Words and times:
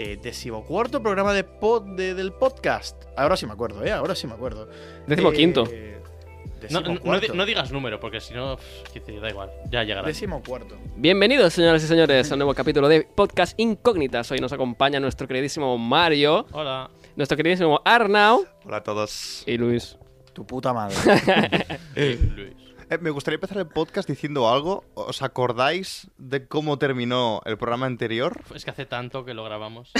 eh, 0.00 0.16
decimocuarto 0.22 1.02
programa 1.02 1.32
de 1.34 1.42
pod, 1.42 1.82
de- 1.96 2.14
del 2.14 2.32
podcast. 2.32 3.02
Ahora 3.16 3.36
sí 3.36 3.46
me 3.46 3.52
acuerdo, 3.52 3.84
¿eh? 3.84 3.90
Ahora 3.90 4.14
sí 4.14 4.26
me 4.28 4.34
acuerdo. 4.34 4.68
Decimoquinto. 5.08 5.64
Eh, 5.72 5.96
No, 6.70 6.80
no- 6.80 6.86
no, 6.88 6.92
decimocuarto. 6.92 7.32
di- 7.32 7.38
no 7.38 7.46
digas 7.46 7.72
número, 7.72 7.98
porque 8.00 8.20
si 8.20 8.32
no, 8.34 8.56
da 9.20 9.28
igual. 9.28 9.50
Ya 9.70 9.82
llegará. 9.84 10.06
Decimocuarto. 10.06 10.76
Bienvenidos, 10.96 11.52
señoras 11.52 11.82
y 11.82 11.86
señores, 11.86 12.30
a 12.30 12.34
un 12.34 12.38
nuevo 12.38 12.54
capítulo 12.54 12.88
de 12.88 13.02
Podcast 13.02 13.58
Incógnitas. 13.58 14.30
Hoy 14.30 14.38
nos 14.40 14.52
acompaña 14.52 14.98
nuestro 15.00 15.26
queridísimo 15.28 15.76
Mario, 15.78 16.46
Hola. 16.52 16.90
nuestro 17.16 17.36
queridísimo 17.36 17.80
Arnau 17.84 18.44
Hola 18.64 18.76
a 18.78 18.82
todos. 18.82 19.42
y 19.46 19.56
Luis. 19.56 19.96
Tu 20.32 20.44
puta 20.46 20.72
madre. 20.72 20.94
Luis. 21.96 22.52
Eh, 22.90 22.96
me 23.02 23.10
gustaría 23.10 23.34
empezar 23.36 23.58
el 23.58 23.66
podcast 23.66 24.08
diciendo 24.08 24.48
algo. 24.48 24.84
¿Os 24.94 25.20
acordáis 25.22 26.10
de 26.16 26.46
cómo 26.46 26.78
terminó 26.78 27.42
el 27.44 27.58
programa 27.58 27.84
anterior? 27.84 28.40
Es 28.54 28.64
que 28.64 28.70
hace 28.70 28.86
tanto 28.86 29.26
que 29.26 29.34
lo 29.34 29.44
grabamos. 29.44 29.92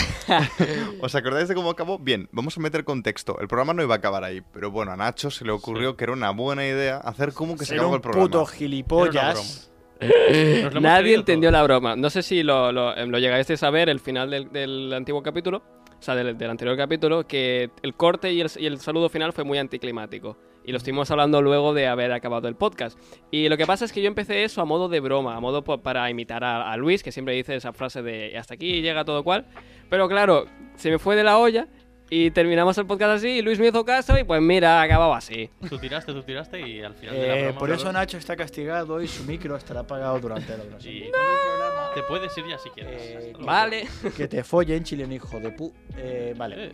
¿Os 1.03 1.15
acordáis 1.15 1.49
de 1.49 1.55
cómo 1.55 1.69
acabó? 1.71 1.99
Bien, 1.99 2.29
vamos 2.33 2.57
a 2.57 2.61
meter 2.61 2.85
contexto. 2.85 3.39
El 3.41 3.49
programa 3.49 3.75
no 3.75 3.83
iba 3.83 3.95
a 3.95 3.99
acabar 3.99 4.25
ahí, 4.25 4.41
pero 4.53 4.71
bueno, 4.71 4.93
a 4.93 4.97
Nacho 4.97 5.31
se 5.31 5.45
le 5.45 5.53
ocurrió 5.53 5.97
que 5.97 6.05
era 6.05 6.15
una 6.15 6.31
buena 6.31 6.67
idea 6.67 6.97
hacer 6.97 7.35
como 7.35 7.59
que 7.59 7.67
se 7.67 7.75
acabó 7.75 7.95
el 7.97 8.01
programa. 8.01 8.25
puto 8.25 8.47
gilipollas. 8.47 9.71
Hemos 10.01 10.81
Nadie 10.81 11.15
entendió 11.15 11.51
todo. 11.51 11.59
la 11.59 11.65
broma. 11.65 11.97
No 11.97 12.09
sé 12.09 12.23
si 12.23 12.43
lo, 12.43 12.73
lo, 12.73 12.97
em, 12.97 13.11
lo 13.11 13.19
llegasteis 13.19 13.63
a 13.65 13.71
ver 13.71 13.91
el 13.91 14.01
final 14.01 14.31
del, 14.31 14.51
del 14.51 14.93
antiguo 14.95 15.23
capítulo, 15.23 15.59
o 15.99 16.03
sea, 16.03 16.15
del, 16.15 16.39
del 16.39 16.51
anterior 16.51 16.77
capítulo, 16.77 17.27
que 17.27 17.71
el 17.83 17.95
corte 17.95 18.33
y 18.33 18.41
el, 18.41 18.51
y 18.57 18.65
el 18.67 18.79
saludo 18.81 19.09
final 19.11 19.33
fue 19.35 19.45
muy 19.45 19.59
anticlimático. 19.59 20.39
Y 20.69 20.71
lo 20.71 20.77
estuvimos 20.77 21.11
hablando 21.11 21.41
luego 21.41 21.73
de 21.73 21.87
haber 21.87 22.13
acabado 22.13 22.47
el 22.47 22.55
podcast. 22.55 22.99
Y 23.31 23.49
lo 23.49 23.57
que 23.57 23.65
pasa 23.67 23.87
es 23.87 23.93
que 23.93 24.03
yo 24.03 24.09
empecé 24.09 24.45
eso 24.45 24.61
a 24.61 24.67
modo 24.67 24.91
de 24.91 25.01
broma, 25.01 25.35
a 25.35 25.41
modo 25.41 25.65
para 25.65 26.11
imitar 26.11 26.45
a, 26.45 26.71
a 26.71 26.77
Luis, 26.77 27.03
que 27.03 27.11
siempre 27.11 27.33
dice 27.33 27.57
esa 27.57 27.73
frase 27.73 28.03
de 28.03 28.37
hasta 28.37 28.53
aquí 28.53 28.83
llega 28.83 29.03
todo 29.07 29.25
cual. 29.25 29.47
Pero 29.89 30.09
claro, 30.11 30.45
se 30.77 30.91
me 30.91 30.99
fue 30.99 31.17
de 31.17 31.25
la 31.25 31.39
olla 31.39 31.69
y 32.11 32.33
terminamos 32.33 32.77
el 32.77 32.87
podcast 32.87 33.13
así 33.17 33.29
y 33.29 33.41
Luis 33.43 33.59
me 33.59 33.69
hizo 33.69 33.83
caso 33.83 34.19
y 34.19 34.25
pues 34.25 34.43
mira, 34.43 34.83
acababa 34.83 35.17
así. 35.17 35.49
Tú 35.71 35.79
tiraste, 35.79 36.13
tú 36.13 36.23
tiraste 36.23 36.61
y 36.61 36.83
al 36.83 36.95
final 36.95 37.15
de 37.15 37.27
la 37.29 37.37
Eh, 37.39 37.43
broma, 37.45 37.59
por 37.61 37.71
eso 37.71 37.83
claro, 37.85 37.99
Nacho 38.01 38.19
está 38.19 38.37
castigado 38.37 39.01
y 39.01 39.09
su 39.09 39.25
micro 39.25 39.57
estará 39.57 39.81
apagado 39.81 40.21
durante 40.21 40.55
la 40.55 40.65
duración. 40.65 40.95
Y 40.95 41.01
programa. 41.11 41.91
te 41.95 42.03
puedes 42.03 42.37
ir 42.37 42.45
ya 42.47 42.59
si 42.59 42.69
quieres. 42.69 43.01
Eh. 43.01 43.33
Vale. 43.41 43.89
Que 44.15 44.29
te 44.29 44.45
follen, 44.45 44.85
chileno 44.85 45.15
hijo 45.15 45.41
de 45.41 45.51
pu. 45.51 45.73
Eh, 45.97 46.35
vale. 46.37 46.73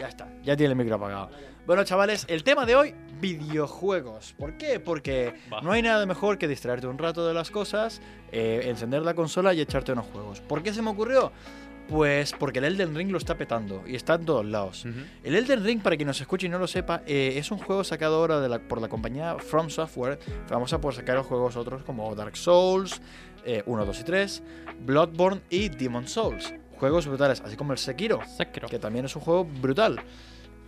Ya 0.00 0.08
está, 0.08 0.28
ya 0.42 0.56
tiene 0.56 0.72
el 0.72 0.76
micro 0.78 0.96
apagado. 0.96 1.30
Bueno, 1.66 1.84
chavales, 1.84 2.26
el 2.28 2.42
tema 2.44 2.66
de 2.66 2.74
hoy, 2.76 2.94
videojuegos. 3.20 4.34
¿Por 4.36 4.56
qué? 4.56 4.80
Porque 4.80 5.34
Va. 5.52 5.60
no 5.60 5.72
hay 5.72 5.82
nada 5.82 6.04
mejor 6.06 6.36
que 6.38 6.48
distraerte 6.48 6.86
un 6.86 6.98
rato 6.98 7.26
de 7.26 7.32
las 7.34 7.50
cosas, 7.50 8.00
eh, 8.32 8.62
encender 8.66 9.02
la 9.02 9.14
consola 9.14 9.54
y 9.54 9.60
echarte 9.60 9.92
unos 9.92 10.06
juegos. 10.06 10.40
¿Por 10.40 10.62
qué 10.62 10.72
se 10.74 10.82
me 10.82 10.90
ocurrió? 10.90 11.32
Pues 11.88 12.32
porque 12.38 12.60
el 12.60 12.64
Elden 12.64 12.94
Ring 12.94 13.10
lo 13.10 13.18
está 13.18 13.36
petando 13.36 13.82
y 13.86 13.94
está 13.94 14.14
en 14.14 14.24
todos 14.24 14.44
lados. 14.46 14.86
El 15.22 15.34
Elden 15.36 15.62
Ring, 15.64 15.82
para 15.82 15.96
quien 15.96 16.06
nos 16.06 16.18
escuche 16.20 16.46
y 16.46 16.50
no 16.50 16.58
lo 16.58 16.66
sepa, 16.66 17.02
eh, 17.06 17.34
es 17.36 17.50
un 17.50 17.58
juego 17.58 17.84
sacado 17.84 18.16
ahora 18.16 18.40
de 18.40 18.48
la- 18.48 18.58
por 18.58 18.80
la 18.80 18.88
compañía 18.88 19.36
From 19.38 19.68
Software, 19.68 20.18
famosa 20.46 20.80
por 20.80 20.94
sacar 20.94 21.18
juegos 21.20 21.56
otros 21.56 21.82
como 21.84 22.14
Dark 22.14 22.36
Souls, 22.38 23.02
eh, 23.44 23.62
1, 23.66 23.84
2 23.84 24.00
y 24.00 24.04
3, 24.04 24.42
Bloodborne 24.80 25.42
y 25.50 25.68
Demon 25.68 26.08
Souls. 26.08 26.54
Juegos 26.84 27.06
brutales, 27.06 27.40
así 27.44 27.56
como 27.56 27.72
el 27.72 27.78
Sekiro 27.78 28.20
Sekiro. 28.36 28.68
que 28.68 28.78
también 28.78 29.06
es 29.06 29.16
un 29.16 29.22
juego 29.22 29.44
brutal. 29.44 30.00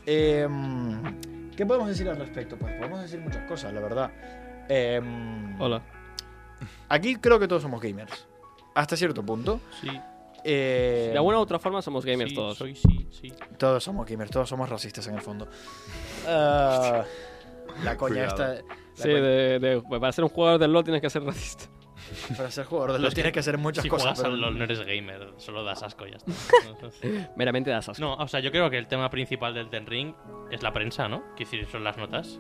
Em, 0.07 1.21
¿Qué 1.57 1.67
podemos 1.67 1.89
decir 1.89 2.09
al 2.09 2.17
respecto? 2.17 2.57
Pues 2.57 2.73
podemos 2.77 3.01
decir 3.03 3.21
muchas 3.21 3.47
cosas, 3.49 3.73
la 3.73 3.81
verdad. 3.81 4.11
Em, 4.69 5.61
Hola. 5.61 5.83
Aquí 6.89 7.17
creo 7.17 7.39
que 7.39 7.47
todos 7.49 7.63
somos 7.63 7.81
gamers. 7.83 8.27
Hasta 8.75 8.97
cierto 8.97 9.23
punto. 9.23 9.61
Sí. 9.81 9.89
Eh, 10.45 11.09
De 11.13 11.17
alguna 11.19 11.39
u 11.39 11.41
otra 11.41 11.59
forma 11.59 11.83
somos 11.83 12.05
gamers 12.05 12.31
sí, 12.31 12.37
todos. 12.37 12.57
Soy 12.57 12.75
sí, 12.77 13.09
sí. 13.11 13.33
Todos 13.59 13.83
somos 13.83 14.07
gamers, 14.07 14.31
todos 14.31 14.49
somos 14.49 14.69
racistas 14.69 15.07
en 15.09 15.15
el 15.17 15.21
fondo. 15.21 15.49
Ah, 16.29 17.05
la 17.85 17.97
coña 17.97 18.27
Cuidado. 18.29 18.53
esta. 18.55 18.55
la 18.55 18.77
Sí, 18.95 19.03
coña- 19.03 19.21
de, 19.21 19.59
de- 19.61 19.83
para 20.01 20.13
ser 20.13 20.25
un 20.25 20.31
jugador 20.31 20.59
del 20.61 20.73
LoL 20.73 20.83
tienes 20.85 21.03
que 21.03 21.11
ser 21.11 21.23
racista. 21.25 21.67
Para 22.37 22.51
ser 22.51 22.65
jugador 22.67 22.93
de 22.93 22.99
LoL 22.99 23.09
es 23.09 23.11
que 23.11 23.15
tienes 23.17 23.33
que 23.33 23.41
hacer 23.41 23.59
muchas 23.59 23.83
si 23.83 23.89
cosas. 23.89 24.19
juegas 24.19 24.21
pero- 24.23 24.35
al 24.35 24.41
LoL 24.41 24.59
no 24.59 24.65
eres 24.65 24.81
gamer, 24.87 25.29
solo 25.39 25.65
das 25.65 25.83
asco 25.83 26.07
y 26.07 26.11
ya 26.13 26.17
está. 26.19 26.33
Meramente 27.37 27.71
das 27.71 27.89
asco. 27.89 28.01
No, 28.03 28.15
o 28.15 28.29
sea, 28.29 28.41
yo 28.41 28.51
creo 28.51 28.71
que 28.71 28.79
el 28.79 28.87
tema 28.87 29.11
principal 29.11 29.55
del 29.55 29.71
Den 29.71 29.87
Ring 29.87 30.15
es 30.51 30.63
la 30.63 30.73
prensa, 30.73 31.09
¿no? 31.09 31.23
Quiero 31.37 31.51
decir, 31.51 31.67
son 31.71 31.85
las 31.85 31.97
notas. 31.97 32.39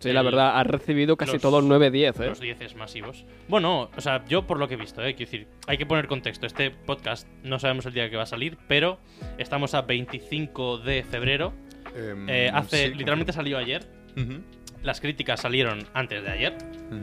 sí, 0.00 0.12
la 0.12 0.20
el- 0.20 0.26
verdad, 0.26 0.58
has 0.60 0.66
recibido 0.66 1.16
casi 1.16 1.32
los- 1.34 1.42
todo 1.42 1.58
el 1.60 1.66
9-10, 1.66 2.20
¿eh? 2.20 2.26
Los 2.28 2.40
10 2.40 2.74
masivos. 2.76 3.24
Bueno, 3.48 3.90
o 3.96 4.00
sea, 4.00 4.24
yo 4.26 4.46
por 4.46 4.58
lo 4.58 4.68
que 4.68 4.74
he 4.74 4.76
visto, 4.76 5.02
¿eh? 5.02 5.14
quiero 5.14 5.30
decir, 5.30 5.48
hay 5.66 5.78
que 5.78 5.86
poner 5.86 6.08
contexto. 6.08 6.46
Este 6.46 6.70
podcast 6.70 7.26
no 7.42 7.58
sabemos 7.58 7.86
el 7.86 7.94
día 7.94 8.10
que 8.10 8.16
va 8.16 8.24
a 8.24 8.26
salir, 8.26 8.58
pero 8.68 8.98
estamos 9.38 9.72
a 9.74 9.82
25 9.82 10.78
de 10.78 11.04
febrero. 11.04 11.52
Em, 11.96 12.28
Eh, 12.28 12.50
hace, 12.52 12.88
sí, 12.88 12.94
literalmente 12.94 13.32
salió 13.32 13.56
ayer. 13.56 13.86
Ujú, 14.16 14.42
Las 14.84 15.00
críticas 15.00 15.40
salieron 15.40 15.80
antes 15.94 16.22
de 16.22 16.30
ayer. 16.30 16.56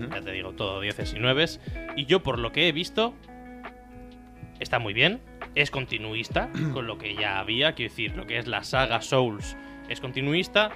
Ya 0.09 0.21
te 0.21 0.31
digo, 0.31 0.53
todo 0.53 0.79
10 0.79 1.15
y 1.15 1.19
9. 1.19 1.45
Y 1.97 2.05
yo, 2.05 2.23
por 2.23 2.39
lo 2.39 2.51
que 2.53 2.67
he 2.69 2.71
visto, 2.71 3.13
está 4.59 4.79
muy 4.79 4.93
bien. 4.93 5.19
Es 5.55 5.71
continuista 5.71 6.49
con 6.73 6.87
lo 6.87 6.97
que 6.97 7.15
ya 7.15 7.39
había. 7.39 7.73
Quiero 7.73 7.89
decir, 7.91 8.15
lo 8.15 8.25
que 8.25 8.37
es 8.37 8.47
la 8.47 8.63
saga 8.63 9.01
Souls 9.01 9.57
es 9.89 9.99
continuista. 9.99 10.71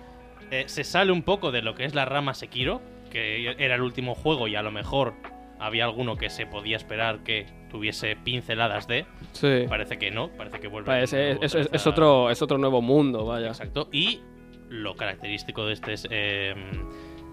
Eh, 0.51 0.63
se 0.67 0.83
sale 0.83 1.11
un 1.11 1.23
poco 1.23 1.51
de 1.51 1.61
lo 1.61 1.75
que 1.75 1.85
es 1.85 1.95
la 1.95 2.05
rama 2.05 2.33
Sekiro, 2.33 2.81
que 3.09 3.55
era 3.57 3.75
el 3.75 3.81
último 3.81 4.15
juego 4.15 4.47
y 4.47 4.55
a 4.55 4.61
lo 4.61 4.71
mejor 4.71 5.13
había 5.59 5.85
alguno 5.85 6.17
que 6.17 6.29
se 6.29 6.45
podía 6.45 6.75
esperar 6.75 7.19
que 7.23 7.45
tuviese 7.71 8.15
pinceladas 8.15 8.87
de. 8.87 9.05
Sí. 9.31 9.65
Parece 9.69 9.97
que 9.97 10.11
no, 10.11 10.29
parece 10.29 10.59
que 10.59 10.67
vuelve. 10.67 10.93
De 10.93 11.03
es, 11.03 11.55
es- 11.55 11.87
otro, 11.87 12.29
es 12.29 12.41
otro 12.41 12.57
nuevo 12.57 12.81
mundo, 12.81 13.25
vaya. 13.25 13.47
Exacto. 13.47 13.89
Y 13.91 14.21
lo 14.69 14.95
característico 14.95 15.65
de 15.65 15.73
este, 15.73 15.93
es, 15.93 16.07
eh, 16.09 16.53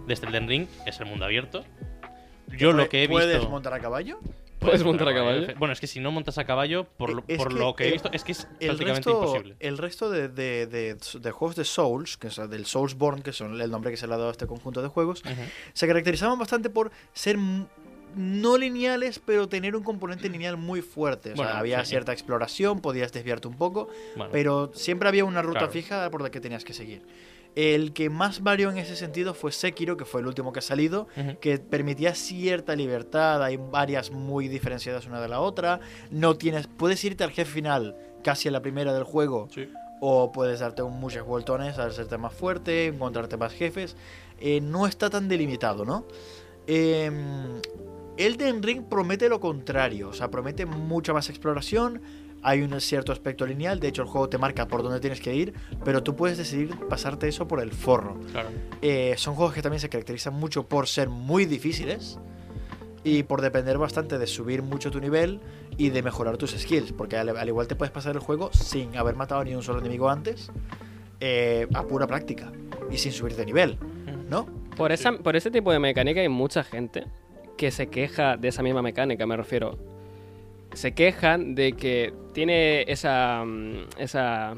de 0.07 0.15
este 0.15 0.27
Elden 0.27 0.49
Ring 0.49 0.67
es 0.87 0.99
el 1.01 1.07
mundo 1.07 1.25
abierto. 1.25 1.65
Yo 2.57 2.73
lo 2.73 2.89
que 2.89 3.05
he 3.05 3.09
¿Puedes 3.09 3.35
visto. 3.37 3.49
montar 3.51 3.73
a 3.75 3.81
caballo? 3.81 4.19
¿Puedes 4.59 4.85
montar 4.85 5.09
a 5.09 5.15
caballo? 5.15 5.47
Bueno, 5.59 5.73
es 5.73 5.81
que 5.81 5.89
si 5.89 5.99
no 5.99 6.13
montas 6.13 6.39
a 6.39 6.45
caballo, 6.45 6.85
por, 6.85 7.13
lo- 7.13 7.25
Es 7.27 7.39
por 7.39 7.49
que 7.49 7.55
lo 7.59 7.75
que 7.75 7.89
he 7.89 7.93
visto, 7.93 8.11
es 8.13 8.23
que 8.23 8.31
es 8.33 8.47
El 8.61 8.69
prácticamente 8.69 9.09
resto, 9.11 9.11
imposible. 9.25 9.57
el 9.59 9.79
resto 9.79 10.09
de, 10.11 10.29
de- 10.29 10.67
de- 10.69 10.95
de 11.21 11.31
juegos 11.33 11.57
de 11.57 11.65
Souls, 11.65 12.17
que 12.17 12.29
es 12.29 12.37
del 12.49 12.65
Soulsborne, 12.67 13.23
que 13.23 13.33
son 13.33 13.61
el 13.61 13.71
nombre 13.71 13.91
que 13.91 13.97
se 13.97 14.07
le 14.07 14.15
ha 14.15 14.19
dado 14.19 14.29
a 14.29 14.33
este 14.33 14.47
conjunto 14.47 14.81
de 14.81 14.87
juegos, 14.89 15.25
se 15.73 15.87
caracterizaban 15.89 16.39
bastante 16.39 16.71
por 16.71 16.93
ser 17.13 17.39
no 18.17 18.57
lineales, 18.59 19.19
pero 19.25 19.49
tener 19.49 19.75
un 19.77 19.83
componente 19.83 20.29
lineal 20.29 20.57
muy 20.57 20.83
fuerte. 20.83 21.33
O 21.33 21.37
sea, 21.37 21.45
Bueno, 21.47 21.59
había 21.59 21.85
sí. 21.85 21.91
cierta 21.91 22.13
exploración, 22.13 22.81
podías 22.81 23.13
desviarte 23.13 23.49
un 23.49 23.57
poco, 23.57 23.89
Bueno, 24.17 24.31
pero 24.33 24.71
siempre 24.75 25.09
había 25.09 25.25
una 25.25 25.43
ruta 25.43 25.61
Claro. 25.61 25.73
fija 25.73 26.11
por 26.11 26.23
la 26.23 26.31
que 26.31 26.41
tenías 26.41 26.65
que 26.65 26.73
seguir. 26.75 27.03
El 27.55 27.93
que 27.93 28.09
más 28.09 28.43
varió 28.43 28.71
en 28.71 28.79
ese 28.79 28.97
sentido 28.97 29.35
fue 29.35 29.53
Sekiro, 29.53 29.99
que 29.99 30.07
fue 30.07 30.23
el 30.23 30.27
último 30.27 30.53
que 30.55 30.61
ha 30.61 30.63
salido, 30.63 31.07
que 31.41 31.59
permitía 31.59 32.15
cierta 32.15 32.75
libertad, 32.75 33.43
hay 33.43 33.59
varias 33.59 34.11
muy 34.11 34.49
diferenciadas 34.49 35.07
una 35.07 35.21
de 35.21 35.29
la 35.29 35.41
otra, 35.41 35.81
no 36.11 36.35
tienes, 36.37 36.67
puedes 36.67 37.05
irte 37.05 37.25
al 37.25 37.31
jefe 37.31 37.53
final 37.53 37.95
casi 38.25 38.49
a 38.49 38.53
la 38.53 38.63
primera 38.63 38.95
del 38.95 39.05
juego, 39.05 39.49
Sí. 39.53 39.69
o 40.01 40.33
puedes 40.33 40.61
darte 40.61 40.83
un- 40.83 40.99
muchos 40.99 41.27
vueltones 41.27 41.77
al 41.79 41.91
hacerte 41.91 42.17
más 42.17 42.33
fuerte, 42.33 42.87
encontrarte 42.87 43.37
más 43.37 43.53
jefes, 43.53 43.97
Eh, 44.45 44.61
no 44.61 44.89
está 44.89 45.09
tan 45.09 45.29
delimitado, 45.29 45.85
¿no? 45.85 46.05
Eh, 46.67 47.09
Elden 48.27 48.63
Ring 48.63 48.85
promete 48.85 49.29
lo 49.29 49.41
contrario, 49.41 50.11
o 50.11 50.13
sea, 50.13 50.31
promete 50.31 50.65
mucha 50.65 51.13
más 51.13 51.29
exploración, 51.29 52.01
hay 52.43 52.63
un 52.63 52.81
cierto 52.81 53.13
aspecto 53.13 53.47
lineal, 53.47 53.81
de 53.81 53.89
hecho 53.89 54.03
el 54.03 54.09
juego 54.09 54.29
te 54.29 54.39
marca 54.39 54.69
por 54.69 54.83
dónde 54.83 55.01
tienes 55.01 55.21
que 55.21 55.35
ir, 55.35 55.55
pero 55.85 56.03
tú 56.03 56.15
puedes 56.15 56.39
decidir 56.39 56.77
pasarte 56.89 57.29
eso 57.29 57.49
por 57.49 57.61
el 57.61 57.73
forro. 57.73 58.19
Claro. 58.33 58.49
Eh, 58.81 59.15
son 59.17 59.35
juegos 59.35 59.55
que 59.55 59.63
también 59.63 59.81
se 59.81 59.89
caracterizan 59.89 60.35
mucho 60.35 60.69
por 60.69 60.87
ser 60.87 61.09
muy 61.09 61.47
difíciles 61.47 62.19
y 63.05 63.25
por 63.25 63.41
depender 63.41 63.79
bastante 63.79 64.19
de 64.19 64.27
subir 64.27 64.63
mucho 64.63 64.91
tu 64.91 65.01
nivel 65.01 65.41
y 65.77 65.91
de 65.91 66.03
mejorar 66.03 66.37
tus 66.37 66.51
skills, 66.53 66.93
porque 66.93 67.17
al, 67.17 67.37
al 67.37 67.49
igual 67.49 67.67
te 67.67 67.75
puedes 67.75 67.93
pasar 67.93 68.15
el 68.15 68.21
juego 68.21 68.53
sin 68.53 68.97
haber 68.97 69.17
matado 69.17 69.43
ni 69.45 69.55
un 69.55 69.63
solo 69.63 69.81
enemigo 69.81 70.09
antes, 70.09 70.51
eh, 71.21 71.67
a 71.75 71.85
pura 71.85 72.07
práctica 72.07 72.53
y 72.91 72.99
sin 72.99 73.13
subir 73.13 73.35
de 73.35 73.47
nivel, 73.47 73.79
¿no? 74.29 74.47
Por, 74.77 74.93
esa, 74.93 75.13
por 75.13 75.37
ese 75.37 75.51
tipo 75.51 75.73
de 75.73 75.79
mecánica 75.79 76.21
hay 76.21 76.29
mucha 76.29 76.65
gente 76.65 77.05
que 77.57 77.71
se 77.71 77.89
queja 77.89 78.37
de 78.37 78.49
esa 78.49 78.63
misma 78.63 78.83
mecánica, 78.83 79.27
me 79.27 79.37
refiero. 79.37 79.79
Se 80.73 80.93
quejan 80.95 81.55
de 81.55 81.73
que 81.73 82.13
tiene 82.33 82.83
esa. 82.89 83.45
mm, 83.45 83.85
esa. 83.99 84.55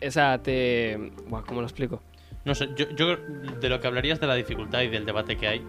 esa 0.00 0.38
te. 0.42 0.96
Buah, 1.26 1.42
¿Cómo 1.42 1.60
lo 1.60 1.66
explico? 1.66 2.02
No 2.44 2.54
sé, 2.54 2.68
yo, 2.76 2.88
yo 2.90 3.16
de 3.16 3.68
lo 3.68 3.80
que 3.80 3.86
hablarías 3.86 4.20
de 4.20 4.26
la 4.26 4.34
dificultad 4.34 4.82
y 4.82 4.88
del 4.88 5.04
debate 5.04 5.36
que 5.36 5.48
hay, 5.48 5.62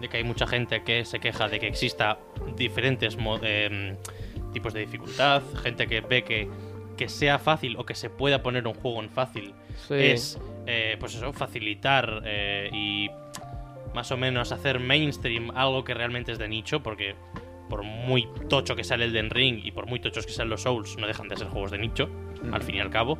de 0.00 0.08
que 0.08 0.18
hay 0.18 0.24
mucha 0.24 0.46
gente 0.46 0.82
que 0.82 1.04
se 1.04 1.18
queja 1.18 1.48
de 1.48 1.58
que 1.58 1.68
exista 1.68 2.18
diferentes 2.56 3.16
em, 3.42 3.96
tipos 4.52 4.74
de 4.74 4.80
dificultad, 4.80 5.42
gente 5.62 5.86
que 5.86 6.00
ve 6.00 6.24
que 6.24 6.48
que 6.96 7.08
sea 7.08 7.38
fácil 7.38 7.76
o 7.76 7.84
que 7.84 7.94
se 7.94 8.10
pueda 8.10 8.42
poner 8.42 8.66
un 8.66 8.74
juego 8.74 9.02
en 9.02 9.10
fácil 9.10 9.52
Sí. 9.86 9.94
es, 9.94 10.40
eh, 10.66 10.96
pues 10.98 11.14
eso, 11.14 11.32
facilitar 11.32 12.22
eh, 12.24 12.70
y 12.72 13.10
más 13.96 14.12
o 14.12 14.18
menos 14.18 14.52
hacer 14.52 14.78
mainstream 14.78 15.50
algo 15.54 15.82
que 15.82 15.94
realmente 15.94 16.30
es 16.30 16.38
de 16.38 16.46
nicho, 16.48 16.82
porque 16.82 17.14
por 17.70 17.82
muy 17.82 18.28
tocho 18.46 18.76
que 18.76 18.84
sea 18.84 18.96
el 18.96 19.02
Elden 19.04 19.30
Ring 19.30 19.62
y 19.64 19.72
por 19.72 19.86
muy 19.86 20.00
tochos 20.00 20.26
que 20.26 20.32
sean 20.32 20.50
los 20.50 20.62
Souls, 20.62 20.98
no 20.98 21.06
dejan 21.06 21.28
de 21.28 21.36
ser 21.36 21.48
juegos 21.48 21.70
de 21.70 21.78
nicho, 21.78 22.10
al 22.52 22.62
fin 22.62 22.74
y 22.74 22.80
al 22.80 22.90
cabo. 22.90 23.18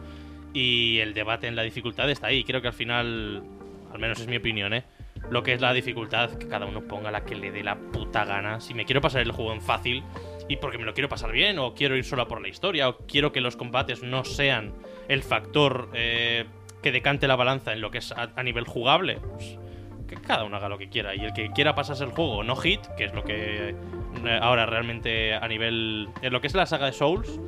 Y 0.52 0.98
el 0.98 1.14
debate 1.14 1.46
en 1.46 1.56
la 1.56 1.62
dificultad 1.62 2.10
está 2.10 2.26
ahí. 2.26 2.44
Creo 2.44 2.60
que 2.60 2.68
al 2.68 2.74
final, 2.74 3.42
al 3.90 3.98
menos 3.98 4.20
es 4.20 4.28
mi 4.28 4.36
opinión, 4.36 4.74
¿eh? 4.74 4.84
Lo 5.30 5.42
que 5.42 5.54
es 5.54 5.62
la 5.62 5.72
dificultad, 5.72 6.32
que 6.36 6.46
cada 6.46 6.66
uno 6.66 6.82
ponga 6.82 7.10
la 7.10 7.24
que 7.24 7.34
le 7.34 7.50
dé 7.50 7.64
la 7.64 7.76
puta 7.76 8.26
gana. 8.26 8.60
Si 8.60 8.74
me 8.74 8.84
quiero 8.84 9.00
pasar 9.00 9.22
el 9.22 9.32
juego 9.32 9.54
en 9.54 9.62
fácil 9.62 10.02
y 10.46 10.56
porque 10.56 10.76
me 10.76 10.84
lo 10.84 10.92
quiero 10.92 11.08
pasar 11.08 11.32
bien, 11.32 11.58
o 11.58 11.74
quiero 11.74 11.96
ir 11.96 12.04
solo 12.04 12.22
a 12.22 12.28
por 12.28 12.42
la 12.42 12.48
historia, 12.48 12.90
o 12.90 12.98
quiero 13.06 13.32
que 13.32 13.40
los 13.40 13.56
combates 13.56 14.02
no 14.02 14.24
sean 14.24 14.74
el 15.08 15.22
factor 15.22 15.88
eh, 15.94 16.44
que 16.82 16.92
decante 16.92 17.26
la 17.26 17.36
balanza 17.36 17.72
en 17.72 17.80
lo 17.80 17.90
que 17.90 17.98
es 17.98 18.12
a, 18.12 18.30
a 18.36 18.42
nivel 18.42 18.64
jugable, 18.64 19.20
pues 19.32 19.58
que 20.06 20.16
cada 20.16 20.44
uno 20.44 20.56
haga 20.56 20.68
lo 20.68 20.78
que 20.78 20.88
quiera. 20.88 21.14
Y 21.14 21.20
el 21.24 21.32
que 21.32 21.50
quiera 21.50 21.74
pasarse 21.74 22.04
el 22.04 22.10
juego 22.10 22.42
no 22.44 22.56
hit, 22.56 22.80
que 22.96 23.04
es 23.04 23.14
lo 23.14 23.24
que 23.24 23.70
eh, 23.70 24.38
ahora 24.40 24.66
realmente 24.66 25.34
a 25.34 25.46
nivel. 25.48 26.08
En 26.22 26.32
lo 26.32 26.40
que 26.40 26.46
es 26.46 26.54
la 26.54 26.66
saga 26.66 26.86
de 26.86 26.92
Souls, 26.92 27.40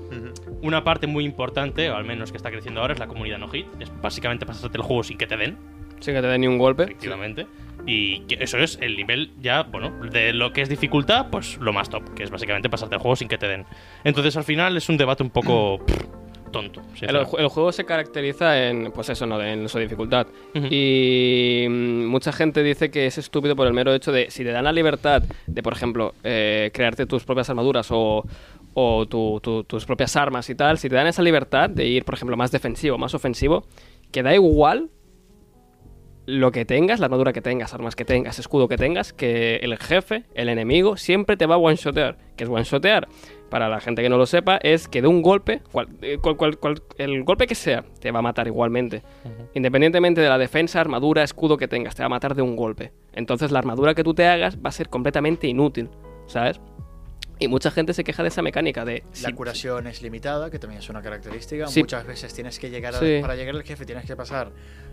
una 0.62 0.84
parte 0.84 1.06
muy 1.06 1.24
importante, 1.24 1.90
o 1.90 1.96
al 1.96 2.04
menos 2.04 2.30
que 2.30 2.36
está 2.36 2.50
creciendo 2.50 2.80
ahora, 2.80 2.92
es 2.94 2.98
la 2.98 3.06
comunidad 3.06 3.38
no 3.38 3.48
hit. 3.48 3.66
Es 3.80 3.90
básicamente 4.00 4.46
pasarte 4.46 4.76
el 4.76 4.82
juego 4.82 5.02
sin 5.02 5.18
que 5.18 5.26
te 5.26 5.36
den, 5.36 5.56
Sin 6.00 6.14
que 6.14 6.20
te 6.20 6.26
dé 6.26 6.38
ni 6.38 6.46
un 6.46 6.58
golpe. 6.58 6.84
efectivamente. 6.84 7.46
Y 7.86 8.24
eso 8.38 8.58
es 8.58 8.78
el 8.82 8.96
nivel 8.96 9.30
ya, 9.40 9.62
bueno, 9.62 9.90
de 10.10 10.34
lo 10.34 10.52
que 10.52 10.60
es 10.60 10.68
dificultad, 10.68 11.28
pues 11.30 11.56
lo 11.58 11.72
más 11.72 11.88
top, 11.88 12.12
que 12.14 12.22
es 12.22 12.30
básicamente 12.30 12.68
pasarte 12.68 12.96
el 12.96 13.00
juego 13.00 13.16
sin 13.16 13.28
que 13.28 13.38
te 13.38 13.48
den. 13.48 13.64
Entonces 14.04 14.36
al 14.36 14.44
final 14.44 14.76
es 14.76 14.88
un 14.90 14.98
debate 14.98 15.22
un 15.22 15.30
poco 15.30 15.78
tonto. 16.50 16.82
El, 17.00 17.24
juego 17.48 17.72
se 17.72 17.84
caracteriza 17.84 18.68
en, 18.68 18.90
pues 18.92 19.08
eso, 19.08 19.26
¿no? 19.26 19.40
En 19.42 19.68
su 19.68 19.78
dificultad. 19.78 20.26
Y 20.54 21.66
mm, 21.68 22.06
mucha 22.06 22.32
gente 22.32 22.62
dice 22.62 22.90
que 22.90 23.06
es 23.06 23.18
estúpido 23.18 23.56
por 23.56 23.66
el 23.66 23.72
mero 23.72 23.92
hecho 23.94 24.12
de, 24.12 24.30
si 24.30 24.44
te 24.44 24.50
dan 24.50 24.64
la 24.64 24.72
libertad 24.72 25.22
de, 25.46 25.62
por 25.62 25.72
ejemplo, 25.72 26.14
eh, 26.24 26.70
crearte 26.72 27.06
tus 27.06 27.24
propias 27.24 27.48
armaduras 27.50 27.88
o, 27.90 28.24
o 28.74 29.06
tu- 29.06 29.40
tu- 29.40 29.64
tus 29.64 29.84
propias 29.86 30.14
armas 30.16 30.48
y 30.50 30.54
tal, 30.54 30.78
si 30.78 30.88
te 30.88 30.94
dan 30.94 31.06
esa 31.06 31.22
libertad 31.22 31.68
de 31.70 31.86
ir, 31.86 32.04
por 32.04 32.14
ejemplo, 32.14 32.36
más 32.36 32.50
defensivo, 32.50 32.98
más 32.98 33.14
ofensivo, 33.14 33.64
que 34.12 34.22
da 34.22 34.34
igual 34.34 34.88
lo 36.30 36.52
que 36.52 36.66
tengas, 36.66 37.00
la 37.00 37.06
armadura 37.06 37.32
que 37.32 37.40
tengas, 37.40 37.72
armas 37.72 37.96
que 37.96 38.04
tengas, 38.04 38.38
escudo 38.38 38.68
que 38.68 38.76
tengas, 38.76 39.14
que 39.14 39.56
el 39.62 39.78
jefe, 39.78 40.24
el 40.34 40.50
enemigo, 40.50 40.98
siempre 40.98 41.38
te 41.38 41.46
va 41.46 41.54
a 41.54 41.58
one-shotear. 41.58 42.18
¿Qué 42.36 42.44
es 42.44 42.50
one-shotear? 42.50 43.08
Para 43.48 43.70
la 43.70 43.80
gente 43.80 44.02
que 44.02 44.10
no 44.10 44.18
lo 44.18 44.26
sepa, 44.26 44.58
es 44.58 44.88
que 44.88 45.00
de 45.00 45.08
un 45.08 45.22
golpe, 45.22 45.62
cual- 45.72 45.88
eh, 46.02 46.18
cual- 46.20 46.36
cual- 46.36 46.58
cual- 46.58 46.82
el 46.98 47.24
golpe 47.24 47.46
que 47.46 47.54
sea, 47.54 47.82
te 47.98 48.10
va 48.10 48.18
a 48.18 48.22
matar 48.22 48.46
igualmente. 48.46 49.02
Independientemente 49.54 50.20
de 50.20 50.28
la 50.28 50.36
defensa, 50.36 50.82
armadura, 50.82 51.22
escudo 51.22 51.56
que 51.56 51.66
tengas, 51.66 51.94
te 51.94 52.02
va 52.02 52.06
a 52.06 52.10
matar 52.10 52.34
de 52.34 52.42
un 52.42 52.56
golpe. 52.56 52.92
Entonces 53.14 53.50
la 53.50 53.60
armadura 53.60 53.94
que 53.94 54.04
tú 54.04 54.12
te 54.12 54.26
hagas 54.26 54.58
va 54.58 54.68
a 54.68 54.72
ser 54.72 54.90
completamente 54.90 55.46
inútil, 55.46 55.88
¿sabes? 56.26 56.60
Y 57.40 57.48
mucha 57.48 57.70
gente 57.70 57.94
se 57.94 58.02
queja 58.04 58.22
de 58.22 58.28
esa 58.30 58.42
mecánica 58.42 58.84
de... 58.84 59.04
La 59.22 59.32
curación 59.32 59.86
es 59.86 60.02
limitada, 60.02 60.50
que 60.50 60.58
también 60.58 60.80
es 60.82 60.90
una 60.90 61.00
característica. 61.00 61.68
Sí. 61.68 61.80
Muchas 61.80 62.04
veces 62.04 62.34
tienes 62.34 62.58
que 62.58 62.68
llegar 62.68 62.96
a- 62.96 62.98
Sí. 62.98 63.18
para 63.22 63.36
llegar 63.36 63.54
al 63.54 63.62
jefe 63.62 63.86
tienes 63.86 64.04
que 64.04 64.16
pasar 64.16 64.50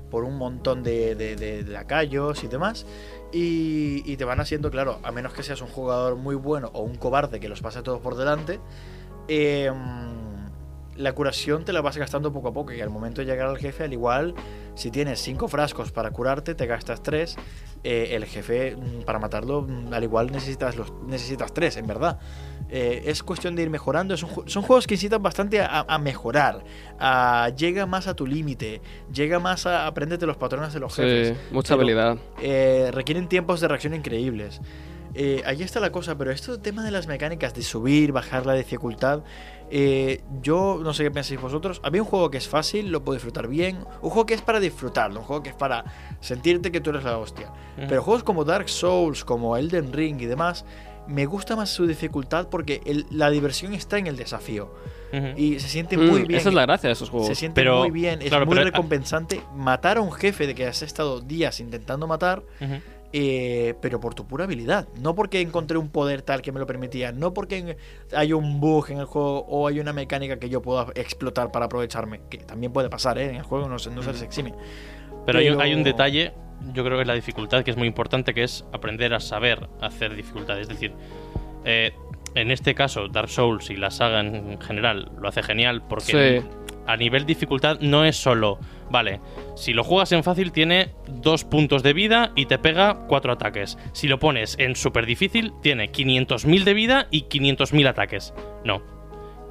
por 0.09 0.23
un 0.23 0.37
montón 0.37 0.83
de, 0.83 1.15
de- 1.15 1.63
lacayos 1.63 2.43
y 2.43 2.47
demás. 2.47 2.85
Y, 3.31 4.01
y 4.05 4.17
te 4.17 4.23
van 4.25 4.39
haciendo, 4.39 4.71
claro, 4.71 4.99
a 5.03 5.11
menos 5.11 5.33
que 5.33 5.43
seas 5.43 5.61
un 5.61 5.67
jugador 5.67 6.15
muy 6.15 6.35
bueno 6.35 6.69
o 6.73 6.81
un 6.81 6.95
cobarde 6.95 7.39
que 7.39 7.49
los 7.49 7.61
pase 7.61 7.81
todos 7.81 7.99
por 7.99 8.15
delante, 8.15 8.59
eh, 9.27 9.71
la 10.95 11.11
curación 11.13 11.65
te 11.65 11.73
la 11.73 11.81
vas 11.81 11.97
gastando 11.97 12.31
poco 12.31 12.47
a 12.49 12.53
poco. 12.53 12.71
Y 12.71 12.79
al 12.81 12.89
momento 12.89 13.21
de 13.21 13.27
llegar 13.27 13.47
al 13.49 13.57
jefe, 13.57 13.83
al 13.83 13.91
igual, 13.93 14.33
si 14.75 14.91
tienes 14.91 15.19
cinco 15.21 15.47
frascos 15.47 15.91
para 15.91 16.11
curarte, 16.11 16.55
te 16.55 16.65
gastas 16.65 17.01
tres. 17.03 17.35
eh, 17.87 18.15
el 18.15 18.25
jefe, 18.25 18.75
mm, 18.75 19.03
para 19.05 19.19
matarlo, 19.19 19.61
mm, 19.61 19.93
al 19.93 20.03
igual 20.03 20.31
necesitas, 20.31 20.75
los, 20.75 20.91
necesitas 21.05 21.51
en 21.77 21.85
verdad. 21.85 22.17
Eh, 22.69 23.03
es 23.05 23.21
cuestión 23.23 23.55
de 23.55 23.61
ir 23.63 23.69
mejorando. 23.69 24.13
Es 24.15 24.23
un 24.23 24.49
son 24.49 24.63
juegos 24.63 24.87
que 24.87 24.95
incitan 24.95 25.21
bastante 25.21 25.61
a, 25.61 25.85
a 25.87 25.97
mejorar. 25.99 26.63
a- 26.99 27.49
llega 27.55 27.85
más 27.85 28.07
a 28.07 28.15
tu 28.15 28.25
límite. 28.25 28.81
Llega 29.13 29.39
más 29.39 29.65
a 29.65 29.85
apréndete 29.87 30.25
los 30.25 30.37
patrones 30.37 30.73
de 30.73 30.79
los 30.79 30.93
sí, 30.93 31.01
jefes. 31.03 31.37
mucha 31.51 31.69
Pero, 31.75 31.81
habilidad. 31.81 32.17
eh, 32.41 32.89
requieren 32.93 33.27
tiempos 33.29 33.61
de 33.61 33.67
reacción 33.67 33.93
increíbles. 33.93 34.61
Eh, 35.17 35.41
ahí 35.45 35.61
está 35.63 35.79
la 35.79 35.91
cosa, 35.93 36.17
pero 36.17 36.31
esto 36.31 36.59
tema 36.59 36.83
de 36.83 36.91
las 36.91 37.07
mecánicas 37.07 37.53
de 37.53 37.61
subir, 37.63 38.11
bajar 38.11 38.45
la 38.45 38.53
dificultad, 38.53 39.21
eh, 39.71 40.21
yo 40.41 40.81
no 40.83 40.93
sé 40.93 41.03
qué 41.03 41.11
pensáis 41.11 41.39
vosotros. 41.39 41.79
A 41.85 41.89
mí 41.89 41.99
un 42.01 42.05
juego 42.05 42.29
que 42.29 42.37
es 42.37 42.49
fácil, 42.49 42.91
lo 42.91 43.01
puedo 43.01 43.15
disfrutar 43.15 43.47
bien. 43.47 43.77
Un 44.01 44.09
juego 44.09 44.25
que 44.25 44.33
es 44.33 44.41
para 44.41 44.59
disfrutarlo, 44.59 45.21
un 45.21 45.25
juego 45.25 45.41
que 45.41 45.49
es 45.51 45.55
para 45.55 45.85
sentirte 46.19 46.69
que 46.69 46.81
tú 46.81 46.89
eres 46.89 47.05
la 47.05 47.17
hostia. 47.17 47.49
Pero 47.77 48.01
juegos 48.03 48.23
como 48.23 48.43
Dark 48.43 48.67
Souls, 48.67 49.23
como 49.23 49.55
Elden 49.55 49.93
Ring 49.93 50.19
y 50.21 50.25
demás, 50.25 50.65
me 51.07 51.25
gusta 51.25 51.55
más 51.55 51.69
su 51.69 51.85
dificultad 51.87 52.47
porque 52.49 52.81
el- 52.85 53.05
la 53.11 53.29
diversión 53.29 53.73
está 53.73 53.97
en 53.97 54.07
el 54.07 54.15
desafío. 54.17 54.73
Ujú. 55.13 55.27
Y 55.37 55.59
se 55.59 55.69
siente 55.69 55.97
Mm, 55.97 56.09
muy 56.09 56.23
bien. 56.23 56.39
Esa 56.39 56.49
es 56.49 56.55
la 56.55 56.63
gracia 56.63 56.87
de 56.89 56.93
esos 56.93 57.09
juegos. 57.09 57.27
Se 57.27 57.35
siente 57.35 57.61
Pero, 57.61 57.79
muy 57.79 57.91
bien, 57.91 58.21
es 58.21 58.29
claro, 58.29 58.45
muy 58.45 58.55
pero- 58.55 58.65
recompensante 58.65 59.41
matar 59.55 59.97
a 59.97 60.01
un 60.01 60.11
jefe 60.11 60.45
de 60.47 60.55
que 60.55 60.65
has 60.65 60.81
estado 60.81 61.21
días 61.21 61.59
intentando 61.59 62.05
matar, 62.07 62.43
Ujú. 62.59 62.73
eh, 63.13 63.75
pero 63.81 63.99
por 64.01 64.13
tu 64.13 64.25
pura 64.27 64.43
habilidad. 64.43 64.87
No 64.99 65.15
porque 65.15 65.39
encontré 65.39 65.77
un 65.77 65.87
poder 65.89 66.21
tal 66.21 66.41
que 66.41 66.51
me 66.51 66.59
lo 66.59 66.65
permitía, 66.67 67.11
no 67.13 67.33
porque 67.33 67.77
hay 68.13 68.33
un 68.33 68.59
bug 68.59 68.89
en 68.89 68.97
el 68.97 69.05
juego 69.05 69.45
o 69.47 69.67
hay 69.67 69.79
una 69.79 69.93
mecánica 69.93 70.37
que 70.37 70.49
yo 70.49 70.61
pueda 70.61 70.87
explotar 70.95 71.51
para 71.51 71.65
aprovecharme, 71.67 72.21
que 72.29 72.39
también 72.39 72.73
puede 72.73 72.89
pasar, 72.89 73.17
¿eh? 73.17 73.29
en 73.29 73.35
el 73.35 73.43
juego 73.43 73.69
no 73.69 73.79
se, 73.79 73.91
no 73.91 74.03
se 74.03 74.11
les 74.11 74.21
exime. 74.21 74.53
Pero, 75.25 75.39
Hay, 75.39 75.47
un, 75.49 75.53
Pero- 75.55 75.61
hay 75.63 75.73
un 75.75 75.83
detalle, 75.83 76.33
yo 76.73 76.83
creo 76.83 76.97
que 76.97 77.01
es 77.01 77.07
la 77.07 77.13
dificultad, 77.13 77.63
que 77.63 77.71
es 77.71 77.77
muy 77.77 77.87
importante, 77.87 78.33
que 78.33 78.43
es 78.43 78.65
aprender 78.73 79.13
a 79.13 79.19
saber 79.19 79.67
hacer 79.81 80.15
dificultades. 80.15 80.63
Es 80.63 80.69
decir, 80.69 80.93
eh, 81.65 81.91
en 82.35 82.51
este 82.51 82.75
caso, 82.75 83.07
Dark 83.07 83.29
Souls 83.29 83.69
y 83.69 83.75
la 83.77 83.91
saga 83.91 84.19
en 84.19 84.59
general 84.59 85.11
lo 85.19 85.27
hace 85.29 85.41
genial 85.41 85.83
porque 85.87 86.41
Sí. 86.41 86.47
a 86.85 86.97
nivel 86.97 87.25
dificultad 87.25 87.79
no 87.79 88.03
es 88.03 88.17
solo, 88.17 88.59
vale, 88.91 89.21
si 89.55 89.73
lo 89.73 89.83
juegas 89.83 90.11
en 90.11 90.23
fácil 90.23 90.51
tiene 90.51 90.89
dos 91.07 91.43
puntos 91.45 91.81
de 91.81 91.93
vida 91.93 92.31
y 92.35 92.45
te 92.47 92.57
pega 92.59 93.05
cuatro 93.07 93.31
ataques. 93.31 93.77
Si 93.93 94.07
lo 94.07 94.19
pones 94.19 94.57
en 94.59 94.75
súper 94.75 95.05
difícil 95.05 95.53
tiene 95.61 95.91
500.000 95.91 96.63
de 96.65 96.73
vida 96.73 97.07
y 97.09 97.23
500.000 97.23 97.87
ataques. 97.87 98.33
No. 98.65 98.81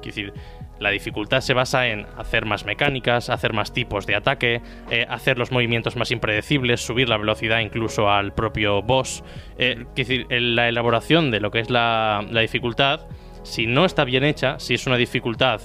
Quiero 0.01 0.15
decir, 0.15 0.33
la 0.79 0.89
dificultad 0.89 1.41
se 1.41 1.53
basa 1.53 1.87
en 1.87 2.05
hacer 2.17 2.45
más 2.45 2.65
mecánicas, 2.65 3.29
hacer 3.29 3.53
más 3.53 3.73
tipos 3.73 4.05
de 4.05 4.15
ataque, 4.15 4.61
eh, 4.89 5.05
hacer 5.09 5.37
los 5.37 5.51
movimientos 5.51 5.95
más 5.95 6.11
impredecibles, 6.11 6.81
subir 6.81 7.09
la 7.09 7.17
velocidad 7.17 7.59
incluso 7.59 8.09
al 8.09 8.33
propio 8.33 8.81
boss. 8.81 9.23
Eh, 9.57 9.85
decir, 9.95 10.27
la 10.29 10.67
elaboración 10.67 11.31
de 11.31 11.39
lo 11.39 11.51
que 11.51 11.59
es 11.59 11.69
la, 11.69 12.25
la 12.29 12.41
dificultad, 12.41 13.01
si 13.43 13.67
no 13.67 13.85
está 13.85 14.03
bien 14.03 14.23
hecha, 14.23 14.59
si 14.59 14.73
es 14.73 14.85
una 14.87 14.97
dificultad, 14.97 15.61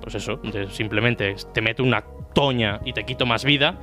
pues 0.00 0.14
eso, 0.14 0.40
simplemente 0.70 1.36
te 1.52 1.60
meto 1.60 1.82
una 1.82 2.04
toña 2.34 2.80
y 2.84 2.92
te 2.92 3.04
quito 3.04 3.26
más 3.26 3.44
vida, 3.44 3.78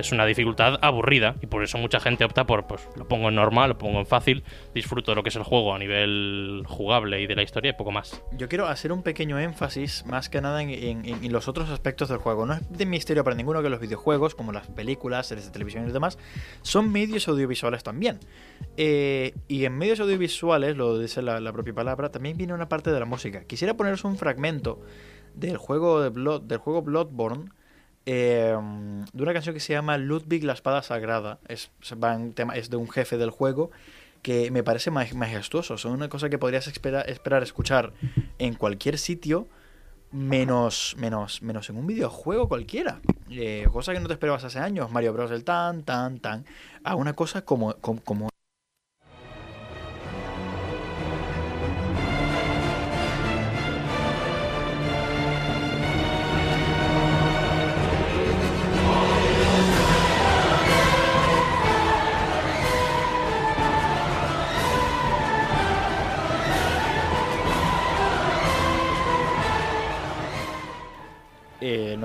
es 0.00 0.12
una 0.12 0.26
dificultad 0.26 0.78
aburrida 0.82 1.36
y 1.40 1.46
por 1.46 1.62
eso 1.62 1.78
mucha 1.78 2.00
gente 2.00 2.24
opta 2.24 2.46
por, 2.46 2.66
pues 2.66 2.88
lo 2.96 3.06
pongo 3.06 3.28
en 3.28 3.34
normal, 3.34 3.70
lo 3.70 3.78
pongo 3.78 3.98
en 3.98 4.06
fácil, 4.06 4.44
disfruto 4.74 5.12
de 5.12 5.16
lo 5.16 5.22
que 5.22 5.28
es 5.28 5.36
el 5.36 5.42
juego 5.42 5.74
a 5.74 5.78
nivel 5.78 6.64
jugable 6.66 7.20
y 7.20 7.26
de 7.26 7.36
la 7.36 7.42
historia 7.42 7.70
y 7.70 7.74
poco 7.74 7.92
más. 7.92 8.22
Yo 8.32 8.48
quiero 8.48 8.66
hacer 8.66 8.92
un 8.92 9.02
pequeño 9.02 9.38
énfasis, 9.38 10.04
más 10.06 10.28
que 10.28 10.40
nada 10.40 10.62
en, 10.62 11.32
los 11.32 11.48
otros 11.48 11.70
aspectos 11.70 12.08
del 12.08 12.18
juego. 12.18 12.46
No 12.46 12.54
es 12.54 12.70
de 12.70 12.86
misterio 12.86 13.24
para 13.24 13.36
ninguno 13.36 13.62
que 13.62 13.70
los 13.70 13.80
videojuegos, 13.80 14.34
como 14.34 14.52
las 14.52 14.66
películas, 14.68 15.26
series 15.26 15.46
de 15.46 15.52
televisión 15.52 15.88
y 15.88 15.92
demás, 15.92 16.18
son 16.62 16.90
medios 16.90 17.28
audiovisuales 17.28 17.82
también. 17.82 18.18
Eh, 18.76 19.34
y 19.48 19.64
en 19.64 19.76
medios 19.76 20.00
audiovisuales, 20.00 20.76
lo 20.76 20.98
dice 20.98 21.22
la, 21.22 21.40
la 21.40 21.52
propia 21.52 21.74
palabra, 21.74 22.10
también 22.10 22.36
viene 22.36 22.54
una 22.54 22.68
parte 22.68 22.90
de 22.90 22.98
la 22.98 23.06
música. 23.06 23.44
Quisiera 23.44 23.74
poneros 23.74 24.04
un 24.04 24.16
fragmento 24.16 24.80
del 25.34 25.56
juego, 25.56 26.00
de 26.00 26.10
Blood, 26.10 26.42
del 26.42 26.58
juego 26.58 26.82
Bloodborne. 26.82 27.50
Eh, 28.12 28.56
de 29.12 29.22
una 29.22 29.32
canción 29.32 29.54
que 29.54 29.60
se 29.60 29.72
llama 29.72 29.96
Ludwig 29.98 30.42
la 30.44 30.54
espada 30.54 30.82
sagrada 30.82 31.38
es, 31.46 31.70
es 32.54 32.70
de 32.70 32.76
un 32.76 32.88
jefe 32.88 33.18
del 33.18 33.30
juego 33.30 33.70
que 34.22 34.50
me 34.50 34.62
parece 34.64 34.90
maj- 34.90 35.14
majestuoso. 35.14 35.78
Son 35.78 35.92
una 35.92 36.08
cosa 36.08 36.28
que 36.28 36.38
podrías 36.38 36.66
espera- 36.66 37.02
esperar 37.02 37.42
escuchar 37.42 37.92
en 38.38 38.54
cualquier 38.54 38.98
sitio, 38.98 39.46
menos, 40.12 40.96
menos, 40.98 41.40
menos 41.42 41.70
en 41.70 41.76
un 41.76 41.86
videojuego 41.86 42.48
cualquiera. 42.48 43.00
Eh, 43.30 43.68
cosa 43.72 43.92
que 43.92 44.00
no 44.00 44.08
te 44.08 44.14
esperabas 44.14 44.42
hace 44.44 44.58
años. 44.58 44.90
Mario 44.90 45.12
Bros. 45.12 45.30
el 45.30 45.44
tan, 45.44 45.82
tan, 45.84 46.18
tan. 46.18 46.44
A 46.82 46.96
una 46.96 47.12
cosa 47.12 47.44
como, 47.44 47.74
como, 47.74 48.02
como 48.02 48.29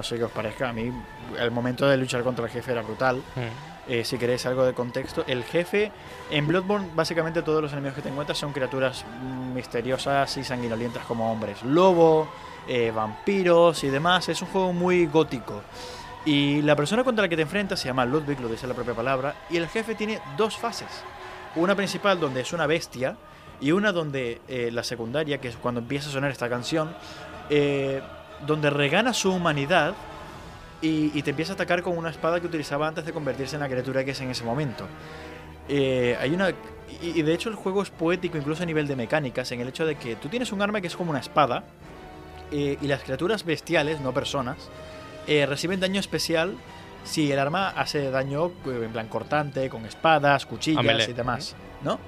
sé 0.06 0.18
qué 0.18 0.24
os 0.24 0.32
parezca. 0.32 0.70
A 0.70 0.74
mí, 0.74 0.92
el 1.38 1.52
momento 1.52 1.88
de 1.88 1.98
luchar 1.98 2.24
contra 2.24 2.46
el 2.46 2.52
jefe 2.52 2.72
era 2.72 2.82
brutal. 2.82 3.18
Mm. 3.18 3.76
Eh, 3.88 4.04
si 4.04 4.18
queréis 4.18 4.46
algo 4.46 4.66
de 4.66 4.74
contexto, 4.74 5.24
el 5.28 5.44
jefe 5.44 5.92
en 6.32 6.48
Bloodborne, 6.48 6.90
básicamente 6.96 7.44
todos 7.44 7.62
los 7.62 7.72
enemigos 7.72 7.96
que 7.96 8.02
te 8.02 8.10
encuentras 8.10 8.38
son 8.38 8.52
criaturas 8.52 9.06
misteriosas 9.54 10.38
y 10.38 10.44
sanguinolientas 10.44 11.06
como 11.06 11.32
hombres 11.32 11.62
lobo, 11.64 12.28
eh, 12.68 12.92
vampiros 12.96 13.84
y 13.84 13.90
demás. 13.90 14.30
Es 14.30 14.42
un 14.42 14.48
juego 14.48 14.74
muy 14.74 15.06
gótico. 15.06 15.62
Y 16.26 16.64
la 16.64 16.76
persona 16.76 17.04
contra 17.04 17.24
la 17.24 17.30
que 17.30 17.36
te 17.36 17.44
enfrentas 17.44 17.80
se 17.80 17.88
llama 17.88 18.06
Ludwig, 18.06 18.40
lo 18.40 18.50
dice 18.50 18.66
la 18.66 18.74
propia 18.74 18.96
palabra, 18.96 19.36
y 19.50 19.58
el 19.58 19.68
jefe 19.68 19.94
tiene 19.94 20.20
dos 20.36 20.58
fases. 20.58 21.04
Una 21.56 21.76
principal 21.76 22.20
donde 22.20 22.42
es 22.42 22.52
una 22.54 22.66
bestia 22.66 23.16
y 23.62 23.72
una 23.72 23.92
donde 23.92 24.42
eh, 24.48 24.70
la 24.72 24.84
secundaria, 24.84 25.40
que 25.40 25.50
es 25.50 25.56
cuando 25.56 25.82
empieza 25.82 26.10
a 26.10 26.12
sonar 26.12 26.32
esta 26.32 26.50
canción, 26.50 26.96
eh, 27.50 28.02
donde 28.46 28.70
regana 28.70 29.14
su 29.14 29.32
humanidad 29.32 29.94
y, 30.82 31.12
y 31.18 31.22
te 31.24 31.32
empieza 31.32 31.54
a 31.54 31.56
atacar 31.56 31.82
con 31.82 31.98
una 31.98 32.10
espada 32.10 32.40
que 32.40 32.48
utilizaba 32.48 32.88
antes 32.88 33.06
de 33.06 33.14
convertirse 33.14 33.56
en 33.56 33.62
la 33.62 33.70
criatura 33.70 34.04
que 34.04 34.12
es 34.12 34.22
en 34.22 34.32
ese 34.32 34.44
momento. 34.44 34.88
Eh, 35.68 36.18
hay 36.20 36.32
una 36.32 36.52
y, 37.02 37.20
y 37.20 37.22
de 37.24 37.34
hecho 37.34 37.50
el 37.50 37.56
juego 37.56 37.82
es 37.82 37.90
poético 37.90 38.38
incluso 38.38 38.62
a 38.64 38.66
nivel 38.66 38.88
de 38.88 38.96
mecánicas 38.96 39.52
en 39.52 39.62
el 39.62 39.70
hecho 39.70 39.86
de 39.86 39.96
que 39.96 40.16
tú 40.16 40.30
tienes 40.30 40.52
un 40.52 40.62
arma 40.62 40.80
que 40.82 40.88
es 40.88 40.96
como 40.96 41.10
una 41.10 41.20
espada 41.20 41.64
eh, 42.52 42.78
y 42.80 42.88
las 42.88 43.02
criaturas 43.02 43.44
bestiales, 43.44 44.00
no 44.02 44.14
personas, 44.14 44.58
eh, 45.28 45.46
reciben 45.46 45.80
daño 45.80 46.00
especial 46.00 46.56
si 47.04 47.32
el 47.32 47.40
arma 47.40 47.70
hace 47.70 48.12
daño 48.12 48.52
eh, 48.68 48.82
en 48.84 48.92
plan 48.92 49.08
cortante, 49.08 49.70
con 49.70 49.86
espadas, 49.86 50.46
cuchillas 50.46 51.10
y 51.10 51.14
demás, 51.14 51.56
¿no? 51.84 52.00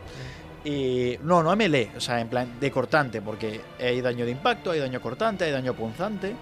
Y, 0.70 1.18
no, 1.24 1.42
no 1.44 1.52
a 1.52 1.56
melee, 1.56 1.92
o 1.96 2.02
sea, 2.02 2.20
en 2.20 2.28
plan 2.28 2.60
de 2.60 2.70
cortante, 2.72 3.22
porque 3.22 3.62
hay 3.80 4.02
daño 4.02 4.26
de 4.26 4.32
impacto, 4.32 4.72
hay 4.72 4.80
daño 4.80 5.00
cortante, 5.02 5.46
hay 5.46 5.52
daño 5.52 5.74
punzante, 5.74 6.36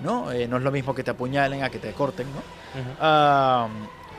¿no? 0.00 0.32
Eh, 0.32 0.48
no 0.48 0.56
es 0.56 0.62
lo 0.62 0.70
mismo 0.72 0.94
que 0.94 1.02
te 1.04 1.10
apuñalen 1.10 1.62
a 1.62 1.68
que 1.68 1.78
te 1.78 1.92
corten, 1.92 2.26
¿no? 2.32 2.40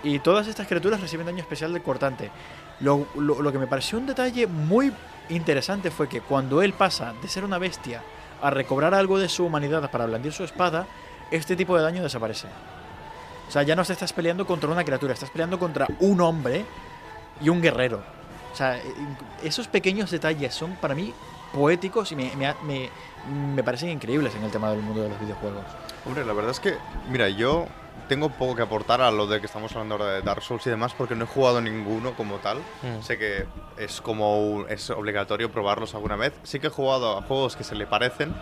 Y 0.04 0.20
todas 0.20 0.48
estas 0.48 0.68
criaturas 0.68 1.02
reciben 1.02 1.26
daño 1.26 1.40
especial 1.40 1.74
de 1.74 1.82
cortante. 1.82 2.30
Lo, 2.82 3.08
lo- 3.16 3.42
lo 3.42 3.52
que 3.52 3.58
me 3.58 3.66
pareció 3.66 3.98
un 3.98 4.06
detalle 4.06 4.46
muy 4.46 4.94
interesante 5.30 5.90
fue 5.90 6.08
que 6.08 6.22
cuando 6.22 6.62
él 6.62 6.74
pasa 6.74 7.14
de 7.22 7.28
ser 7.28 7.44
una 7.44 7.58
bestia 7.58 8.04
a 8.42 8.52
recobrar 8.52 8.94
algo 8.94 9.18
de 9.18 9.28
su 9.28 9.44
humanidad 9.44 9.90
para 9.90 10.06
blandir 10.06 10.34
su 10.34 10.44
espada, 10.44 10.86
este 11.32 11.56
tipo 11.56 11.76
de 11.76 11.82
daño 11.84 12.04
desaparece. 12.04 12.48
O 13.48 13.52
sea, 13.52 13.64
ya 13.64 13.76
no 13.76 13.84
te 13.84 13.94
estás 13.94 14.14
peleando 14.14 14.46
contra 14.46 14.70
una 14.70 14.84
criatura, 14.84 15.14
estás 15.14 15.32
peleando 15.32 15.58
contra 15.58 15.88
un 16.00 16.22
hombre 16.22 16.64
y 17.42 17.50
un 17.50 17.60
guerrero. 17.62 18.04
O 18.58 18.60
sea, 18.60 18.76
eh, 18.78 18.82
esos 19.44 19.68
pequeños 19.68 20.10
detalles 20.10 20.52
son 20.52 20.72
para 20.78 20.96
mí 20.96 21.14
poéticos 21.54 22.12
y 22.12 22.16
me, 22.16 22.36
me, 22.36 22.56
me- 22.64 22.90
me 23.54 23.64
parecen 23.64 23.90
increíbles 23.90 24.34
en 24.34 24.42
el 24.44 24.50
tema 24.50 24.72
del 24.72 24.80
mundo 24.82 25.04
de 25.04 25.10
los 25.10 25.20
videojuegos. 25.20 25.62
Hombre, 26.08 26.26
la 26.26 26.34
verdad 26.34 26.50
es 26.50 26.60
que, 26.60 26.76
mira, 27.12 27.30
yo 27.30 27.68
tengo 28.10 28.30
poco 28.30 28.56
que 28.56 28.64
aportar 28.64 29.00
a 29.02 29.12
lo 29.12 29.28
de 29.28 29.40
que 29.40 29.46
estamos 29.46 29.72
hablando 29.74 29.94
ahora 29.94 30.08
de 30.14 30.22
Dark 30.24 30.42
Souls 30.42 30.66
y 30.66 30.72
demás, 30.72 30.96
porque 30.98 31.14
no 31.14 31.26
he 31.26 31.28
jugado 31.28 31.62
ninguno 31.62 32.14
como 32.16 32.38
tal. 32.38 32.58
Mm. 32.82 33.04
Sé 33.04 33.20
que 33.20 33.46
es 33.78 34.02
como 34.02 34.42
un- 34.42 34.66
es 34.72 34.90
obligatorio 34.90 35.52
probarlos 35.52 35.94
alguna 35.94 36.16
vez. 36.16 36.34
Sí 36.42 36.60
que 36.60 36.66
he 36.68 36.72
jugado 36.72 37.16
a 37.16 37.22
juegos 37.22 37.56
que 37.56 37.64
se 37.64 37.76
le 37.76 37.86
parecen. 37.86 38.34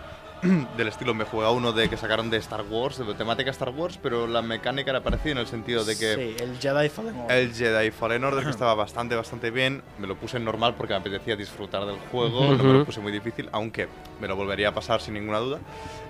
Del 0.78 0.88
estilo, 0.88 1.14
me 1.14 1.24
jugué 1.26 1.46
a 1.46 1.52
uno 1.52 1.72
de 1.72 1.90
que 1.90 1.98
sacaron 1.98 2.30
de 2.30 2.38
Star 2.38 2.64
Wars, 2.70 2.98
de 2.98 3.14
temática 3.14 3.50
Star 3.52 3.70
Wars, 3.70 3.98
pero 4.02 4.28
la 4.28 4.42
mecánica 4.42 4.92
era 4.92 5.02
parecida 5.02 5.32
en 5.32 5.38
el 5.40 5.48
sentido 5.48 5.84
de 5.86 5.98
que 5.98 6.16
Sí, 6.16 6.44
el 6.44 6.58
Jedi 6.60 6.90
Fallen 6.90 7.16
Order. 7.20 7.38
el 7.38 7.54
Jedi 7.54 7.92
Fallen 7.92 8.24
Order 8.24 8.44
que 8.44 8.50
estaba 8.50 8.76
bastante, 8.76 9.16
bastante 9.16 9.50
bien. 9.52 9.82
Me 9.98 10.08
lo 10.08 10.16
puse 10.16 10.38
en 10.38 10.46
normal 10.46 10.76
porque 10.78 10.94
me 10.94 11.00
apetecía 11.00 11.36
disfrutar 11.36 11.86
del 11.86 11.98
juego. 12.12 12.54
No 12.56 12.64
me 12.64 12.74
lo 12.74 12.86
puse 12.86 13.00
muy 13.00 13.12
difícil, 13.12 13.50
aunque 13.52 13.88
me 14.20 14.28
lo 14.28 14.36
volvería 14.36 14.70
a 14.70 14.74
pasar 14.74 15.02
sin 15.02 15.16
ninguna 15.16 15.40
duda. 15.40 15.60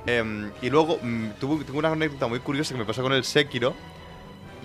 Em, 0.05 0.51
y 0.61 0.69
luego 0.69 0.99
mm, 1.01 1.29
tuve, 1.39 1.63
tengo 1.63 1.79
una 1.79 1.91
anécdota 1.91 2.27
muy 2.27 2.39
curiosa 2.39 2.73
que 2.73 2.79
me 2.79 2.85
pasó 2.85 3.01
con 3.03 3.13
el 3.13 3.23
Sekiro. 3.23 3.73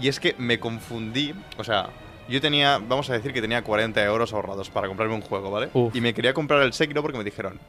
Y 0.01 0.09
es 0.09 0.19
que 0.19 0.35
me 0.39 0.59
confundí. 0.59 1.35
O 1.59 1.65
sea, 1.65 1.91
yo 2.29 2.41
tenía, 2.41 2.79
vamos 2.79 3.11
a 3.11 3.13
decir 3.13 3.33
que 3.33 3.41
tenía 3.43 3.63
40 3.63 4.03
euros 4.05 4.33
ahorrados 4.33 4.71
para 4.71 4.89
comprarme 4.89 5.15
un 5.15 5.21
juego, 5.21 5.51
¿vale? 5.51 5.69
Uf. 5.75 5.95
Y 5.95 6.01
me 6.01 6.15
quería 6.15 6.33
comprar 6.33 6.63
el 6.63 6.73
Sekiro 6.73 7.03
porque 7.03 7.19
me 7.19 7.25
dijeron, 7.25 7.61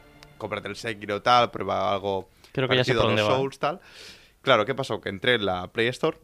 cómprate 0.41 0.67
el 0.67 0.75
Sekiro 0.75 1.21
tal, 1.21 1.51
prueba 1.51 1.93
algo 1.93 2.29
Creo 2.51 2.67
que 2.67 2.75
ya 2.75 2.83
sé 2.83 2.93
por 2.93 3.03
dónde 3.03 3.21
los 3.21 3.31
va. 3.31 3.35
Souls 3.37 3.59
tal. 3.59 3.79
Claro, 4.41 4.65
¿qué 4.65 4.73
pasó? 4.75 4.99
Que 4.99 5.09
entré 5.09 5.35
en 5.35 5.45
la 5.45 5.71
Play 5.71 5.87
Store 5.87 6.17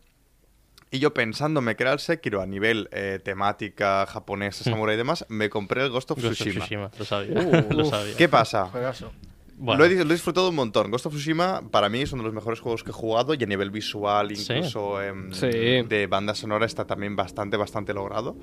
y 0.89 0.99
yo 0.99 1.13
pensándome 1.13 1.75
que 1.75 1.83
era 1.83 1.93
el 1.93 1.99
Sekiro 1.99 2.41
a 2.41 2.45
nivel 2.45 2.89
eh, 2.91 3.19
temática 3.23 4.05
japonesa, 4.07 4.63
samurai 4.63 4.95
y 4.95 4.97
demás, 4.97 5.25
me 5.29 5.49
compré 5.49 5.83
el 5.83 5.89
Ghost 5.91 6.11
of 6.11 6.17
Ghost 6.21 6.31
of 6.41 6.47
Tsushima. 6.47 6.89
Tsushima, 6.89 6.91
lo 6.97 7.05
sabía. 7.05 7.39
Uh, 7.41 7.67
lo 7.73 7.83
uf. 7.83 7.89
sabía. 7.91 8.15
¿Qué 8.17 8.27
pasa? 8.29 8.71
Bueno, 9.59 9.79
Lo, 9.79 9.85
he, 9.85 9.89
dis- 9.89 10.03
lo 10.03 10.11
he 10.11 10.13
disfrutado 10.13 10.49
un 10.49 10.55
montón. 10.55 10.91
Ghost 10.91 11.07
of 11.07 11.13
Tsushima 11.13 11.63
para 11.71 11.89
mí 11.89 12.01
es 12.01 12.11
uno 12.13 12.21
de 12.23 12.27
los 12.27 12.33
mejores 12.35 12.59
juegos 12.59 12.83
que 12.83 12.91
he 12.91 12.93
jugado 12.93 13.33
y 13.33 13.43
a 13.43 13.47
nivel 13.47 13.69
visual, 13.71 14.35
Sí. 14.35 14.53
incluso 14.53 15.01
em, 15.01 15.33
Sí. 15.33 15.47
de 15.47 16.07
banda 16.09 16.35
sonora, 16.35 16.65
está 16.65 16.85
también 16.85 17.15
bastante, 17.15 17.57
bastante 17.57 17.93
logrado. 17.93 18.37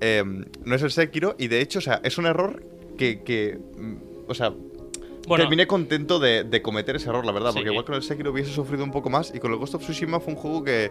Em, 0.00 0.44
no 0.64 0.74
es 0.74 0.82
el 0.82 0.90
Sekiro 0.90 1.36
y 1.38 1.48
de 1.48 1.60
hecho, 1.60 1.78
o 1.80 1.82
sea, 1.82 2.00
es 2.02 2.16
un 2.18 2.26
error 2.26 2.64
que, 2.98 3.22
que, 3.22 3.58
mm, 3.78 3.96
o 4.26 4.34
sea, 4.34 4.52
bueno, 5.28 5.44
terminé 5.44 5.66
contento 5.66 6.18
de, 6.18 6.44
de 6.44 6.62
cometer 6.62 6.96
ese 6.96 7.08
error, 7.08 7.24
la 7.24 7.32
verdad, 7.32 7.50
Sí. 7.50 7.56
porque 7.58 7.70
igual 7.70 7.84
con 7.84 7.94
el 7.94 8.02
Sekiro 8.02 8.30
hubiese 8.32 8.52
sufrido 8.52 8.84
un 8.84 8.90
poco 8.90 9.10
más 9.10 9.32
y 9.34 9.38
con 9.40 9.52
el 9.52 9.58
Ghost 9.58 9.74
of 9.74 9.82
Tsushima 9.82 10.20
fue 10.20 10.34
un 10.34 10.38
juego 10.38 10.62
que, 10.64 10.90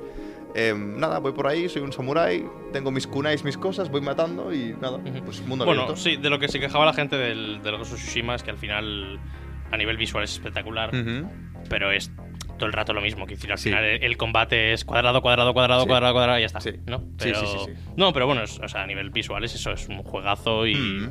em, 0.56 0.98
nada, 1.00 1.20
voy 1.20 1.32
por 1.34 1.48
ahí, 1.48 1.70
soy 1.70 1.82
un 1.82 1.92
samurái, 1.94 2.46
tengo 2.72 2.92
mis 2.92 3.08
kunais, 3.08 3.44
mis 3.44 3.58
cosas, 3.58 3.90
voy 3.90 4.02
matando 4.02 4.54
y 4.54 4.75
nada, 4.82 4.98
Ujú. 4.98 5.24
pues 5.25 5.42
mundo 5.46 5.66
Bueno, 5.66 5.84
abierto. 5.84 6.02
sí, 6.02 6.16
de 6.18 6.30
lo 6.30 6.40
que 6.40 6.48
se 6.48 6.60
quejaba 6.60 6.86
la 6.86 6.94
gente 6.94 7.16
del, 7.18 7.62
del 7.63 7.78
Ghost 7.78 7.94
of 7.94 8.00
Tsushima 8.00 8.36
es 8.36 8.44
que 8.44 8.52
al 8.52 8.58
final, 8.58 9.20
a 9.72 9.78
nivel 9.78 9.98
visual, 9.98 10.24
es 10.24 10.34
espectacular, 10.34 10.90
Ujú. 10.96 11.30
pero 11.70 11.92
es 11.92 12.12
todo 12.58 12.68
el 12.68 12.74
rato 12.74 12.94
lo 12.94 13.02
mismo. 13.02 13.25
Que 13.25 13.34
decir, 13.36 13.52
al 13.52 13.58
Sí. 13.58 13.70
final 13.70 13.84
el, 13.84 14.16
combate 14.16 14.74
es 14.74 14.86
cuadrado, 14.86 15.22
cuadrado, 15.22 15.54
cuadrado, 15.54 15.82
Sí. 15.82 15.88
cuadrado, 15.88 16.13
cuadrado 16.13 16.38
y 16.38 16.42
ya 16.42 16.46
está. 16.46 16.62
Sí. 16.62 16.72
¿no? 16.86 17.04
Pero- 17.18 17.40
sí, 17.40 17.46
sí, 17.48 17.58
sí. 17.66 17.72
No, 17.98 18.13
pero 18.13 18.28
bueno, 18.28 18.44
es- 18.44 18.60
o 18.60 18.68
sea, 18.68 18.84
a 18.84 18.88
nivel 18.88 19.10
visual 19.10 19.44
es 19.44 19.56
eso, 19.56 19.72
es 19.72 19.88
un 19.90 20.04
juegazo 20.04 20.68
y. 20.68 21.10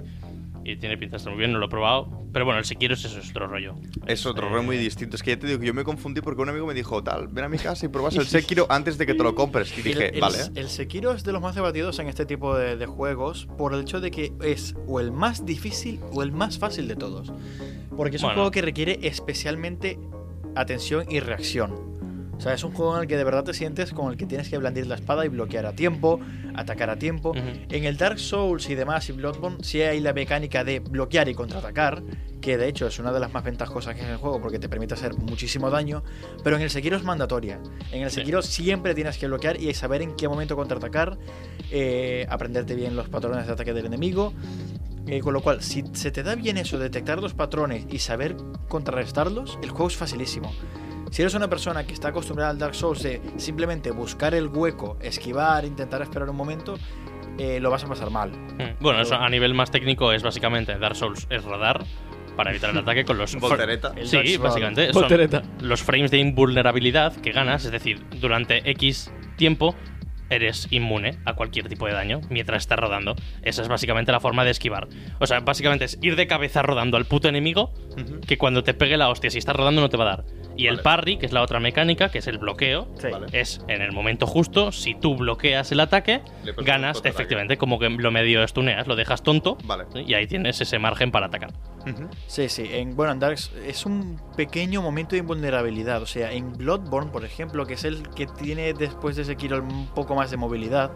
y 0.65 0.77
tiene 0.77 0.97
pinta 0.97 1.13
de 1.13 1.17
estar 1.19 1.33
muy 1.33 1.39
bien, 1.39 1.53
no 1.53 1.59
lo 1.59 1.67
he 1.67 1.69
probado. 1.69 2.23
Pero 2.33 2.45
bueno, 2.45 2.59
el 2.61 2.65
Sekiro 2.65 2.95
es 2.95 3.05
eso, 3.05 3.19
es 3.19 3.31
otro 3.31 3.47
rollo. 3.47 3.75
Es 4.07 4.25
otro 4.27 4.47
eh, 4.47 4.51
rol 4.51 4.63
muy 4.65 4.79
distinto. 4.79 5.17
Es 5.17 5.23
que 5.23 5.31
ya 5.33 5.39
te 5.39 5.47
digo 5.47 5.59
que 5.61 5.67
yo 5.67 5.75
me 5.75 5.85
confundí 5.85 6.21
porque 6.23 6.41
un 6.43 6.49
amigo 6.49 6.67
me 6.67 6.73
dijo, 6.75 7.03
tal, 7.03 7.29
ven 7.29 7.45
a 7.45 7.49
mi 7.49 7.59
casa 7.59 7.85
y 7.87 7.89
pruebas 7.89 8.17
el 8.17 8.27
Sekiro 8.29 8.67
antes 8.71 8.97
de 8.99 9.05
que 9.07 9.15
te 9.15 9.23
lo 9.23 9.35
compres. 9.35 9.77
Y 9.77 9.83
dije, 9.83 10.09
el, 10.09 10.15
el- 10.17 10.21
vale. 10.21 10.39
El 10.55 10.69
Sekiro 10.69 11.13
es 11.13 11.25
de 11.25 11.33
los 11.33 11.43
más 11.43 11.55
debatidos 11.55 11.99
en 11.99 12.09
este 12.09 12.25
tipo 12.25 12.57
de, 12.57 12.77
de 12.77 12.87
juegos 12.87 13.47
por 13.59 13.75
el 13.75 13.83
hecho 13.83 14.01
de 14.01 14.11
que 14.11 14.33
es 14.43 14.75
o 14.87 15.01
el 15.01 15.13
más 15.13 15.45
difícil 15.45 16.01
o 16.13 16.23
el 16.23 16.33
más 16.33 16.59
fácil 16.59 16.89
de 16.89 16.97
todos. 16.97 17.33
Porque 17.97 18.17
es 18.17 18.23
un 18.23 18.29
Bueno. 18.29 18.35
juego 18.43 18.51
que 18.51 18.63
requiere 18.63 18.99
especialmente 19.03 19.99
atención 20.55 21.05
y 21.11 21.21
reacción. 21.21 21.92
O 22.43 22.45
sea, 22.45 22.55
es 22.55 22.65
un 22.65 22.73
juego 22.73 22.97
en 22.97 23.03
el 23.03 23.07
que 23.07 23.17
de 23.17 23.23
verdad 23.23 23.45
te 23.45 23.55
sientes 23.55 23.93
con 23.93 24.11
el 24.11 24.17
que 24.17 24.27
tienes 24.27 24.49
que 24.49 24.59
blandir 24.59 24.89
la 24.89 24.97
espada 24.97 25.25
y 25.25 25.29
bloquear 25.29 25.65
a 25.65 25.77
tiempo, 25.77 26.19
atacar 26.57 26.91
a 26.91 26.97
tiempo. 26.97 27.37
En 27.37 27.85
el 27.85 27.97
Dark 27.97 28.19
Souls 28.19 28.69
y 28.69 28.75
demás 28.75 29.09
y 29.09 29.13
Bloodborne 29.13 29.59
sí 29.63 29.81
hay 29.81 30.01
la 30.01 30.13
mecánica 30.13 30.65
de 30.65 30.81
bloquear 30.81 31.29
y 31.29 31.35
contraatacar, 31.35 32.03
que 32.41 32.59
de 32.59 32.67
hecho 32.67 32.89
es 32.89 32.99
una 32.99 33.13
de 33.13 33.21
las 33.21 33.33
más 33.33 33.45
ventajosas 33.45 33.95
que 33.95 34.01
es 34.01 34.09
el 34.09 34.17
juego 34.17 34.41
porque 34.41 34.59
te 34.59 34.69
permite 34.69 34.95
hacer 34.95 35.15
muchísimo 35.15 35.71
daño, 35.71 36.03
pero 36.43 36.57
en 36.57 36.63
el 36.63 36.71
Sekiro 36.71 36.97
es 36.97 37.05
mandatoria. 37.05 37.61
En 37.93 38.03
el. 38.03 38.11
Sekiro 38.11 38.43
siempre 38.43 38.97
tienes 38.97 39.19
que 39.19 39.29
bloquear 39.29 39.61
y 39.61 39.73
saber 39.75 40.03
en 40.03 40.17
qué 40.17 40.27
momento 40.27 40.57
contraatacar, 40.57 41.19
eh, 41.71 42.27
aprenderte 42.29 42.75
bien 42.75 42.97
los 42.97 43.09
patrones 43.09 43.47
de 43.47 43.53
ataque 43.53 43.73
del 43.73 43.87
enemigo. 43.87 44.33
eh, 45.07 45.21
con 45.21 45.33
lo 45.33 45.43
cual, 45.43 45.63
si 45.63 45.85
se 45.93 46.11
te 46.11 46.23
da 46.25 46.35
bien 46.35 46.57
eso, 46.59 46.79
detectar 46.79 47.21
los 47.21 47.35
patrones 47.35 47.87
y 47.89 47.99
saber 47.99 48.37
contrarrestarlos, 48.69 49.59
el 49.63 49.71
juego 49.71 49.87
es 49.89 49.97
facilísimo. 49.97 50.53
Si 51.13 51.21
eres 51.21 51.35
una 51.35 51.47
persona 51.49 51.85
que 51.87 51.93
está 51.93 52.09
acostumbrada 52.09 52.51
al 52.51 52.59
Dark 52.59 52.75
Souls 52.75 53.03
de 53.03 53.21
simplemente 53.37 53.91
buscar 53.91 54.35
el 54.35 54.49
hueco, 54.49 54.97
esquivar, 55.03 55.67
intentar 55.67 56.01
esperar 56.01 56.31
un 56.31 56.37
momento, 56.37 56.79
eh, 57.37 57.61
lo 57.61 57.71
vas 57.71 57.85
a 57.85 57.87
pasar 57.87 58.09
mal. 58.09 58.31
Mm. 58.31 58.81
Bueno, 58.83 59.03
eso 59.03 59.17
a 59.17 59.29
nivel 59.29 59.53
más 59.53 59.71
técnico 59.71 60.11
es 60.13 60.23
básicamente 60.23 60.79
Dark 60.79 60.97
Souls 60.97 61.27
es 61.29 61.45
rodar 61.45 61.85
para 62.35 62.51
evitar 62.51 62.71
el 62.71 62.79
ataque 62.83 63.05
con 63.05 63.19
los 63.19 63.37
Voltereta. 63.37 63.93
Sí, 64.05 64.39
básicamente. 64.39 64.91
Son 64.95 65.03
Voltereta. 65.03 65.43
los 65.61 65.83
frames 65.83 66.11
de 66.11 66.17
invulnerabilidad 66.17 67.15
que 67.17 67.33
ganas, 67.33 67.67
es 67.67 67.73
decir, 67.73 68.03
durante 68.19 68.71
X 68.71 69.13
tiempo 69.37 69.75
eres 70.31 70.67
inmune 70.71 71.19
a 71.27 71.35
cualquier 71.35 71.69
tipo 71.69 71.87
de 71.87 71.93
daño 71.93 72.23
mientras 72.31 72.63
estás 72.63 72.79
rodando. 72.79 73.15
Esa 73.43 73.61
es 73.61 73.69
básicamente 73.69 74.13
la 74.13 74.21
forma 74.21 74.45
de 74.45 74.51
esquivar. 74.51 74.89
O 75.21 75.27
sea, 75.27 75.41
básicamente 75.41 75.85
es 75.85 75.99
ir 76.01 76.17
de 76.17 76.27
cabeza 76.27 76.63
rodando 76.63 76.97
al 76.97 77.05
puto 77.05 77.29
enemigo 77.29 77.75
Ujú. 77.99 78.21
que 78.27 78.39
cuando 78.39 78.65
te 78.65 78.73
pegue 78.73 78.97
la 78.97 79.11
hostia, 79.11 79.29
si 79.31 79.37
estás 79.37 79.55
rodando 79.55 79.83
no 79.83 79.91
te 79.91 79.99
va 79.99 80.05
a 80.05 80.17
dar. 80.17 80.25
Y 80.57 80.67
el 80.67 80.81
parry, 80.81 81.17
que 81.17 81.27
es 81.27 81.33
la 81.33 81.43
otra 81.43 81.61
mecánica, 81.61 82.11
que 82.11 82.19
es 82.19 82.27
el 82.27 82.39
bloqueo, 82.39 82.87
Sí. 82.99 83.09
Es 83.33 83.61
en 83.69 83.81
el 83.83 83.93
momento 83.93 84.27
justo, 84.27 84.71
si 84.73 84.95
tú 84.95 85.17
bloqueas 85.17 85.73
el 85.73 85.81
ataque, 85.81 86.21
ganas 86.59 87.01
efectivamente 87.05 87.57
como 87.57 87.79
que 87.79 87.89
lo 87.89 88.11
medio 88.11 88.43
estuneas, 88.43 88.87
lo 88.87 88.95
dejas 88.97 89.23
tonto 89.23 89.57
Vale. 89.65 89.85
¿sí? 89.93 90.05
y 90.07 90.15
ahí 90.15 90.27
tienes 90.27 90.61
ese 90.61 90.79
margen 90.79 91.11
para 91.11 91.27
atacar. 91.27 91.53
Sí, 92.27 92.49
sí. 92.49 92.69
En, 92.71 92.95
bueno, 92.95 93.13
en 93.13 93.19
Dark 93.19 93.35
S- 93.35 93.51
es 93.67 93.87
un 93.87 94.21
pequeño 94.37 94.83
momento 94.83 95.13
de 95.17 95.19
invulnerabilidad. 95.19 96.01
O 96.03 96.07
sea, 96.07 96.31
en 96.33 96.53
Bloodborne, 96.53 97.11
por 97.11 97.25
ejemplo, 97.25 97.67
que 97.67 97.75
es 97.75 97.85
el 97.85 98.09
que 98.11 98.27
tiene 98.27 98.73
después 98.73 99.17
de 99.17 99.25
Sekiro 99.25 99.59
un 99.61 99.87
poco 99.89 100.15
más 100.15 100.31
de 100.31 100.37
movilidad, 100.37 100.93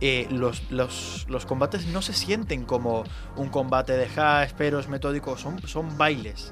eh, 0.00 0.26
los, 0.30 0.70
los, 0.70 1.24
los 1.28 1.46
combates 1.46 1.86
no 1.86 2.02
se 2.02 2.12
sienten 2.12 2.64
como 2.64 3.04
un 3.36 3.48
combate 3.48 3.96
de 3.96 4.08
ja, 4.08 4.42
esperos, 4.42 4.88
metódico. 4.88 5.38
Son, 5.38 5.66
son 5.66 5.96
bailes. 5.96 6.50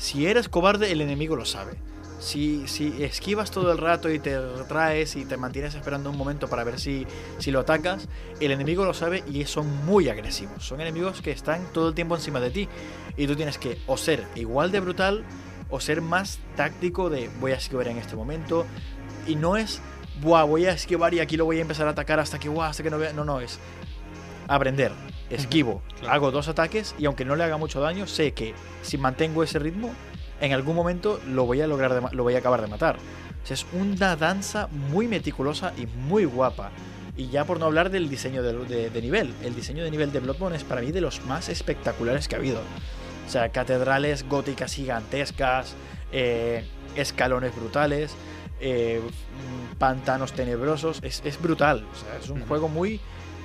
Si 0.00 0.26
eres 0.26 0.48
cobarde, 0.48 0.90
el 0.92 1.02
enemigo 1.02 1.36
lo 1.36 1.44
sabe. 1.44 1.74
Si, 2.20 2.66
si 2.68 3.04
esquivas 3.04 3.50
todo 3.50 3.70
el 3.70 3.76
rato 3.76 4.10
y 4.10 4.18
te 4.18 4.40
retraes 4.56 5.14
y 5.14 5.26
te 5.26 5.36
mantienes 5.36 5.74
esperando 5.74 6.08
un 6.08 6.16
momento 6.16 6.48
para 6.48 6.64
ver 6.64 6.80
si, 6.80 7.06
si 7.38 7.50
lo 7.50 7.60
atacas, 7.60 8.08
el 8.40 8.50
enemigo 8.50 8.86
lo 8.86 8.94
sabe 8.94 9.22
y 9.30 9.44
son 9.44 9.84
muy 9.84 10.08
agresivos. 10.08 10.64
Son 10.64 10.80
enemigos 10.80 11.20
que 11.20 11.32
están 11.32 11.70
todo 11.74 11.90
el 11.90 11.94
tiempo 11.94 12.16
encima 12.16 12.40
de 12.40 12.50
ti. 12.50 12.68
Y 13.18 13.26
tú 13.26 13.36
tienes 13.36 13.58
que 13.58 13.76
o 13.86 13.98
ser 13.98 14.26
igual 14.36 14.72
de 14.72 14.80
brutal 14.80 15.22
o 15.68 15.80
ser 15.80 16.00
más 16.00 16.38
táctico 16.56 17.10
de 17.10 17.28
voy 17.38 17.52
a 17.52 17.56
esquivar 17.56 17.88
en 17.88 17.98
este 17.98 18.16
momento. 18.16 18.64
Y 19.26 19.36
no 19.36 19.58
es, 19.58 19.82
Buah, 20.22 20.44
voy 20.44 20.64
a 20.64 20.72
esquivar 20.72 21.12
y 21.12 21.20
aquí 21.20 21.36
lo 21.36 21.44
voy 21.44 21.58
a 21.58 21.60
empezar 21.60 21.86
a 21.88 21.90
atacar 21.90 22.20
hasta 22.20 22.38
que, 22.38 22.48
buah, 22.48 22.68
hasta 22.68 22.82
que 22.82 22.88
no 22.88 22.96
vea. 22.96 23.12
No, 23.12 23.26
no, 23.26 23.38
es 23.40 23.58
aprender. 24.48 24.92
Esquivo, 25.30 25.82
claro. 25.98 26.14
hago 26.14 26.30
dos 26.30 26.48
ataques 26.48 26.94
y 26.98 27.06
aunque 27.06 27.24
no 27.24 27.36
le 27.36 27.44
haga 27.44 27.56
mucho 27.56 27.80
daño, 27.80 28.06
sé 28.06 28.32
que 28.32 28.54
si 28.82 28.98
mantengo 28.98 29.42
ese 29.42 29.58
ritmo, 29.58 29.90
en 30.40 30.52
algún 30.52 30.74
momento 30.74 31.20
lo 31.28 31.46
voy 31.46 31.60
a 31.60 31.66
lograr, 31.66 31.94
de 31.94 32.16
lo 32.16 32.22
voy 32.22 32.34
a 32.34 32.38
acabar 32.38 32.60
de 32.60 32.66
matar. 32.66 32.96
O 33.42 33.46
sea, 33.46 33.54
es 33.54 33.66
una 33.72 34.16
danza 34.16 34.68
muy 34.90 35.06
meticulosa 35.08 35.72
y 35.78 35.86
muy 35.86 36.24
guapa. 36.24 36.70
Y 37.16 37.28
ya 37.28 37.44
por 37.44 37.58
no 37.60 37.66
hablar 37.66 37.90
del 37.90 38.08
diseño 38.08 38.42
de, 38.42 38.52
de- 38.64 38.90
de 38.90 39.02
nivel. 39.02 39.34
El 39.42 39.54
diseño 39.54 39.84
de 39.84 39.90
nivel 39.90 40.10
de 40.12 40.20
Bloodborne 40.20 40.56
es 40.56 40.64
para 40.64 40.80
mí 40.80 40.90
de 40.92 41.00
los 41.00 41.24
más 41.26 41.48
espectaculares 41.48 42.28
que 42.28 42.36
ha 42.36 42.38
habido. 42.38 42.60
O 43.26 43.30
sea, 43.30 43.50
catedrales 43.50 44.26
góticas 44.28 44.72
gigantescas, 44.74 45.74
eh, 46.12 46.64
escalones 46.96 47.54
brutales, 47.54 48.12
eh, 48.60 49.00
pantanos 49.78 50.32
tenebrosos. 50.32 51.00
Es, 51.02 51.22
es 51.24 51.40
brutal. 51.40 51.84
O 51.92 51.96
sea, 51.96 52.18
es 52.22 52.28
un 52.30 52.40
juego 52.46 52.68
muy, 52.68 53.00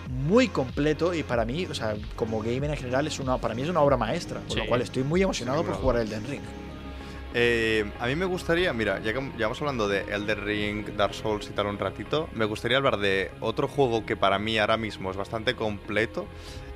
muy 0.10 0.48
completo 0.48 1.14
y 1.14 1.24
para 1.24 1.46
mí, 1.46 1.66
o 1.66 1.74
sea, 1.74 1.96
como 2.16 2.42
gamer 2.42 2.70
en 2.72 2.78
general, 2.78 3.08
es 3.08 3.20
una, 3.20 3.38
para 3.38 3.54
mí 3.56 3.62
es 3.62 3.70
una 3.70 3.82
obra 3.82 3.98
maestra. 3.98 4.40
Por 4.48 4.58
lo 4.58 4.66
cual 4.66 4.82
estoy 4.82 5.04
muy 5.04 5.22
emocionado 5.22 5.64
por 5.64 5.76
jugar 5.76 5.98
el 5.98 6.10
Den 6.10 6.26
Ring. 6.28 6.42
Eh, 7.38 7.84
a 8.00 8.08
mí 8.08 8.16
me 8.16 8.24
gustaría, 8.24 8.72
mira, 8.72 9.02
ya 9.02 9.12
que 9.12 9.20
ya 9.38 9.48
vamos 9.48 9.60
hablando 9.60 9.90
de 9.90 10.02
Elder 10.04 10.42
Ring, 10.42 10.96
Dark 10.96 11.14
Souls 11.14 11.50
y 11.50 11.54
tal 11.54 11.66
un 11.66 11.78
ratito, 11.78 12.30
me 12.34 12.46
gustaría 12.46 12.78
hablar 12.78 12.98
de 12.98 13.30
otro 13.42 13.68
juego 13.68 14.06
que 14.06 14.16
para 14.16 14.40
mí 14.40 14.58
ahora 14.58 14.78
mismo 14.78 15.12
es 15.12 15.18
bastante 15.18 15.54
completo, 15.54 16.28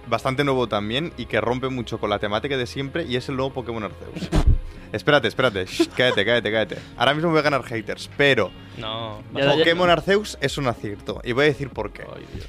bastante 0.09 0.43
nuevo 0.43 0.67
también 0.67 1.13
y 1.15 1.27
que 1.27 1.39
rompe 1.39 1.69
mucho 1.69 1.97
con 1.97 2.09
la 2.09 2.19
temática 2.19 2.57
de 2.57 2.67
siempre 2.67 3.05
y 3.05 3.15
es 3.15 3.29
el 3.29 3.37
nuevo 3.37 3.53
Pokémon 3.53 3.85
Arceus. 3.85 4.29
espérate, 4.91 5.29
espérate, 5.29 5.65
shh, 5.65 5.87
cállate, 5.95 6.25
cállate, 6.25 6.51
cállate. 6.51 6.77
Ahora 6.97 7.13
mismo 7.13 7.29
voy 7.29 7.39
a 7.39 7.43
ganar 7.43 7.63
haters, 7.63 8.09
pero 8.17 8.51
No. 8.77 9.21
Ya, 9.33 9.45
ya. 9.45 9.53
Pokémon 9.53 9.89
Arceus 9.89 10.37
es 10.41 10.57
un 10.57 10.67
acierto 10.67 11.21
y 11.23 11.31
voy 11.31 11.45
a 11.45 11.47
decir 11.47 11.69
por 11.69 11.93
qué. 11.93 12.03
Ay, 12.03 12.25
Dios. 12.33 12.45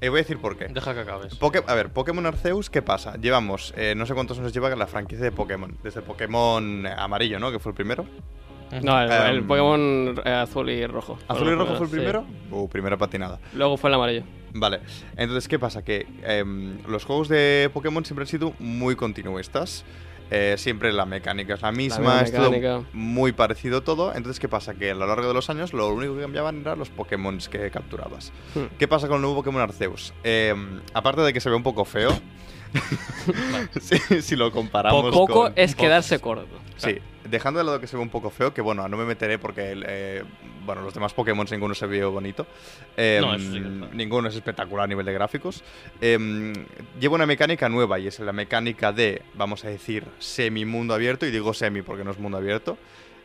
Y 0.00 0.08
voy 0.08 0.18
a 0.18 0.22
decir 0.22 0.38
por 0.38 0.56
qué. 0.56 0.66
Deja 0.68 0.94
que 0.94 1.00
acabes. 1.00 1.38
Poké- 1.40 1.64
a 1.66 1.74
ver, 1.74 1.90
Pokémon 1.92 2.24
Arceus, 2.26 2.70
¿qué 2.70 2.82
pasa? 2.82 3.16
Llevamos, 3.16 3.74
eh, 3.76 3.94
no 3.96 4.06
sé 4.06 4.14
cuántos 4.14 4.38
años 4.38 4.52
lleva 4.52 4.74
la 4.76 4.86
franquicia 4.86 5.24
de 5.24 5.32
Pokémon. 5.32 5.76
Desde 5.82 6.02
Pokémon 6.02 6.86
eh, 6.86 6.94
amarillo, 6.96 7.38
¿no? 7.40 7.50
Que 7.50 7.58
fue 7.58 7.70
el 7.70 7.76
primero. 7.76 8.04
No, 8.82 9.00
el, 9.00 9.10
el 9.10 9.36
Em, 9.38 9.46
Pokémon 9.46 10.20
eh, 10.24 10.30
azul 10.30 10.68
y 10.70 10.86
rojo. 10.86 11.18
¿Azul 11.26 11.48
y 11.48 11.54
rojo 11.54 11.74
fue 11.76 11.86
el 11.86 11.90
Sí. 11.90 11.96
primero? 11.96 12.26
Uh, 12.50 12.68
primera 12.68 12.96
patinada. 12.96 13.40
Luego 13.54 13.76
fue 13.76 13.88
el 13.90 13.94
amarillo. 13.94 14.22
Vale, 14.54 14.80
entonces, 15.16 15.46
¿qué 15.48 15.58
pasa? 15.58 15.82
Que 15.82 16.06
em, 16.22 16.78
los 16.86 17.04
juegos 17.04 17.28
de 17.28 17.70
Pokémon 17.72 18.04
siempre 18.04 18.22
han 18.22 18.28
sido 18.28 18.52
muy 18.58 18.94
continuistas. 18.96 19.84
Eh, 20.30 20.56
siempre 20.58 20.92
la 20.92 21.06
mecánica 21.06 21.54
es 21.54 21.62
la 21.62 21.72
misma, 21.72 22.20
es 22.20 22.32
todo 22.32 22.84
muy 22.92 23.32
parecido 23.32 23.82
todo. 23.82 24.14
Entonces, 24.14 24.38
¿qué 24.38 24.48
pasa? 24.48 24.74
Que 24.74 24.90
a 24.90 24.94
lo 24.94 25.06
largo 25.06 25.28
de 25.28 25.34
los 25.34 25.48
años 25.48 25.72
lo 25.72 25.88
único 25.92 26.14
que 26.16 26.22
cambiaban 26.22 26.60
eran 26.60 26.78
los 26.78 26.90
Pokémon 26.90 27.38
que 27.38 27.70
capturabas. 27.70 28.32
Hmm. 28.54 28.64
¿Qué 28.78 28.86
pasa 28.86 29.08
con 29.08 29.16
el 29.16 29.22
nuevo 29.22 29.36
Pokémon 29.36 29.62
Arceus? 29.62 30.12
Em, 30.22 30.80
aparte 30.92 31.22
de 31.22 31.32
que 31.32 31.40
se 31.40 31.48
ve 31.48 31.56
un 31.56 31.62
poco 31.62 31.84
feo, 31.84 32.10
si, 33.80 34.22
si 34.22 34.36
lo 34.36 34.52
comparamos 34.52 35.14
Poco 35.14 35.44
con... 35.44 35.52
es 35.56 35.74
quedarse 35.74 36.18
corto. 36.18 36.67
Sí, 36.78 36.98
dejando 37.24 37.58
de 37.58 37.64
lado 37.64 37.80
que 37.80 37.86
se 37.86 37.96
ve 37.96 38.02
un 38.02 38.08
poco 38.08 38.30
feo, 38.30 38.54
que 38.54 38.60
bueno, 38.60 38.88
no 38.88 38.96
me 38.96 39.04
meteré 39.04 39.38
porque 39.38 39.80
eh, 39.86 40.24
bueno, 40.64 40.82
los 40.82 40.94
demás 40.94 41.12
Pokémon 41.12 41.46
ninguno 41.50 41.74
se 41.74 41.86
vio 41.86 42.10
bonito. 42.10 42.46
Em, 42.96 43.20
No, 43.20 43.38
sí 43.38 43.58
es 43.58 43.94
ninguno 43.94 44.28
es 44.28 44.34
espectacular 44.34 44.84
a 44.84 44.86
nivel 44.86 45.04
de 45.04 45.12
gráficos. 45.12 45.62
Em, 46.00 46.52
lleva 47.00 47.16
una 47.16 47.26
mecánica 47.26 47.68
nueva 47.68 47.98
y 47.98 48.06
es 48.06 48.18
la 48.20 48.32
mecánica 48.32 48.92
de, 48.92 49.22
vamos 49.34 49.64
a 49.64 49.68
decir, 49.68 50.04
semi 50.18 50.64
mundo 50.64 50.94
abierto, 50.94 51.26
y 51.26 51.30
digo 51.30 51.52
semi 51.52 51.82
porque 51.82 52.04
no 52.04 52.12
es 52.12 52.18
mundo 52.18 52.38
abierto. 52.38 52.78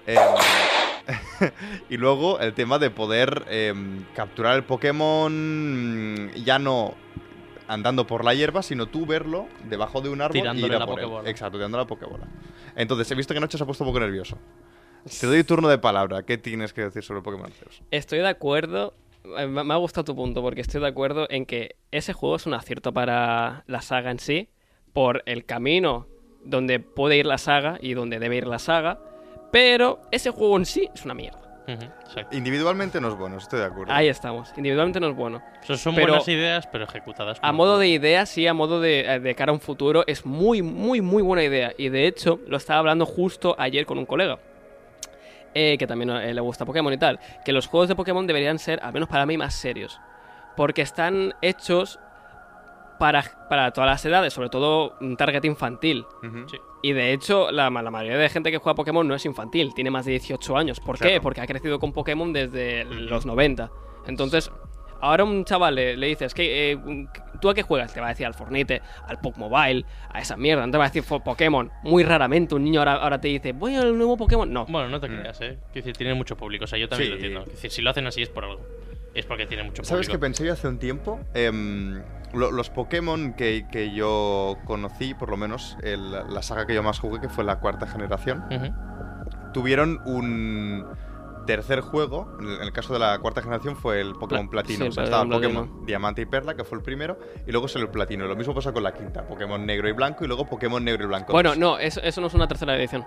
Em, 0.07 0.17
y 1.89 1.97
luego 1.97 2.39
el 2.39 2.53
tema 2.53 2.79
de 2.79 2.89
poder 2.89 3.45
capturar 4.15 4.55
el 4.55 4.63
Pokémon 4.63 6.31
ya 6.35 6.59
no 6.59 6.95
andando 7.73 8.07
por 8.07 8.23
la 8.23 8.33
hierba, 8.33 8.61
sino 8.61 8.85
tú 8.85 9.05
verlo 9.05 9.47
debajo 9.69 10.01
de 10.01 10.09
un 10.09 10.21
árbol 10.21 10.37
y 10.55 10.65
ir 10.65 10.75
a 10.75 10.79
la 10.79 10.85
por 10.85 10.99
él. 10.99 11.09
Exacto, 11.25 11.57
tirando 11.57 11.77
la 11.77 11.85
Pokébola. 11.85 12.27
Entonces, 12.75 13.09
he 13.11 13.15
visto 13.15 13.33
que 13.33 13.39
Nacho 13.39 13.57
se 13.57 13.63
ha 13.63 13.67
puesto 13.67 13.83
un 13.83 13.89
poco 13.89 13.99
nervioso. 13.99 14.37
Te 15.19 15.27
doy 15.27 15.43
turno 15.43 15.67
de 15.67 15.77
palabra. 15.77 16.23
¿Qué 16.23 16.37
tienes 16.37 16.71
que 16.73 16.81
decir 16.81 17.03
sobre 17.03 17.21
Pokémon 17.21 17.47
Arceus? 17.47 17.81
Estoy 17.91 18.19
de 18.19 18.29
acuerdo. 18.29 18.93
eh, 19.37 19.47
me 19.47 19.73
ha 19.73 19.77
gustado 19.77 20.05
tu 20.05 20.15
punto 20.15 20.41
porque 20.41 20.61
estoy 20.61 20.81
de 20.81 20.87
acuerdo 20.87 21.27
en 21.29 21.45
que 21.45 21.75
ese 21.91 22.13
juego 22.13 22.35
es 22.37 22.45
un 22.45 22.53
acierto 22.53 22.93
para 22.93 23.63
la 23.67 23.81
saga 23.81 24.11
en 24.11 24.19
sí, 24.19 24.49
por 24.93 25.23
el 25.25 25.45
camino 25.45 26.07
donde 26.45 26.79
puede 26.79 27.17
ir 27.17 27.25
la 27.25 27.37
saga 27.37 27.77
y 27.81 27.93
donde 27.93 28.19
debe 28.19 28.37
ir 28.37 28.47
la 28.47 28.59
saga, 28.59 28.99
pero 29.51 30.01
ese 30.11 30.29
juego 30.31 30.57
en 30.57 30.65
sí 30.65 30.89
es 30.93 31.05
una 31.05 31.13
mierda. 31.13 31.52
Individualmente 32.31 32.99
no 32.99 33.07
es 33.09 33.15
bueno, 33.15 33.37
estoy 33.37 33.59
de 33.59 33.65
acuerdo. 33.65 33.93
Ahí 33.93 34.07
estamos. 34.07 34.51
Individualmente 34.57 34.99
no 34.99 35.07
es 35.09 35.15
bueno. 35.15 35.41
Eso 35.63 35.77
son 35.77 35.95
Pero- 35.95 36.07
buenas 36.09 36.27
ideas, 36.27 36.67
pero 36.67 36.83
ejecutadas. 36.85 37.39
A 37.41 37.51
modo 37.51 37.77
de 37.79 37.87
idea, 37.87 38.25
sí, 38.25 38.45
a 38.47 38.53
modo 38.53 38.81
de, 38.81 39.01
eh, 39.01 39.19
de 39.19 39.35
cara 39.35 39.51
a 39.51 39.53
un 39.53 39.61
futuro, 39.61 40.03
es 40.07 40.25
muy, 40.25 40.61
muy, 40.61 41.01
muy 41.01 41.23
buena 41.23 41.43
idea. 41.43 41.71
Y 41.77 41.89
de 41.89 42.07
hecho, 42.07 42.39
lo 42.47 42.57
estaba 42.57 42.79
hablando 42.79 43.05
justo 43.05 43.55
ayer 43.57 43.85
con 43.85 43.97
un 43.97 44.05
colega. 44.05 44.39
eh, 45.55 45.77
que 45.77 45.85
también 45.85 46.09
eh, 46.09 46.33
le 46.33 46.41
gusta 46.41 46.65
Pokémon 46.65 46.91
y 46.91 46.97
tal. 46.97 47.19
Que 47.45 47.53
los 47.53 47.67
juegos 47.67 47.87
de 47.87 47.93
Pokémon 47.95 48.25
deberían 48.25 48.57
ser, 48.57 48.79
al 48.81 48.91
menos 48.91 49.07
para 49.07 49.23
mí, 49.27 49.37
más 49.37 49.53
serios. 49.53 49.99
Porque 50.57 50.81
están 50.81 51.35
hechos 51.43 51.99
para, 53.03 53.21
para 53.49 53.71
todas 53.71 53.89
las 53.89 54.05
edades, 54.05 54.31
sobre 54.31 54.47
todo 54.47 54.95
un 55.01 55.17
target 55.17 55.43
infantil. 55.43 56.05
Sí. 56.49 56.57
Y 56.83 56.93
de 56.93 57.11
hecho, 57.11 57.51
la, 57.51 57.69
la 57.69 57.91
mayoría 57.91 58.17
de 58.17 58.29
gente 58.29 58.49
que 58.49 58.59
juega 58.59 58.75
Pokémon 58.75 59.05
no 59.05 59.13
es 59.13 59.25
infantil, 59.25 59.73
tiene 59.73 59.91
más 59.91 60.05
de 60.05 60.11
18 60.11 60.55
años. 60.57 60.79
¿Por 60.79 60.97
qué? 60.97 61.19
Porque 61.19 61.41
ha 61.41 61.45
crecido 61.47 61.79
con 61.79 61.91
Pokémon 61.91 62.31
desde 62.31 62.85
los 62.85 63.25
90. 63.25 63.69
Entonces, 64.07 64.49
ahora 65.01 65.25
un 65.25 65.43
chaval 65.43 65.75
le, 65.75 65.97
le 65.97 66.07
dices, 66.07 66.33
que 66.33 66.71
eh, 66.71 66.79
¿tú 67.41 67.49
a 67.49 67.53
qué 67.53 67.61
juegas? 67.61 67.93
Te 67.93 67.99
va 67.99 68.05
a 68.05 68.09
decir 68.11 68.25
al 68.25 68.35
Fornite, 68.35 68.81
al 69.05 69.19
Pokemobile, 69.19 69.83
a 70.09 70.21
esa 70.21 70.37
mierda. 70.37 70.65
No 70.65 70.71
te 70.71 70.77
va 70.77 70.85
a 70.85 70.89
decir 70.89 71.03
Pokémon. 71.03 71.69
Muy 71.83 72.03
raramente 72.05 72.55
un 72.55 72.63
niño 72.63 72.79
ahora, 72.79 72.93
ahora 72.95 73.19
te 73.19 73.27
dice, 73.27 73.51
voy 73.51 73.75
al 73.75 73.97
nuevo 73.97 74.15
Pokémon. 74.15 74.49
No. 74.51 74.65
Bueno, 74.65 74.87
no 74.87 75.01
te 75.01 75.09
Mm. 75.09 75.19
creas, 75.19 75.41
¿eh? 75.41 75.57
Quiero 75.73 75.85
decir, 75.85 75.97
tiene 75.97 76.13
mucho 76.13 76.37
público. 76.37 76.63
O 76.63 76.67
sea, 76.67 76.79
yo 76.79 76.87
también 76.87 77.07
Sí. 77.07 77.09
lo 77.11 77.15
entiendo. 77.15 77.39
Quiero 77.43 77.55
decir, 77.55 77.71
si 77.71 77.81
lo 77.81 77.89
hacen 77.89 78.07
así 78.07 78.21
es 78.21 78.29
por 78.29 78.45
algo. 78.45 78.61
Es 79.13 79.25
porque 79.25 79.45
tiene 79.45 79.63
mucho 79.63 79.83
¿Sabes 79.83 80.07
qué 80.07 80.13
público. 80.13 80.21
pensé 80.21 80.45
yo 80.45 80.53
hace 80.53 80.67
un 80.69 80.79
tiempo? 80.79 81.19
Em, 81.33 82.01
lo- 82.33 82.51
los 82.51 82.69
Pokémon 82.69 83.33
que, 83.33 83.67
que 83.71 83.91
yo 83.93 84.57
conocí, 84.65 85.13
por 85.13 85.29
lo 85.29 85.37
menos 85.37 85.77
el- 85.83 86.11
la 86.11 86.41
saga 86.41 86.65
que 86.65 86.73
yo 86.73 86.83
más 86.83 86.99
jugué, 86.99 87.19
que 87.21 87.29
fue 87.29 87.43
la 87.43 87.59
cuarta 87.59 87.87
generación, 87.87 88.43
tuvieron 89.53 90.01
un 90.05 90.85
tercer 91.45 91.81
juego. 91.81 92.37
En 92.39 92.61
el, 92.61 92.71
caso 92.71 92.93
de 92.93 92.99
la 92.99 93.19
cuarta 93.19 93.41
generación 93.41 93.75
fue 93.75 93.99
el 93.99 94.13
Pokémon 94.13 94.47
Pla- 94.49 94.61
Platino. 94.63 94.85
sí, 94.85 94.89
o 94.89 94.91
sea, 94.93 95.03
estaba 95.03 95.25
Platino. 95.25 95.61
Pokémon 95.61 95.85
Diamante 95.85 96.21
y 96.21 96.25
Perla, 96.25 96.55
que 96.55 96.63
fue 96.63 96.77
el 96.77 96.83
primero, 96.83 97.19
y 97.45 97.51
luego 97.51 97.67
salió 97.67 97.85
el 97.87 97.91
Platino. 97.91 98.25
Lo 98.27 98.35
mismo 98.35 98.53
pasa 98.55 98.71
con 98.71 98.81
la 98.83 98.93
quinta, 98.93 99.27
Pokémon 99.27 99.65
Negro 99.65 99.89
y 99.89 99.91
Blanco, 99.91 100.23
y 100.23 100.27
luego 100.27 100.45
Pokémon 100.45 100.83
Negro 100.83 101.03
y 101.03 101.07
Blanco. 101.07 101.33
Bueno, 101.33 101.49
2. 101.49 101.57
no, 101.57 101.77
eso, 101.77 102.01
eso 102.01 102.21
no 102.21 102.27
es 102.27 102.33
una 102.33 102.47
tercera 102.47 102.75
edición. 102.77 103.03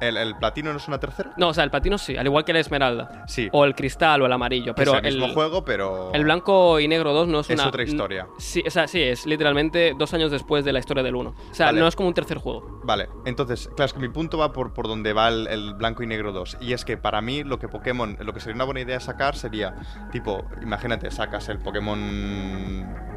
¿El, 0.00 0.16
el 0.16 0.36
Platino 0.36 0.72
no 0.72 0.78
es 0.78 0.88
una 0.88 0.98
tercera? 0.98 1.32
No, 1.36 1.48
o 1.48 1.54
sea, 1.54 1.64
el 1.64 1.70
platino 1.70 1.98
sí, 1.98 2.16
al 2.16 2.26
igual 2.26 2.44
que 2.44 2.52
la 2.52 2.60
esmeralda. 2.60 3.24
Sí. 3.26 3.48
O 3.52 3.64
el 3.64 3.74
cristal 3.74 4.22
o 4.22 4.26
el 4.26 4.32
amarillo. 4.32 4.74
que 4.74 4.82
es 4.82 4.88
Pero 4.88 4.98
el 4.98 5.04
mismo 5.14 5.26
el, 5.26 5.34
juego, 5.34 5.64
pero... 5.64 6.10
el 6.14 6.24
blanco 6.24 6.80
y 6.80 6.88
negro 6.88 7.12
2 7.12 7.28
no 7.28 7.40
es, 7.40 7.50
Es 7.50 7.58
una. 7.58 7.68
otra 7.68 7.82
historia. 7.82 8.26
Sí, 8.38 8.62
o 8.66 8.70
sea, 8.70 8.88
sí, 8.88 9.02
es 9.02 9.26
literalmente 9.26 9.94
dos 9.98 10.12
años 10.14 10.30
después 10.30 10.64
de 10.64 10.72
la 10.72 10.78
historia 10.78 11.02
del 11.02 11.14
1. 11.14 11.30
O 11.30 11.54
sea, 11.54 11.66
Vale. 11.66 11.80
no 11.80 11.86
es 11.86 11.96
como 11.96 12.08
un 12.08 12.14
tercer 12.14 12.38
juego. 12.38 12.80
Vale, 12.84 13.08
entonces, 13.26 13.68
claro, 13.68 13.84
es 13.86 13.92
que 13.92 14.00
mi 14.00 14.08
punto 14.08 14.38
va 14.38 14.52
por, 14.52 14.72
por 14.72 14.88
donde 14.88 15.12
va 15.12 15.28
el, 15.28 15.46
el 15.48 15.74
blanco 15.74 16.02
y 16.02 16.06
negro 16.06 16.32
2. 16.32 16.58
Y 16.60 16.72
es 16.72 16.84
que 16.84 16.96
para 16.96 17.20
mí 17.20 17.44
lo 17.44 17.58
que 17.58 17.68
Pokémon, 17.68 18.16
lo 18.20 18.32
que 18.32 18.40
sería 18.40 18.54
una 18.54 18.64
buena 18.64 18.80
idea 18.80 19.00
sacar 19.00 19.36
sería, 19.36 19.74
tipo, 20.12 20.44
imagínate, 20.62 21.10
sacas 21.10 21.48
el 21.48 21.58
Pokémon 21.58 21.98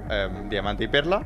em, 0.09 0.49
Diamante 0.49 0.83
y 0.83 0.87
Perla. 0.87 1.25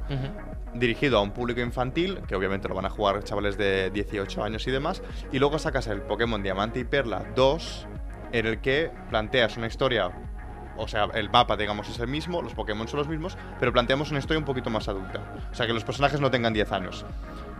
Dirigido 0.80 1.18
a 1.18 1.22
un 1.22 1.32
público 1.32 1.62
infantil, 1.62 2.20
que 2.28 2.36
obviamente 2.36 2.68
lo 2.68 2.76
van 2.76 2.86
a 2.86 2.90
jugar 2.90 3.24
chavales 3.24 3.58
de 3.58 3.90
18 3.92 4.44
años 4.44 4.68
y 4.68 4.72
demás, 4.72 5.02
y 5.32 5.40
luego 5.40 5.60
sacas 5.60 5.88
el 5.88 6.02
Pokémon 6.02 6.42
Diamante 6.42 6.80
y 6.80 6.84
Perla 6.84 7.26
2, 7.36 7.88
en 8.32 8.46
el 8.46 8.60
que 8.60 8.92
planteas 9.10 9.58
una 9.58 9.68
historia, 9.68 10.12
o 10.78 10.88
sea, 10.88 11.06
el 11.14 11.30
mapa, 11.30 11.58
digamos, 11.58 11.90
es 11.90 12.00
el 12.00 12.08
mismo, 12.08 12.42
los 12.42 12.54
Pokémon 12.54 12.88
son 12.88 13.00
los 13.00 13.08
mismos, 13.08 13.38
pero 13.60 13.74
planteamos 13.74 14.12
una 14.12 14.20
historia 14.20 14.40
un 14.40 14.46
poquito 14.46 14.70
más 14.70 14.88
adulta. 14.88 15.22
O 15.52 15.56
sea, 15.56 15.66
que 15.66 15.74
los 15.74 15.84
personajes 15.84 16.22
no 16.22 16.30
tengan 16.30 16.54
10 16.54 16.72
años. 16.72 17.06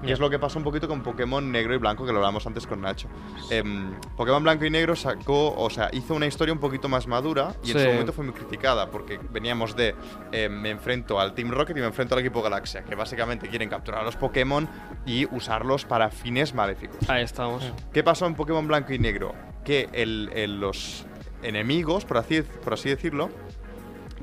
Y 0.04 0.12
es 0.12 0.20
lo 0.20 0.30
que 0.30 0.38
pasa 0.38 0.58
un 0.60 0.64
poquito 0.64 0.88
con 0.88 1.02
Pokémon 1.02 1.52
Negro 1.52 1.74
y 1.74 1.78
Blanco, 1.78 2.06
que 2.06 2.12
lo 2.12 2.20
hablamos 2.20 2.46
antes 2.46 2.68
con 2.68 2.82
Nacho. 2.82 3.08
Em, 3.50 3.94
Pokémon 4.16 4.44
Blanco 4.44 4.66
y 4.66 4.70
Negro 4.70 4.96
sacó, 4.96 5.54
o 5.56 5.70
sea, 5.70 5.90
hizo 5.92 6.14
una 6.14 6.28
historia 6.28 6.54
un 6.54 6.60
poquito 6.60 6.88
más 6.88 7.08
madura 7.08 7.56
y 7.64 7.72
en 7.72 7.78
Sí. 7.78 7.84
su 7.84 7.90
momento 7.90 8.14
fue 8.14 8.24
muy 8.26 8.34
criticada, 8.34 8.92
porque 8.92 9.20
veníamos 9.32 9.76
de 9.76 9.96
eh, 10.32 10.50
me 10.50 10.70
enfrento 10.70 11.20
al 11.20 11.34
Team 11.34 11.50
Rocket 11.52 11.76
y 11.78 11.80
me 11.80 11.88
enfrento 11.88 12.14
al 12.16 12.22
equipo 12.22 12.42
Galaxia, 12.44 12.84
que 12.84 12.94
básicamente 12.96 13.48
quieren 13.48 13.70
capturar 13.70 14.02
a 14.02 14.04
los 14.04 14.16
Pokémon 14.16 14.70
y 15.06 15.26
usarlos 15.36 15.86
para 15.86 16.10
fines 16.10 16.54
maléficos. 16.54 17.10
Ahí 17.10 17.24
estamos. 17.24 17.64
¿Qué 17.92 18.04
pasó 18.04 18.26
en 18.28 18.36
Pokémon 18.36 18.68
Blanco 18.68 18.94
y 18.94 19.00
Negro? 19.00 19.34
que 19.64 19.90
el- 19.92 20.30
el- 20.34 20.62
los 20.62 21.06
enemigos, 21.44 22.06
por 22.06 22.18
así, 22.18 22.42
por 22.42 22.74
así 22.74 22.88
decirlo, 22.88 23.30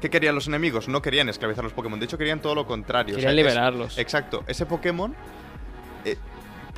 ¿qué 0.00 0.08
querían 0.08 0.34
los 0.34 0.46
enemigos? 0.46 0.88
No 0.88 1.02
querían 1.02 1.28
esclavizar 1.28 1.62
a 1.62 1.66
los 1.66 1.74
Pokémon, 1.74 1.98
de 1.98 2.06
hecho 2.06 2.16
querían 2.16 2.40
todo 2.40 2.54
lo 2.54 2.66
contrario. 2.66 3.16
o 3.16 3.20
sea, 3.20 3.28
Querían 3.30 3.46
es- 3.46 3.52
liberarlos. 3.54 3.98
exacto, 3.98 4.42
ese 4.46 4.64
Pokémon 4.64 5.14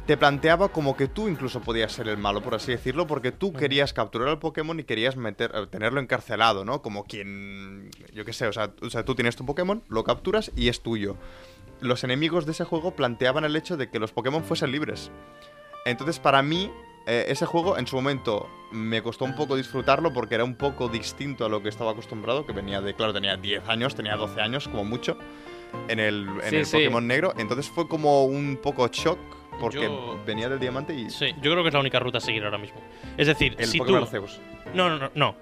te 0.07 0.16
planteaba 0.16 0.69
como 0.69 0.97
que 0.97 1.09
tú 1.09 1.29
incluso 1.29 1.61
podías 1.61 1.92
ser 1.92 2.09
el 2.09 2.16
malo, 2.16 2.40
por 2.40 2.55
así 2.55 2.71
decirlo, 2.71 3.07
porque 3.07 3.33
tú 3.33 3.53
querías 3.53 3.92
capturar 3.92 4.29
al 4.29 4.38
Pokémon 4.38 4.79
y 4.79 4.85
querías 4.85 5.16
meter, 5.16 5.51
eh, 5.55 5.66
tenerlo 5.69 6.01
encarcelado, 6.01 6.64
¿no? 6.64 6.81
Como 6.81 7.05
quien, 7.05 7.90
yo 8.14 8.25
qué 8.25 8.33
sé, 8.33 8.47
o 8.47 8.53
sea, 8.53 8.71
o 8.81 8.88
sea, 8.88 9.05
tú 9.05 9.16
tienes 9.16 9.35
tu 9.35 9.45
Pokémon, 9.45 9.83
lo 9.88 10.05
capturas 10.05 10.53
y 10.55 10.69
es 10.69 10.81
tuyo. 10.81 11.16
Los 11.81 12.05
enemigos 12.05 12.47
de 12.47 12.53
ese 12.53 12.64
juego 12.64 12.92
planteaban 12.92 13.45
el 13.45 13.57
hecho 13.57 13.77
de 13.77 13.90
que 13.90 13.99
los 13.99 14.12
Pokémon 14.12 14.45
fuesen 14.45 14.71
libres. 14.71 15.11
Entonces, 15.85 16.21
para 16.21 16.40
mí, 16.40 16.71
eh, 17.07 17.27
ese 17.29 17.45
juego 17.45 17.77
en 17.77 17.87
su 17.87 17.97
momento 17.97 18.49
me 18.73 19.03
costó 19.03 19.25
un 19.25 19.35
poco 19.35 19.57
disfrutarlo 19.57 20.12
porque 20.12 20.37
era 20.37 20.45
un 20.45 20.55
poco 20.55 20.88
distinto 20.88 21.45
a 21.45 21.49
lo 21.49 21.62
que 21.62 21.69
estaba 21.69 21.90
acostumbrado, 21.90 22.47
que 22.47 22.53
venía 22.53 22.81
de, 22.81 22.95
claro, 22.95 23.12
tenía 23.12 23.37
10 23.37 23.69
años, 23.69 23.95
tenía 23.95 24.16
12 24.16 24.40
años 24.40 24.69
como 24.69 24.85
mucho 24.85 25.19
en 25.88 25.99
el, 25.99 26.29
en 26.45 26.51
Sí, 26.51 26.57
el 26.57 26.66
sí. 26.66 26.77
Pokémon 26.77 27.07
negro. 27.07 27.35
Entonces 27.37 27.69
fue 27.69 27.88
como 27.88 28.25
un 28.25 28.59
poco 28.62 28.87
shock 28.88 29.19
porque 29.61 29.83
Yo- 29.83 30.19
venía 30.27 30.49
del 30.49 30.59
diamante 30.59 30.95
y 30.95 31.11
Sí, 31.11 31.27
yo 31.40 31.51
creo 31.53 31.62
que 31.62 31.69
es 31.69 31.75
la 31.75 31.81
única 31.81 31.99
ruta 31.99 32.19
a 32.19 32.21
seguir 32.21 32.45
ahora 32.45 32.59
mismo. 32.59 32.81
Es 33.16 33.27
decir, 33.27 33.55
el 33.59 33.66
si 33.66 33.79
Pokémon 33.79 34.01
tú... 34.01 34.05
Arceus. 34.07 34.40
No, 34.75 34.88
no, 34.88 34.99
no, 34.99 35.11
no. 35.14 35.35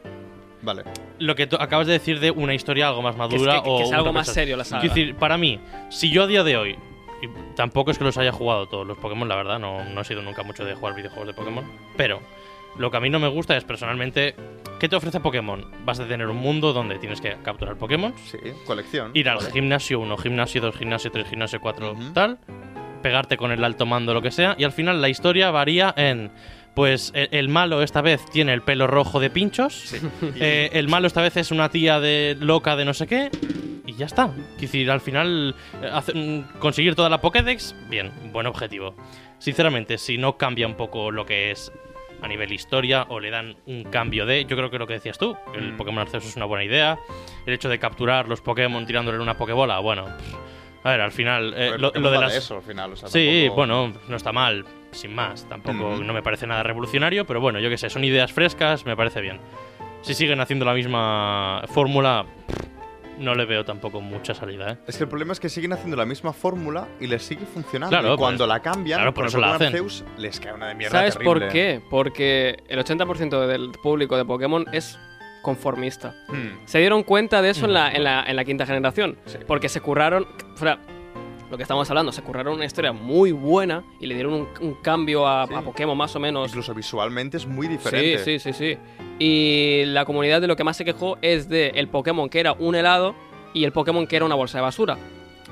Vale. 0.62 0.83
Lo 1.18 1.35
que 1.35 1.46
tú 1.46 1.57
acabas 1.61 1.87
de 1.87 1.92
decir 1.94 2.20
de 2.20 2.31
una 2.31 2.55
historia 2.55 2.88
algo 2.88 3.03
más 3.03 3.14
Que 3.16 3.37
es, 3.37 3.42
madura 3.42 3.62
que- 3.62 3.68
o 3.70 3.77
que 3.79 3.83
es 3.85 3.92
algo 3.92 4.12
más 4.12 4.29
serio 4.29 4.57
la 4.57 4.64
saga. 4.64 4.81
Quiero 4.81 4.94
decir, 4.94 5.14
para 5.16 5.37
mí, 5.37 5.61
si 5.90 6.11
yo 6.11 6.22
a 6.22 6.27
día 6.27 6.42
de 6.42 6.57
hoy, 6.57 6.79
y 7.22 7.29
tampoco 7.55 7.90
es 7.90 7.98
que 7.98 8.05
los 8.05 8.16
haya 8.18 8.33
jugado 8.33 8.66
todos 8.66 8.87
los 8.87 8.96
Pokémon, 8.98 9.29
la 9.29 9.37
verdad, 9.37 9.59
no, 9.59 9.85
no 9.85 10.00
he 10.00 10.05
sido 10.05 10.22
nunca 10.22 10.42
mucho 10.42 10.64
de 10.64 10.74
jugar 10.74 10.94
videojuegos 10.94 11.27
de 11.29 11.35
Pokémon, 11.35 11.64
pero 11.96 12.20
lo 12.79 12.90
que 12.90 12.96
a 12.96 13.00
mí 13.00 13.11
no 13.11 13.18
me 13.18 13.29
gusta 13.29 13.57
es 13.57 13.64
personalmente, 13.64 14.35
¿qué 14.81 14.88
te 14.88 14.96
ofrece 14.96 15.20
Pokémon? 15.20 15.64
Vas 15.85 16.00
a 16.00 16.09
tener 16.09 16.27
un 16.29 16.37
mundo 16.38 16.72
donde 16.72 16.98
tienes 16.98 17.20
que 17.20 17.37
capturar 17.42 17.77
Pokémon, 17.77 18.14
Sí, 18.24 18.38
colección. 18.66 19.11
ir 19.14 19.29
al 19.29 19.37
Vale. 19.37 19.50
gimnasio 19.53 20.00
1, 20.00 20.16
gimnasio 20.16 20.61
2, 20.62 20.77
gimnasio 20.77 21.11
3, 21.12 21.29
gimnasio 21.29 21.61
4, 21.61 21.92
Ujú. 21.92 22.12
tal, 22.14 22.38
pegarte 23.05 23.37
con 23.37 23.53
el 23.53 23.62
alto 23.62 23.85
mando, 23.85 24.14
lo 24.14 24.23
que 24.23 24.31
sea, 24.31 24.57
y 24.59 24.64
al 24.64 24.73
final 24.73 25.03
la 25.03 25.11
historia 25.11 25.51
varía 25.51 25.93
en, 25.95 26.31
pues 26.75 27.12
el, 27.14 27.29
el 27.33 27.49
malo 27.51 27.83
esta 27.83 28.01
vez 28.01 28.25
tiene 28.33 28.55
el 28.55 28.62
pelo 28.62 28.87
rojo 28.87 29.21
de 29.21 29.29
pinchos, 29.29 29.95
eh, 30.40 30.71
el 30.73 30.88
malo 30.88 31.07
esta 31.07 31.21
vez 31.21 31.37
es 31.37 31.51
una 31.51 31.69
tía 31.69 32.01
de 32.01 32.35
loca 32.40 32.77
de 32.77 32.87
no 32.87 32.95
sé 32.95 33.07
qué, 33.07 33.31
y 33.87 33.93
ya 33.93 34.07
está. 34.07 34.31
Decir, 34.59 34.90
al 34.90 35.03
final, 35.03 35.55
eh, 35.83 36.12
mm, 36.14 36.59
conseguir 36.59 36.95
toda 36.95 37.11
la 37.11 37.21
Pokédex, 37.21 37.77
bien, 37.90 38.11
buen 38.33 38.47
objetivo. 38.47 38.95
Sinceramente, 39.38 39.99
si 39.99 40.17
no 40.17 40.38
cambia 40.38 40.67
un 40.67 40.75
poco 40.75 41.11
lo 41.11 41.27
que 41.27 41.51
es 41.51 41.71
a 42.23 42.29
nivel 42.29 42.51
historia 42.53 43.05
o 43.11 43.21
le 43.21 43.29
dan 43.29 43.57
un 43.67 43.85
cambio 43.85 44.25
de. 44.25 44.47
Yo 44.47 44.57
creo 44.57 44.71
que 44.71 44.79
lo 44.79 44.87
que 44.87 44.95
decías 44.95 45.19
tú, 45.19 45.37
el 45.55 45.75
Mm. 45.75 45.77
Pokémon 45.77 46.01
Arceus 46.01 46.25
es 46.25 46.37
una 46.37 46.47
buena 46.47 46.64
idea. 46.64 46.99
El 47.45 47.53
hecho 47.53 47.69
de 47.69 47.79
capturar 47.79 48.27
los 48.27 48.40
Pokémon 48.40 48.87
tirándole 48.87 49.19
una 49.19 49.37
Pokébola, 49.37 49.79
bueno. 49.81 50.07
pff, 50.07 50.35
a 50.85 50.90
ver, 50.90 51.01
al 51.01 51.11
final. 51.12 51.53
eh, 51.57 51.73
lo, 51.79 51.90
lo 51.94 52.11
de 52.11 52.18
las. 52.18 52.35
eso 52.35 52.57
al 52.57 52.62
final. 52.62 52.92
o 52.92 52.97
sea, 52.97 53.09
Sí, 53.09 53.42
tampoco- 53.47 53.57
bueno, 53.57 53.92
no 54.09 54.16
está 54.16 54.31
mal, 54.33 54.64
sin 54.92 55.14
más. 55.14 55.49
Tampoco 55.49 55.94
Ujú. 55.94 56.05
no 56.05 56.12
me 56.12 56.23
parece 56.23 56.47
nada 56.47 56.62
revolucionario, 56.62 57.25
pero 57.27 57.40
bueno, 57.40 57.59
yo 57.59 57.68
qué 57.70 57.77
sé, 57.79 57.90
son 57.90 58.05
ideas 58.05 58.33
frescas, 58.33 58.87
me 58.87 58.97
parece 58.97 59.20
bien. 59.20 59.40
Si 60.03 60.14
siguen 60.14 60.40
haciendo 60.40 60.64
la 60.64 60.75
misma 60.75 61.62
fórmula, 61.68 62.27
pff, 62.47 62.66
no 63.18 63.35
le 63.35 63.44
veo 63.47 63.64
tampoco 63.64 64.01
mucha 64.01 64.35
salida, 64.35 64.73
¿eh? 64.73 64.77
Es 64.88 64.97
que 64.99 65.05
el 65.05 65.09
problema 65.09 65.33
es 65.33 65.40
que 65.40 65.49
siguen 65.49 65.73
haciendo 65.73 65.97
la 65.97 66.05
misma 66.05 66.33
fórmula 66.33 66.88
y 67.01 67.07
les 67.07 67.23
sigue 67.23 67.47
funcionando. 67.47 67.97
Claro, 67.97 68.14
y 68.14 68.16
cuando 68.18 68.44
pues- 68.44 68.49
la 68.49 68.61
cambian, 68.61 68.99
claro, 68.99 69.14
por 69.14 69.27
eso 69.27 69.38
la 69.38 69.55
hacen. 69.55 69.68
Arceus, 69.68 70.05
les 70.18 70.38
cae 70.40 70.53
una 70.53 70.66
de 70.68 70.75
mierda 70.75 70.99
¿Sabes 70.99 71.14
por 71.16 71.38
terrible. 71.38 71.49
qué? 71.53 71.81
Porque 71.88 72.57
el 72.68 72.79
80% 72.81 73.47
del 73.47 73.70
público 73.83 74.16
de 74.16 74.25
Pokémon 74.25 74.66
es 74.73 74.99
conformista. 75.44 76.14
Hmm. 76.28 76.66
Se 76.66 76.78
dieron 76.80 77.04
cuenta 77.04 77.40
de 77.42 77.50
eso 77.50 77.66
en, 77.66 77.70
Mm. 77.70 77.74
la, 77.74 77.92
en, 77.92 78.02
la, 78.04 78.24
en 78.26 78.35
la 78.35 78.44
quinta 78.44 78.66
generación. 78.66 79.16
Sí. 79.26 79.38
Porque 79.46 79.68
se 79.68 79.80
curraron. 79.80 80.26
fuera, 80.57 80.78
lo 81.50 81.57
que 81.57 81.62
estamos 81.62 81.88
hablando, 81.88 82.11
se 82.11 82.22
curraron 82.22 82.54
una 82.54 82.64
historia 82.64 82.92
muy 82.92 83.30
buena 83.30 83.85
y 84.00 84.07
le 84.07 84.14
dieron 84.14 84.33
un, 84.33 84.48
un 84.61 84.74
cambio 84.83 85.28
a, 85.28 85.46
Sí. 85.46 85.54
a 85.54 85.61
Pokémon 85.61 85.96
más 85.96 86.16
o 86.16 86.18
menos. 86.18 86.48
Incluso 86.48 86.74
visualmente 86.74 87.37
es 87.37 87.46
muy 87.46 87.66
Sí, 87.68 87.72
diferente. 87.74 88.18
sí, 88.24 88.38
sí, 88.40 88.52
sí. 88.52 88.78
Y 89.20 89.85
la 89.87 90.04
comunidad 90.04 90.40
de 90.40 90.48
lo 90.48 90.57
que 90.57 90.64
más 90.64 90.76
se 90.76 90.85
quejó 90.85 91.18
es 91.22 91.48
de 91.48 91.68
el 91.76 91.87
Pokémon 91.88 92.28
que 92.28 92.40
era 92.40 92.54
un 92.54 92.74
helado 92.74 93.14
y 93.52 93.62
el 93.64 93.70
Pokémon 93.72 94.07
que 94.09 94.16
era 94.16 94.24
una 94.24 94.35
bolsa 94.35 94.59
de 94.59 94.62
basura. 94.62 94.96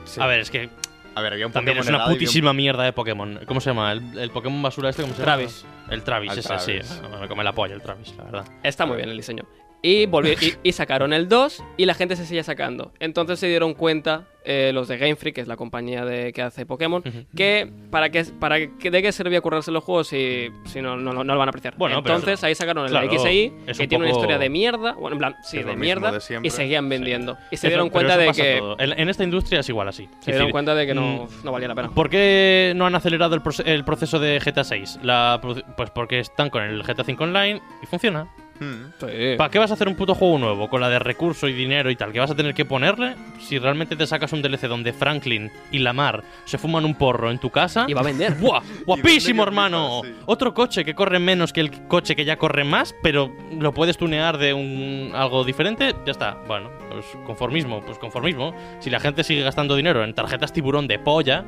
Sí. 0.05 0.21
A 0.21 0.27
ver, 0.27 0.41
es 0.41 0.51
que 0.51 0.69
A 1.15 1.21
ver, 1.21 1.35
había 1.35 1.47
un 1.47 1.53
también 1.53 1.77
Pokémon 1.77 1.95
es 1.95 2.01
una 2.01 2.07
un- 2.09 2.13
putísima 2.15 2.53
mierda 2.53 2.83
de 2.85 2.93
Pokémon. 2.93 3.41
¿Cómo 3.47 3.61
se 3.61 3.71
llama? 3.71 3.93
¿El, 3.93 4.19
el 4.19 4.31
Pokémon 4.31 4.61
basura 4.63 4.89
este? 4.91 5.03
¿Cómo 5.03 5.15
se 5.15 5.23
Travis. 5.23 5.63
llama? 5.63 5.93
El 5.93 6.03
Travis, 6.03 6.33
El 6.33 6.39
ese 6.39 6.49
Travis. 6.49 6.87
sí. 6.87 7.01
Me 7.21 7.29
come 7.29 7.45
la 7.45 7.53
polla 7.53 7.75
el 7.75 7.83
Travis, 7.83 8.15
la 8.17 8.25
verdad. 8.25 8.45
Está 8.63 8.87
muy 8.87 8.97
bien 8.97 9.11
el 9.11 9.17
diseño. 9.19 9.45
Y, 9.85 10.07
volvi- 10.07 10.37
y, 10.63 10.69
y 10.69 10.73
sacaron 10.73 11.13
el 11.13 11.29
2 11.29 11.63
y 11.77 11.87
la 11.87 11.95
gente 11.95 12.15
se 12.15 12.25
sigue 12.25 12.43
sacando. 12.45 12.93
Entonces 13.01 13.41
se 13.41 13.49
dieron 13.49 13.75
cuenta 13.75 14.29
eh, 14.45 14.71
los 14.73 14.87
de 14.87 14.97
Game 14.97 15.17
Freak, 15.17 15.35
que 15.37 15.41
es 15.41 15.49
la 15.49 15.57
compañía 15.57 16.05
de, 16.05 16.33
que 16.33 16.41
hace 16.43 16.65
Pokémon, 16.67 17.03
que 17.37 17.69
para 17.91 18.11
qué 18.11 18.25
para 18.39 18.59
qué- 18.61 18.91
de 18.93 19.03
qué 19.03 19.11
servía 19.13 19.41
currarse 19.41 19.71
los 19.73 19.83
juegos 19.83 20.07
si, 20.09 20.51
si 20.67 20.81
no, 20.81 20.97
no, 20.97 21.13
no 21.13 21.25
lo 21.25 21.37
van 21.39 21.49
a 21.49 21.51
apreciar. 21.51 21.75
Bueno, 21.77 21.99
Entonces 21.99 22.35
eso- 22.35 22.47
ahí 22.47 22.55
sacaron 22.55 22.85
el 22.85 22.91
claro, 22.93 23.07
X 23.07 23.25
e 23.25 23.35
Y, 23.35 23.53
es 23.67 23.77
que 23.77 23.83
un 23.85 23.89
tiene 23.89 24.05
una 24.05 24.13
historia 24.13 24.39
de 24.39 24.49
mierda, 24.51 24.93
bueno, 24.93 25.15
en 25.15 25.19
plan, 25.19 25.35
sí, 25.43 25.61
de 25.63 25.75
mierda, 25.77 26.13
de 26.13 26.41
y 26.45 26.51
seguían 26.51 26.89
vendiendo. 26.89 27.37
Y 27.51 27.57
se 27.57 27.67
Eso- 27.67 27.69
dieron 27.69 27.91
cuenta 27.91 28.17
de 28.17 28.31
que 28.33 28.59
todo. 28.59 28.77
En, 28.79 28.99
en 28.99 29.09
esta 29.09 29.25
industria 29.25 29.61
es 29.61 29.69
igual 29.69 29.89
así. 29.89 30.09
se 30.21 30.31
dieron 30.31 30.47
decir, 30.47 30.53
cuenta 30.53 30.75
de 30.77 30.87
que 30.87 30.95
no, 30.95 31.25
mm, 31.25 31.45
no 31.45 31.51
valía 31.53 31.67
la 31.69 31.75
pena. 31.75 31.91
¿Por 31.91 32.09
qué 32.09 32.73
no 32.77 32.87
han 32.87 32.95
acelerado 32.95 33.35
el, 33.35 33.43
proce- 33.43 33.65
el 33.67 33.85
proceso 33.85 34.19
de 34.21 34.39
GTA 34.39 34.63
6? 34.65 35.01
La 35.03 35.41
pues 35.43 35.91
porque 35.91 36.21
están 36.21 36.51
con 36.51 36.63
el 36.63 36.83
GTA 36.85 37.03
5 37.05 37.25
Online 37.25 37.61
y 37.83 37.87
funciona. 37.87 38.29
Hmm. 38.61 38.93
Sí. 39.01 39.37
¿Para 39.37 39.51
qué 39.51 39.59
vas 39.59 39.71
a 39.71 39.75
hacer 39.75 39.89
un 39.89 39.95
puto 39.95 40.15
juego 40.15 40.39
nuevo 40.39 40.69
con 40.69 40.81
la 40.81 40.89
de 40.89 40.99
recurso 40.99 41.49
y 41.49 41.53
dinero 41.53 41.91
y 41.91 41.97
tal? 41.97 42.13
¿Qué 42.13 42.21
vas 42.21 42.31
a 42.31 42.35
tener 42.35 42.55
que 42.55 42.65
ponerle? 42.65 43.15
Si 43.41 43.59
realmente 43.59 43.97
te 43.97 44.07
sacas 44.07 44.33
un 44.33 44.43
DLC 44.43 44.63
donde 44.69 44.93
Franklin 44.93 45.51
y 45.71 45.79
Lamar 45.79 46.23
se 46.45 46.59
fuman 46.59 46.85
un 46.85 46.95
porro 46.95 47.31
en 47.31 47.39
tu 47.39 47.51
casa. 47.51 47.87
Y 47.89 47.93
va 47.93 48.01
a 48.01 48.05
vender. 48.05 48.35
¡Buah! 48.35 48.63
¡Guapísimo, 48.87 49.43
que 49.43 49.49
hermano! 49.49 50.03
sí. 50.05 50.15
Otro 50.27 50.55
coche 50.55 50.85
que 50.85 50.95
corre 50.95 51.19
menos 51.19 51.53
que 51.53 51.61
el 51.61 51.87
coche 51.89 52.15
que 52.15 52.25
ya 52.25 52.37
corre 52.37 52.65
más, 52.65 52.95
pero 53.03 53.33
lo 53.59 53.73
puedes 53.73 53.97
tunear 53.97 54.39
de 54.39 54.55
un 54.55 55.13
algo 55.15 55.45
diferente, 55.45 55.95
ya 56.07 56.13
está. 56.13 56.37
Bueno, 56.47 56.71
pues 56.91 57.07
conformismo, 57.27 57.83
pues 57.83 57.99
conformismo. 57.99 58.55
Si 58.81 58.91
la 58.91 59.01
gente 59.01 59.25
sigue 59.25 59.43
gastando 59.43 59.77
dinero 59.77 60.05
en 60.05 60.15
tarjetas 60.15 60.53
tiburón 60.53 60.87
de 60.87 60.99
polla. 60.99 61.45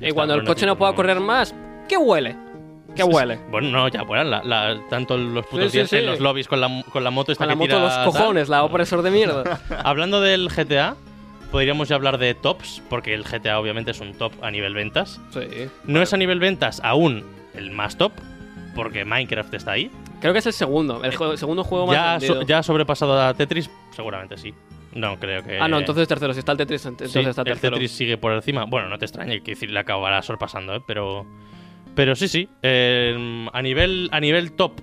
Y 0.00 0.06
está, 0.06 0.14
cuando 0.14 0.34
el 0.34 0.44
coche 0.44 0.66
no 0.66 0.76
pueda 0.76 0.94
correr 0.94 1.20
más, 1.20 1.54
¿qué 1.88 1.96
huele? 1.96 2.36
¿Qué 2.94 3.02
huele? 3.04 3.38
Bueno, 3.50 3.70
no, 3.70 3.88
ya 3.88 4.02
vuelan. 4.02 4.30
La, 4.30 4.42
la- 4.44 4.80
tanto 4.88 5.16
los 5.16 5.44
putos 5.46 5.66
Sí, 5.66 5.70
sí, 5.70 5.76
días 5.78 5.90
sí. 5.90 5.96
en 5.96 6.06
los 6.06 6.20
lobbies 6.20 6.48
con 6.48 6.60
la, 6.60 6.82
con 6.92 7.02
la 7.04 7.10
moto 7.10 7.32
esta 7.32 7.44
Con 7.44 7.48
la 7.48 7.54
que 7.54 7.58
moto 7.58 7.68
tira 7.68 7.80
los 7.80 7.92
tal. 7.94 8.04
cojones, 8.06 8.48
la 8.48 8.62
opresor 8.64 9.02
de 9.02 9.10
mierda. 9.10 9.60
Hablando 9.84 10.20
del 10.20 10.48
GTA, 10.48 10.96
podríamos 11.50 11.88
ya 11.88 11.96
hablar 11.96 12.18
de 12.18 12.34
tops, 12.34 12.82
porque 12.88 13.14
el 13.14 13.24
GTA 13.24 13.58
obviamente 13.58 13.90
es 13.90 14.00
un 14.00 14.14
top 14.14 14.32
a 14.42 14.50
nivel 14.50 14.74
ventas. 14.74 15.20
Sí. 15.30 15.40
No 15.84 16.02
es 16.02 16.12
a 16.12 16.16
nivel 16.16 16.38
ventas 16.38 16.80
aún 16.84 17.24
el 17.54 17.70
más 17.70 17.96
top, 17.98 18.12
porque 18.74 19.04
Minecraft 19.04 19.52
está 19.54 19.72
ahí. 19.72 19.90
Creo 20.20 20.32
que 20.32 20.38
es 20.38 20.46
el 20.46 20.52
segundo, 20.54 21.02
el 21.04 21.12
segundo 21.38 21.64
juego 21.64 21.86
más 21.86 22.22
Ya, 22.22 22.26
so- 22.26 22.42
ya 22.42 22.58
ha 22.58 22.62
sobrepasado 22.62 23.20
a 23.20 23.34
Tetris, 23.34 23.70
seguramente 23.90 24.36
sí. 24.38 24.54
No, 24.94 25.18
creo 25.18 25.42
que. 25.42 25.58
Ah, 25.60 25.66
no, 25.66 25.78
entonces 25.78 26.06
tercero. 26.06 26.32
Si 26.32 26.38
está 26.38 26.52
el 26.52 26.58
Tetris, 26.58 26.86
entonces 26.86 27.12
Sí, 27.12 27.18
está 27.28 27.42
el 27.42 27.46
tercero. 27.48 27.74
Tetris 27.74 27.90
sigue 27.92 28.16
por 28.16 28.32
encima. 28.32 28.64
Bueno, 28.64 28.88
no 28.88 28.96
te 28.96 29.04
extrañe, 29.06 29.42
que 29.42 29.50
decir, 29.52 29.70
le 29.70 29.80
acabará 29.80 30.22
sorpasando, 30.22 30.72
¿eh? 30.76 30.82
Pero. 30.86 31.26
Pero 31.94 32.14
sí, 32.16 32.28
sí. 32.28 32.48
eh, 32.62 33.46
a, 33.52 33.62
nivel, 33.62 34.08
a 34.12 34.20
nivel 34.20 34.52
top, 34.52 34.80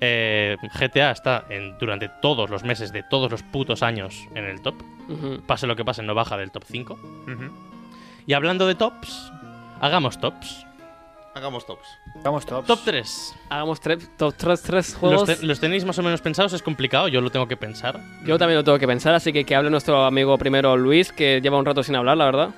eh, 0.00 0.56
GTA 0.78 1.10
está 1.10 1.44
en, 1.48 1.76
durante 1.78 2.08
todos 2.22 2.50
los 2.50 2.62
meses 2.64 2.92
de 2.92 3.02
todos 3.02 3.30
los 3.30 3.42
putos 3.42 3.82
años 3.82 4.26
en 4.34 4.44
el 4.44 4.60
top. 4.62 4.74
Pase 5.46 5.66
lo 5.66 5.76
que 5.76 5.84
pase, 5.84 6.02
no 6.02 6.14
baja 6.14 6.36
del 6.36 6.50
top 6.50 6.64
5. 6.66 6.94
Ujú. 6.94 7.50
Y 8.26 8.32
hablando 8.32 8.66
de 8.66 8.74
tops, 8.74 9.30
hagamos 9.80 10.18
tops. 10.18 10.64
Hagamos 11.34 11.66
tops. 11.66 11.88
Vamos 12.22 12.46
tops. 12.46 12.66
Top 12.68 12.78
3. 12.84 13.34
Hagamos 13.50 13.80
tres, 13.80 14.08
top 14.16 14.34
tres, 14.36 14.62
tres 14.62 14.90
¿Los, 14.92 14.98
juegos. 15.00 15.24
te- 15.40 15.44
los 15.44 15.58
tenéis 15.58 15.84
más 15.84 15.98
o 15.98 16.02
menos 16.04 16.20
pensados? 16.20 16.52
Es 16.52 16.62
complicado, 16.62 17.08
yo 17.08 17.20
lo 17.20 17.30
tengo 17.30 17.48
que 17.48 17.56
pensar. 17.56 17.98
Yo 18.24 18.38
también 18.38 18.56
lo 18.56 18.62
tengo 18.62 18.78
que 18.78 18.86
pensar, 18.86 19.14
así 19.14 19.32
que 19.32 19.44
que 19.44 19.56
hable 19.56 19.68
nuestro 19.68 20.04
amigo 20.04 20.38
primero 20.38 20.76
Luis, 20.76 21.10
que 21.12 21.40
lleva 21.40 21.58
un 21.58 21.64
rato 21.66 21.82
sin 21.82 21.96
hablar, 21.96 22.16
la 22.16 22.24
verdad. 22.26 22.50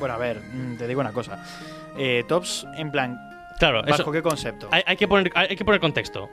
Bueno, 0.00 0.14
a 0.14 0.18
ver, 0.18 0.40
mm, 0.40 0.76
te 0.78 0.88
digo 0.88 1.00
una 1.00 1.12
cosa. 1.12 1.44
Eh, 1.96 2.24
tops, 2.28 2.66
en 2.76 2.90
plan, 2.90 3.18
Claro, 3.58 3.80
eso, 3.86 3.98
¿bajo 3.98 4.12
qué 4.12 4.22
concepto? 4.22 4.68
hay, 4.70 4.82
hay 4.86 4.96
que 4.96 5.08
poner, 5.08 5.30
hay, 5.34 5.56
que 5.56 5.64
poner 5.64 5.80
contexto. 5.80 6.30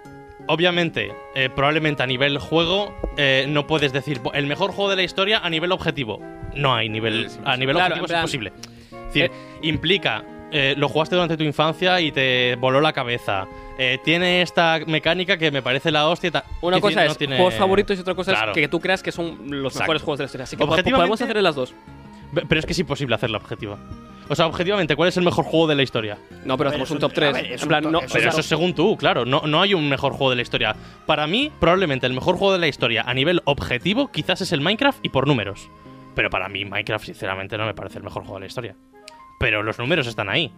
Obviamente, 0.47 1.11
eh, 1.33 1.49
probablemente 1.49 2.03
a 2.03 2.05
nivel 2.05 2.37
juego 2.37 2.93
eh, 3.17 3.45
no 3.49 3.65
puedes 3.65 3.91
decir 3.93 4.19
"Bo- 4.19 4.33
el 4.33 4.45
mejor 4.45 4.71
juego 4.71 4.89
de 4.91 4.95
la 4.97 5.03
historia 5.03 5.39
a 5.39 5.49
nivel 5.49 5.71
objetivo. 5.71 6.19
No 6.53 6.75
hay 6.75 6.87
nivel. 6.89 7.25
Es 7.25 7.39
A 7.43 7.57
nivel 7.57 7.75
Claro, 7.75 7.95
objetivo 7.95 8.05
es 8.05 8.19
imposible. 8.19 8.53
Es 8.91 9.13
decir, 9.13 9.31
implica. 9.63 10.23
eh, 10.51 10.75
lo 10.77 10.87
jugaste 10.87 11.15
durante 11.15 11.35
tu 11.35 11.43
infancia 11.43 11.99
y 11.99 12.11
te 12.11 12.55
voló 12.57 12.79
la 12.79 12.93
cabeza. 12.93 13.45
Eh, 13.77 13.97
tiene 14.05 14.41
esta 14.41 14.79
mecánica 14.85 15.37
que 15.37 15.49
me 15.51 15.61
parece 15.61 15.91
la 15.91 16.07
hostia. 16.07 16.27
y 16.27 16.31
tal. 16.31 16.43
Una 16.61 16.77
Es 16.77 16.81
cosa 16.81 17.01
decir, 17.01 17.05
no 17.07 17.11
es 17.11 17.17
tiene- 17.17 17.35
juegos 17.37 17.55
favoritos 17.55 17.97
y 17.97 18.01
otra 18.01 18.13
cosa 18.15 18.31
Claro. 18.31 18.51
es 18.51 18.55
que 18.57 18.67
tú 18.69 18.79
creas 18.79 19.01
que 19.03 19.11
son 19.11 19.37
los 19.49 19.73
Exacto. 19.73 19.79
mejores 19.81 20.01
juegos 20.03 20.17
de 20.19 20.23
la 20.23 20.25
historia. 20.27 20.43
Así 20.43 20.55
que 20.55 20.91
podemos 20.91 21.19
hacer 21.21 21.41
las 21.41 21.55
dos. 21.55 21.73
Pero 22.47 22.59
es 22.59 22.65
que 22.65 22.71
es 22.73 22.79
imposible 22.79 23.15
hacerla 23.15 23.37
objetiva. 23.39 23.77
O 24.27 24.35
sea, 24.35 24.47
objetivamente, 24.47 24.95
¿cuál 24.95 25.09
es 25.09 25.17
el 25.17 25.23
mejor 25.23 25.45
juego 25.45 25.67
de 25.67 25.75
la 25.75 25.83
historia? 25.83 26.17
No, 26.45 26.57
pero 26.57 26.69
hacemos 26.71 26.89
un 26.91 26.99
top 26.99 27.11
a 27.11 27.13
3. 27.13 27.33
ver, 27.33 27.45
es 27.51 27.61
En 27.61 27.65
un 27.65 27.67
plan, 27.69 27.83
to- 27.83 27.91
no, 27.91 27.99
es 28.01 28.09
o 28.11 28.13
Pero 28.13 28.29
eso 28.29 28.39
es 28.39 28.45
según 28.45 28.73
tú, 28.73 28.97
claro. 28.97 29.23
No, 29.25 29.41
no 29.45 29.61
hay 29.61 29.73
un 29.73 29.87
mejor 29.87 30.13
juego 30.13 30.31
de 30.31 30.35
la 30.37 30.41
historia. 30.41 30.75
Para 31.05 31.27
mí, 31.27 31.51
probablemente 31.59 32.07
el 32.07 32.13
mejor 32.13 32.35
juego 32.37 32.53
de 32.53 32.59
la 32.59 32.67
historia 32.67 33.03
a 33.05 33.13
nivel 33.13 33.41
objetivo 33.45 34.11
quizás 34.11 34.41
es 34.41 34.51
el 34.51 34.61
Minecraft 34.61 35.05
y 35.05 35.09
por 35.09 35.27
números. 35.27 35.69
Pero 36.15 36.29
para 36.29 36.49
mí 36.49 36.65
Minecraft, 36.65 37.05
sinceramente, 37.05 37.57
no 37.57 37.65
me 37.65 37.73
parece 37.73 37.97
el 37.99 38.03
mejor 38.03 38.23
juego 38.23 38.35
de 38.37 38.41
la 38.41 38.47
historia. 38.47 38.75
Pero 39.39 39.61
los 39.63 39.77
números 39.77 40.07
están 40.07 40.29
ahí. 40.29 40.51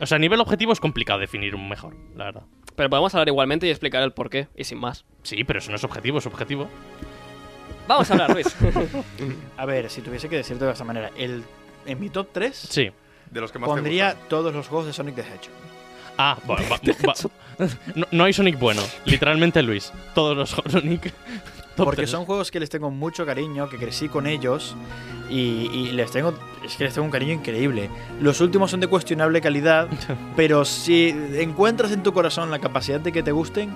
O 0.00 0.06
sea, 0.06 0.16
a 0.16 0.18
nivel 0.18 0.40
objetivo 0.40 0.72
es 0.72 0.80
complicado 0.80 1.18
definir 1.18 1.54
un 1.54 1.68
mejor, 1.68 1.96
la 2.14 2.24
verdad. 2.26 2.42
pero 2.76 2.90
podemos 2.90 3.14
hablar 3.14 3.28
igualmente 3.28 3.66
y 3.66 3.70
explicar 3.70 4.02
el 4.02 4.12
porqué, 4.12 4.48
y 4.56 4.64
sin 4.64 4.78
más. 4.78 5.04
Sí, 5.22 5.44
pero 5.44 5.58
eso 5.60 5.70
no 5.70 5.76
es 5.76 5.84
objetivo, 5.84 6.18
es 6.18 6.26
objetivo. 6.26 6.68
Vamos 7.88 8.10
a 8.10 8.12
hablar, 8.12 8.32
Luis. 8.34 8.54
A 9.56 9.64
ver, 9.66 9.88
si 9.90 10.02
tuviese 10.02 10.28
que 10.28 10.36
decirte 10.36 10.64
de 10.64 10.72
esta 10.72 10.84
manera, 10.84 11.10
el, 11.16 11.42
en 11.90 12.00
mi 12.00 12.08
top 12.10 12.28
3 12.32 12.56
Sí. 12.56 12.90
De 13.30 13.40
los 13.40 13.52
que 13.52 13.58
más 13.58 13.68
pondría 13.68 14.14
todos 14.28 14.54
los 14.54 14.68
juegos 14.68 14.86
de 14.86 14.92
Sonic 14.92 15.14
the 15.16 15.20
Hedgehog. 15.22 15.52
Ah, 16.16 16.36
bueno, 16.44 16.64
va- 16.70 16.78
va- 17.08 17.68
no, 17.94 18.06
no 18.10 18.24
hay 18.24 18.32
Sonic 18.32 18.58
bueno. 18.58 18.82
Literalmente 19.04 19.62
Luis. 19.62 19.92
Todos 20.14 20.36
los 20.36 20.50
Sonic. 20.50 21.12
top 21.76 21.84
Porque 21.84 22.06
son 22.06 22.24
juegos 22.24 22.50
que 22.50 22.58
les 22.58 22.70
tengo 22.70 22.90
mucho 22.90 23.24
cariño, 23.26 23.68
que 23.68 23.76
crecí 23.76 24.08
con 24.08 24.26
ellos 24.26 24.74
y, 25.30 25.68
y 25.72 25.92
les 25.92 26.10
tengo 26.10 26.34
es 26.64 26.74
que 26.74 26.84
les 26.84 26.94
tengo 26.94 27.04
un 27.04 27.10
cariño 27.12 27.34
increíble. 27.34 27.88
Los 28.20 28.40
últimos 28.40 28.70
son 28.70 28.80
de 28.80 28.86
cuestionable 28.88 29.40
calidad, 29.40 29.88
pero 30.36 30.64
si 30.64 31.08
encuentras 31.34 31.92
en 31.92 32.02
tu 32.02 32.12
corazón 32.12 32.50
la 32.50 32.58
capacidad 32.58 32.98
de 32.98 33.12
que 33.12 33.22
te 33.22 33.30
gusten, 33.30 33.70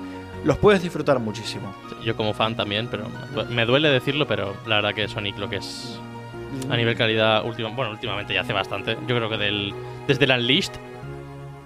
los 0.45 0.59
puedes 0.59 0.83
disfrutar 0.83 1.21
muchísimo. 1.21 1.73
Yo 2.03 2.17
como 2.17 2.33
fan 2.35 2.57
también, 2.57 2.89
pero 2.91 3.09
me 3.51 3.65
duele 3.67 3.89
decirlo, 3.91 4.27
pero 4.27 4.57
la 4.67 4.77
verdad 4.77 4.95
que 4.95 5.07
Sonic 5.07 5.39
lo 5.39 5.49
que 5.49 5.57
es 5.57 6.01
a 6.71 6.77
nivel 6.77 6.97
calidad, 6.97 7.45
última, 7.45 7.69
bueno, 7.71 7.93
últimamente 7.93 8.35
ya 8.35 8.43
hace 8.43 8.53
bastante. 8.53 8.97
Yo 9.07 9.17
creo 9.17 9.29
que 9.29 9.37
del, 9.39 9.73
desde 10.07 10.25
el 10.25 10.31
Unleashed. 10.33 10.73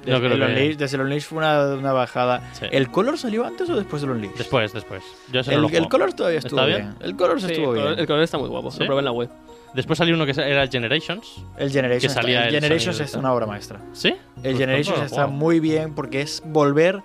Yo 0.05 0.13
Desde, 0.13 0.21
creo 0.21 0.33
el 0.35 0.39
que- 0.39 0.47
Unleashed, 0.47 0.79
desde 0.79 0.97
el 0.97 1.03
Unleashed 1.03 1.27
fue 1.29 1.39
una, 1.39 1.65
una 1.75 1.93
bajada. 1.93 2.49
Sí. 2.53 2.67
¿El 2.71 2.91
Color 2.93 3.19
salió 3.19 3.45
antes 3.45 3.69
o 3.69 3.75
después 3.75 4.03
del 4.03 4.13
Unleashed? 4.13 4.37
Después, 4.39 4.73
después. 4.73 5.03
Yo 5.33 5.41
ese 5.41 5.57
no 5.57 5.67
El, 5.67 5.75
el. 5.75 5.89
Color 5.89 6.13
todavía 6.13 6.39
estuvo 6.39 6.61
¿Está 6.61 6.67
bien? 6.67 6.95
bien? 6.99 7.09
El 7.11 7.17
Color 7.17 7.41
Sí, 7.41 7.47
estuvo 7.47 7.73
el 7.75 7.79
color- 7.81 7.89
bien. 7.89 7.99
el 8.01 8.07
color 8.07 8.23
está 8.23 8.39
muy 8.39 8.49
guapo. 8.49 8.71
¿Sí? 8.71 8.79
Lo 8.81 8.87
probé 8.87 9.01
en 9.01 9.05
la 9.07 9.13
web. 9.13 9.29
Después 9.75 9.99
salió 9.99 10.15
uno 10.15 10.25
que 10.25 10.31
era 10.31 10.63
el 10.63 10.71
Generations. 10.71 11.45
El 11.59 11.71
Generations, 11.73 12.03
que 12.15 12.21
salía 12.21 12.47
el 12.47 12.55
el 12.55 12.61
Generations 12.63 13.01
es 13.01 13.15
una 13.15 13.33
obra 13.33 13.47
maestra. 13.47 13.81
¿Sí? 13.93 14.11
El 14.11 14.43
Pues 14.43 14.59
Generations 14.59 15.01
está 15.03 15.27
muy 15.27 15.59
bien 15.61 15.95
porque 15.95 16.21
es 16.23 16.41
volver 16.47 17.03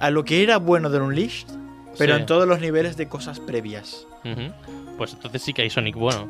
a 0.00 0.10
lo 0.10 0.24
que 0.24 0.42
era 0.42 0.58
bueno 0.58 0.90
del 0.90 1.02
Unleashed, 1.02 1.46
pero 1.98 2.16
Sí. 2.16 2.20
en 2.20 2.26
todos 2.26 2.48
los 2.48 2.60
niveles 2.60 2.96
de 2.96 3.06
cosas 3.08 3.38
previas. 3.38 4.06
Pues 4.98 5.12
entonces 5.14 5.40
sí 5.40 5.52
que 5.54 5.62
hay 5.62 5.70
Sonic 5.70 5.94
bueno. 5.94 6.28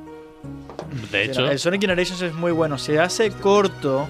De 1.10 1.24
hecho, 1.24 1.50
el 1.50 1.58
Sonic 1.58 1.80
Generations 1.82 2.22
es 2.22 2.34
muy 2.34 2.52
bueno. 2.52 2.78
Se 2.78 2.98
hace 3.00 3.30
corto. 3.30 4.08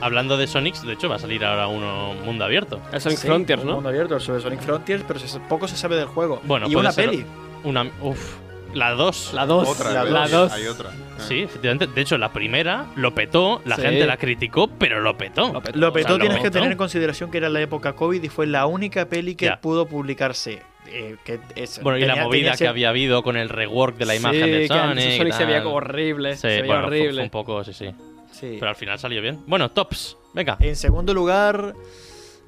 hablando 0.00 0.36
de 0.36 0.46
Sonics, 0.48 0.82
de 0.82 0.94
hecho 0.94 1.08
va 1.08 1.14
a 1.16 1.18
salir 1.18 1.44
ahora 1.44 1.68
uno 1.68 2.14
mundo 2.24 2.44
abierto. 2.44 2.80
El 2.92 3.00
Sonic 3.00 3.18
Sí, 3.18 3.26
Frontiers, 3.28 3.62
un 3.62 3.68
¿no? 3.68 3.74
Mundo 3.74 3.88
abierto 3.88 4.18
sobre 4.18 4.40
Sonic 4.40 4.60
Frontiers, 4.60 5.04
pero 5.06 5.20
poco 5.48 5.68
se 5.68 5.76
sabe 5.76 5.96
del 5.96 6.06
juego. 6.06 6.40
Bueno, 6.44 6.66
y 6.66 6.72
puede 6.72 6.80
una 6.80 6.92
ser- 6.92 7.10
peli. 7.10 7.24
Una. 7.64 7.88
Uf. 8.00 8.34
La 8.74 8.90
2. 8.92 9.32
La 9.34 9.46
2. 9.46 9.68
Otra, 9.68 9.92
La 9.92 10.00
hay 10.02 10.10
La 10.10 10.22
otra, 10.24 10.38
2. 10.38 10.52
Hay 10.52 10.66
otra. 10.66 10.90
Sí, 11.18 11.40
efectivamente. 11.42 11.86
De 11.86 12.00
hecho, 12.00 12.18
la 12.18 12.32
primera 12.32 12.86
lo 12.96 13.14
petó, 13.14 13.60
la 13.64 13.76
Sí. 13.76 13.82
gente 13.82 14.06
la 14.06 14.16
criticó, 14.16 14.66
pero 14.68 15.00
lo 15.00 15.16
petó. 15.16 15.52
Lo 15.52 15.60
petó. 15.62 15.78
Lo 15.78 15.88
O 15.88 15.90
sea, 15.90 15.94
petó, 16.02 16.12
lo 16.14 16.18
tienes 16.20 16.38
que 16.38 16.44
petó. 16.44 16.52
tener 16.58 16.72
en 16.72 16.78
consideración 16.78 17.30
que 17.30 17.38
era 17.38 17.48
la 17.48 17.60
época 17.60 17.92
COVID 17.94 18.22
y 18.22 18.28
fue 18.28 18.46
la 18.46 18.66
única 18.66 19.06
peli 19.08 19.34
que 19.34 19.46
Ya. 19.46 19.60
pudo 19.60 19.86
publicarse. 19.86 20.62
eh, 20.88 21.14
que 21.24 21.38
es- 21.54 21.80
Bueno, 21.80 21.96
y 21.96 22.04
la 22.04 22.16
movida 22.16 22.50
que 22.50 22.56
ser- 22.58 22.68
había 22.68 22.88
habido 22.88 23.22
con 23.22 23.36
el 23.36 23.48
rework 23.48 23.96
de 23.98 24.04
la 24.04 24.16
imagen 24.16 24.44
sí, 24.44 24.50
de 24.50 24.60
que 24.62 24.66
Sonic. 24.68 25.16
Sonic 25.16 25.32
se 25.34 25.44
veía 25.44 25.64
horrible. 25.66 26.34
Sí, 26.34 26.40
se 26.40 26.48
veía 26.48 26.64
bueno, 26.66 26.80
fue- 26.80 26.86
horrible. 26.98 27.12
fue 27.14 27.22
un 27.22 27.30
poco, 27.30 27.64
sí, 27.64 27.72
sí. 27.72 27.94
Sí. 28.32 28.56
Pero 28.58 28.68
al 28.68 28.74
final 28.74 28.98
salió 28.98 29.22
bien. 29.22 29.38
Bueno, 29.46 29.70
tops. 29.70 30.16
Venga. 30.34 30.56
En 30.58 30.74
segundo 30.74 31.14
lugar, 31.14 31.74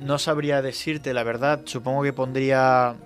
no 0.00 0.18
sabría 0.18 0.62
decirte 0.62 1.14
la 1.14 1.22
verdad. 1.22 1.60
Supongo 1.64 2.02
que 2.02 2.12
pondría. 2.12 2.96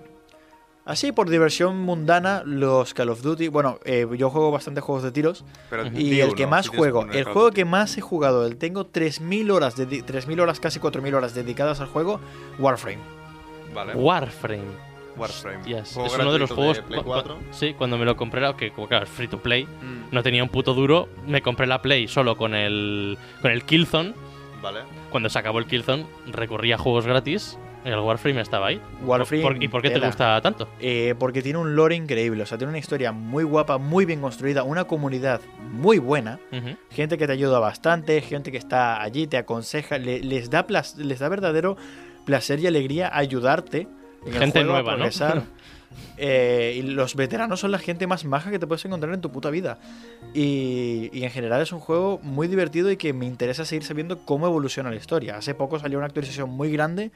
Así, 0.89 1.11
por 1.11 1.29
diversión 1.29 1.77
mundana, 1.81 2.41
los 2.45 2.95
Call 2.95 3.09
of 3.09 3.21
Duty. 3.21 3.47
Bueno, 3.49 3.77
eh, 3.85 4.07
yo 4.17 4.31
juego 4.31 4.49
bastante 4.49 4.81
juegos 4.81 5.03
de 5.03 5.11
tiros. 5.11 5.45
Pero 5.69 5.85
Y 5.95 6.19
el 6.19 6.33
que 6.33 6.47
más 6.47 6.65
si 6.65 6.75
juego, 6.75 7.05
el 7.11 7.25
juego 7.25 7.43
Duty. 7.45 7.55
que 7.57 7.65
más 7.65 7.95
he 7.97 8.01
jugado, 8.01 8.45
el 8.47 8.57
tengo 8.57 8.87
3.000 8.87 9.51
horas, 9.51 9.77
dedi- 9.77 10.03
3.000 10.03 10.39
horas, 10.39 10.59
casi 10.59 10.79
4.000 10.79 11.13
horas 11.13 11.35
dedicadas 11.35 11.79
al 11.79 11.87
juego, 11.87 12.19
Warframe. 12.57 12.97
Vale. 13.73 13.93
Warframe. 13.93 14.89
Warframe. 15.15 15.63
Yes. 15.65 15.95
Es 15.95 16.17
uno 16.17 16.33
de 16.33 16.39
los 16.39 16.49
juegos. 16.51 16.79
Play 16.79 16.99
cu- 17.01 17.05
cu- 17.05 17.09
4. 17.11 17.37
sí, 17.51 17.75
cuando 17.77 17.97
me 17.99 18.05
lo 18.05 18.15
compré, 18.15 18.41
que 18.57 18.71
como 18.71 18.87
claro, 18.87 19.03
es 19.05 19.11
free 19.11 19.27
to 19.27 19.37
play. 19.39 19.65
Mm, 19.65 20.11
No 20.11 20.23
tenía 20.23 20.41
un 20.41 20.49
puto 20.49 20.73
duro. 20.73 21.07
Me 21.27 21.43
compré 21.43 21.67
la 21.67 21.83
Play 21.83 22.07
solo 22.07 22.35
con 22.35 22.55
el, 22.55 23.15
con 23.43 23.51
el 23.51 23.63
Killzone. 23.63 24.13
Vale. 24.61 24.79
Cuando 25.11 25.29
se 25.29 25.37
acabó 25.37 25.59
el 25.59 25.67
Killzone, 25.67 26.07
recurría 26.31 26.75
a 26.75 26.77
juegos 26.79 27.05
gratis. 27.05 27.59
El 27.85 27.97
Warframe 27.99 28.41
estaba 28.41 28.67
ahí. 28.67 28.81
Warframe. 29.03 29.41
¿Por- 29.43 29.63
¿Y 29.63 29.67
por 29.69 29.81
qué 29.81 29.89
te 29.89 29.99
gusta 29.99 30.41
tanto? 30.41 30.67
Eh, 30.81 31.15
porque 31.17 31.41
tiene 31.41 31.59
un 31.59 31.75
lore 31.75 31.95
increíble, 31.95 32.43
o 32.43 32.45
sea, 32.45 32.57
tiene 32.57 32.69
una 32.69 32.77
historia 32.79 33.11
muy 33.11 33.43
guapa, 33.43 33.77
muy 33.77 34.05
bien 34.05 34.19
construida, 34.21 34.63
una 34.63 34.83
comunidad 34.83 35.39
muy 35.71 35.97
buena, 35.97 36.39
gente 36.91 37.17
que 37.17 37.25
te 37.25 37.33
ayuda 37.33 37.59
bastante, 37.59 38.19
gente 38.21 38.51
que 38.51 38.57
está 38.57 39.01
allí, 39.01 39.27
te 39.27 39.37
aconseja, 39.37 39.97
le- 39.97 40.19
les, 40.21 40.49
da 40.49 40.65
les 40.97 41.19
da 41.19 41.29
verdadero 41.29 41.77
placer 42.25 42.59
y 42.59 42.67
alegría 42.67 43.09
ayudarte. 43.17 43.87
En 44.25 44.33
el 44.33 44.39
Gente 44.39 44.59
a 44.59 44.63
nueva, 44.63 44.97
¿no? 44.97 45.05
Eh, 46.17 46.75
y 46.77 46.81
los 46.81 47.15
veteranos 47.15 47.59
son 47.59 47.71
la 47.71 47.79
gente 47.79 48.07
más 48.07 48.25
maja 48.25 48.51
que 48.51 48.59
te 48.59 48.67
puedes 48.67 48.83
encontrar 48.85 49.13
en 49.13 49.21
tu 49.21 49.31
puta 49.31 49.49
vida. 49.49 49.79
Y, 50.33 51.09
y 51.13 51.23
en 51.23 51.31
general 51.31 51.61
es 51.61 51.71
un 51.71 51.79
juego 51.79 52.19
muy 52.23 52.47
divertido 52.47 52.91
y 52.91 52.97
que 52.97 53.13
me 53.13 53.25
interesa 53.25 53.65
seguir 53.65 53.83
sabiendo 53.83 54.19
cómo 54.25 54.47
evoluciona 54.47 54.89
la 54.89 54.95
historia. 54.95 55.37
Hace 55.37 55.53
poco 55.55 55.79
salió 55.79 55.97
una 55.97 56.07
actualización 56.07 56.49
muy 56.49 56.71
grande 56.71 57.11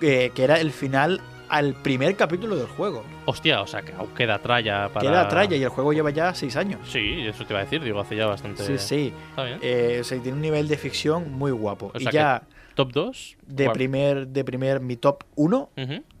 eh, 0.00 0.30
que 0.34 0.44
era 0.44 0.60
el 0.60 0.72
final 0.72 1.20
al 1.48 1.74
primer 1.74 2.16
capítulo 2.16 2.56
del 2.56 2.66
juego. 2.66 3.04
Hostia, 3.26 3.62
o 3.62 3.66
sea, 3.66 3.82
que 3.82 3.92
aún 3.92 4.08
queda 4.14 4.38
tralla 4.38 4.88
para. 4.88 5.08
Queda 5.08 5.28
tralla 5.28 5.56
y 5.56 5.62
el 5.62 5.68
juego 5.68 5.92
lleva 5.92 6.10
ya 6.10 6.34
seis 6.34 6.56
años. 6.56 6.80
Sí, 6.90 7.26
eso 7.26 7.44
te 7.44 7.52
iba 7.52 7.60
a 7.60 7.64
decir, 7.64 7.82
digo, 7.82 8.00
hace 8.00 8.16
ya 8.16 8.26
bastante. 8.26 8.64
Sí, 8.64 8.78
sí. 8.78 9.14
Está 9.30 9.44
bien. 9.44 9.58
Eh, 9.62 9.98
o 10.00 10.04
sea, 10.04 10.18
tiene 10.20 10.36
un 10.36 10.42
nivel 10.42 10.68
de 10.68 10.76
ficción 10.76 11.32
muy 11.32 11.52
guapo. 11.52 11.92
O 11.94 11.98
y 11.98 12.10
ya 12.10 12.42
Top 12.74 12.92
2. 12.92 13.36
de 13.46 13.70
primer, 13.70 14.28
de 14.28 14.44
primer, 14.44 14.80
mi 14.80 14.96
top 14.96 15.24
1 15.36 15.70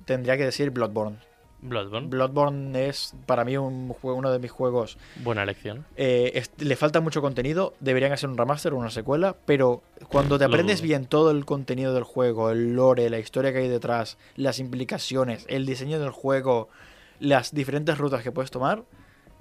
tendría 0.04 0.36
que 0.36 0.44
decir 0.44 0.70
Bloodborne. 0.70 1.16
Bloodborne. 1.64 2.08
Bloodborne 2.08 2.88
es 2.88 3.14
para 3.26 3.44
mí 3.44 3.56
un 3.56 3.88
juego, 3.88 4.18
uno 4.18 4.30
de 4.30 4.38
mis 4.38 4.50
juegos. 4.50 4.98
Buena 5.16 5.42
elección. 5.42 5.84
eh, 5.96 6.32
es- 6.34 6.50
le 6.58 6.76
falta 6.76 7.00
mucho 7.00 7.20
contenido, 7.22 7.74
deberían 7.80 8.12
hacer 8.12 8.28
un 8.28 8.36
remaster 8.36 8.72
o 8.72 8.76
una 8.76 8.90
secuela, 8.90 9.34
pero 9.46 9.82
cuando 10.08 10.38
te 10.38 10.44
aprendes 10.44 10.80
bien 10.82 11.06
todo 11.06 11.30
el 11.30 11.44
contenido 11.44 11.94
del 11.94 12.04
juego, 12.04 12.50
el 12.50 12.74
lore, 12.76 13.08
la 13.10 13.18
historia 13.18 13.52
que 13.52 13.58
hay 13.58 13.68
detrás, 13.68 14.18
las 14.36 14.58
implicaciones, 14.58 15.44
el 15.48 15.66
diseño 15.66 15.98
del 15.98 16.10
juego, 16.10 16.68
las 17.20 17.54
diferentes 17.54 17.96
rutas 17.98 18.22
que 18.22 18.30
puedes 18.32 18.50
tomar, 18.50 18.82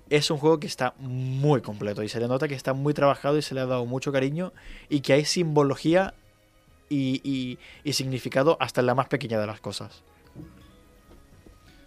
es 0.09 0.29
un 0.31 0.37
juego 0.37 0.59
que 0.59 0.67
está 0.67 0.93
muy 0.99 1.61
completo 1.61 2.03
y 2.03 2.09
se 2.09 2.19
le 2.19 2.27
nota 2.27 2.47
que 2.47 2.55
está 2.55 2.73
muy 2.73 2.93
trabajado 2.93 3.37
y 3.37 3.41
se 3.41 3.55
le 3.55 3.61
ha 3.61 3.65
dado 3.65 3.85
mucho 3.85 4.11
cariño 4.11 4.53
y 4.89 5.01
que 5.01 5.13
hay 5.13 5.25
simbología 5.25 6.13
y, 6.89 7.21
y- 7.23 7.57
y 7.83 7.93
significado 7.93 8.57
hasta 8.59 8.81
en 8.81 8.87
la 8.87 8.95
más 8.95 9.07
pequeña 9.07 9.39
de 9.39 9.47
las 9.47 9.59
cosas. 9.59 10.03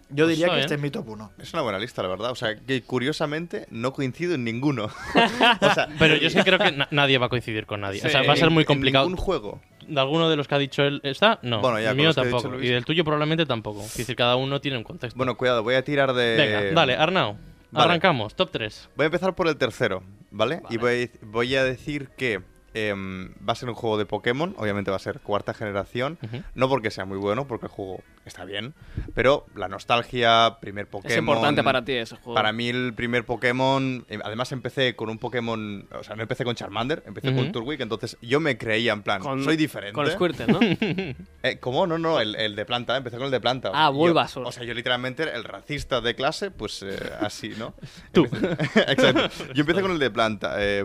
Yo 0.09 0.25
Pues 0.25 0.29
diría 0.37 0.45
que 0.47 0.51
bien. 0.53 0.59
este 0.61 0.75
es 0.75 0.81
mi 0.81 0.89
top 0.89 1.09
1. 1.09 1.31
Es 1.39 1.53
una 1.53 1.61
buena 1.63 1.79
lista, 1.79 2.01
la 2.01 2.07
verdad. 2.07 2.31
O 2.31 2.35
sea, 2.35 2.55
que 2.55 2.81
curiosamente 2.83 3.67
no 3.71 3.91
coincido 3.93 4.35
en 4.35 4.43
ninguno. 4.45 4.85
o 5.61 5.73
sea, 5.73 5.89
Pero 5.99 6.15
yo 6.15 6.29
sí 6.29 6.39
creo 6.43 6.57
que 6.59 6.71
na- 6.71 6.87
nadie 6.91 7.17
va 7.17 7.25
a 7.25 7.29
coincidir 7.29 7.65
con 7.65 7.81
nadie. 7.81 8.01
O 8.05 8.09
sea, 8.09 8.23
va 8.23 8.33
a 8.33 8.37
ser 8.37 8.49
muy 8.49 8.61
en 8.61 8.67
complicado. 8.67 9.05
ningún 9.07 9.21
juego. 9.21 9.61
¿De 9.87 9.99
alguno 9.99 10.29
de 10.29 10.35
los 10.35 10.47
que 10.47 10.55
ha 10.55 10.57
dicho 10.57 10.83
él 10.83 10.99
está? 11.03 11.39
No. 11.43 11.61
Bueno, 11.61 11.79
ya, 11.79 11.91
el 11.91 11.95
con 11.95 11.97
mío 11.97 12.13
tampoco. 12.13 12.49
Luis. 12.49 12.65
Y 12.69 12.73
del 12.73 12.83
tuyo 12.85 13.03
probablemente 13.03 13.45
tampoco. 13.45 13.81
Es 13.83 13.95
decir, 13.97 14.15
cada 14.15 14.35
uno 14.35 14.59
tiene 14.61 14.77
un 14.77 14.83
contexto. 14.83 15.17
Bueno, 15.17 15.35
cuidado, 15.37 15.63
voy 15.63 15.75
a 15.75 15.83
tirar 15.83 16.13
de. 16.13 16.35
Venga, 16.37 16.73
dale, 16.73 16.95
Arnau. 16.95 17.37
Vale. 17.71 17.85
Arrancamos, 17.85 18.33
top 18.35 18.49
3. 18.51 18.89
Voy 18.95 19.03
a 19.03 19.07
empezar 19.07 19.35
por 19.35 19.47
el 19.49 19.57
tercero, 19.57 20.01
¿vale? 20.31 20.61
Y 20.69 20.77
voy, 20.77 21.11
voy 21.21 21.53
a 21.55 21.63
decir 21.65 22.09
que 22.17 22.41
em, 22.73 23.33
va 23.47 23.53
a 23.53 23.55
ser 23.55 23.67
un 23.69 23.75
juego 23.75 23.97
de 23.97 24.05
Pokémon, 24.05 24.55
obviamente 24.57 24.89
va 24.89 24.95
a 24.97 24.99
ser 25.01 25.19
cuarta 25.19 25.53
generación, 25.53 26.17
no 26.55 26.69
porque 26.69 26.91
sea 26.91 27.03
muy 27.05 27.17
bueno, 27.17 27.45
porque 27.47 27.65
el 27.65 27.71
juego 27.71 28.01
está 28.27 28.45
bien, 28.45 28.73
pero 29.13 29.45
la 29.55 29.67
nostalgia, 29.67 30.57
primer 30.61 30.87
Pokémon... 30.87 31.11
Es 31.11 31.17
importante 31.17 31.63
para 31.63 31.83
ti 31.83 31.93
ese 31.93 32.15
juego. 32.15 32.33
Para 32.35 32.51
mí 32.51 32.69
el 32.69 32.93
primer 32.93 33.25
Pokémon, 33.25 34.05
eh, 34.09 34.19
además 34.23 34.51
empecé 34.51 34.95
con 34.95 35.09
un 35.09 35.17
Pokémon, 35.17 35.87
o 35.97 36.03
sea, 36.03 36.15
no 36.15 36.21
empecé 36.21 36.43
con 36.45 36.55
Charmander, 36.55 37.03
empecé 37.05 37.33
con 37.33 37.51
Turtwig, 37.51 37.81
entonces 37.81 38.17
yo 38.21 38.39
me 38.39 38.57
creía 38.57 38.93
en 38.93 39.03
plan, 39.03 39.21
Con- 39.21 39.43
soy 39.43 39.57
diferente. 39.57 39.93
Con 39.93 40.09
Squirtle, 40.09 40.47
¿no? 40.47 40.59
Eh, 41.43 41.59
¿Cómo? 41.59 41.87
No, 41.87 41.97
no, 41.97 42.19
el, 42.19 42.35
el 42.35 42.55
de 42.55 42.65
planta, 42.65 42.97
empecé 42.97 43.15
con 43.17 43.25
el 43.27 43.31
de 43.31 43.39
planta. 43.39 43.71
Ah, 43.73 43.89
Bulbasaur. 43.89 44.45
O 44.47 44.51
sea, 44.51 44.63
yo 44.63 44.73
literalmente 44.73 45.23
el 45.23 45.43
racista 45.43 46.01
de 46.01 46.15
clase, 46.15 46.51
pues 46.51 46.83
eh, 46.83 46.97
así, 47.21 47.53
¿no? 47.57 47.73
Tú. 48.11 48.25
Exacto. 48.75 49.29
Yo 49.53 49.61
empecé 49.61 49.81
con 49.81 49.91
el 49.91 49.99
de 49.99 50.09
planta. 50.11 50.55
eh, 50.59 50.83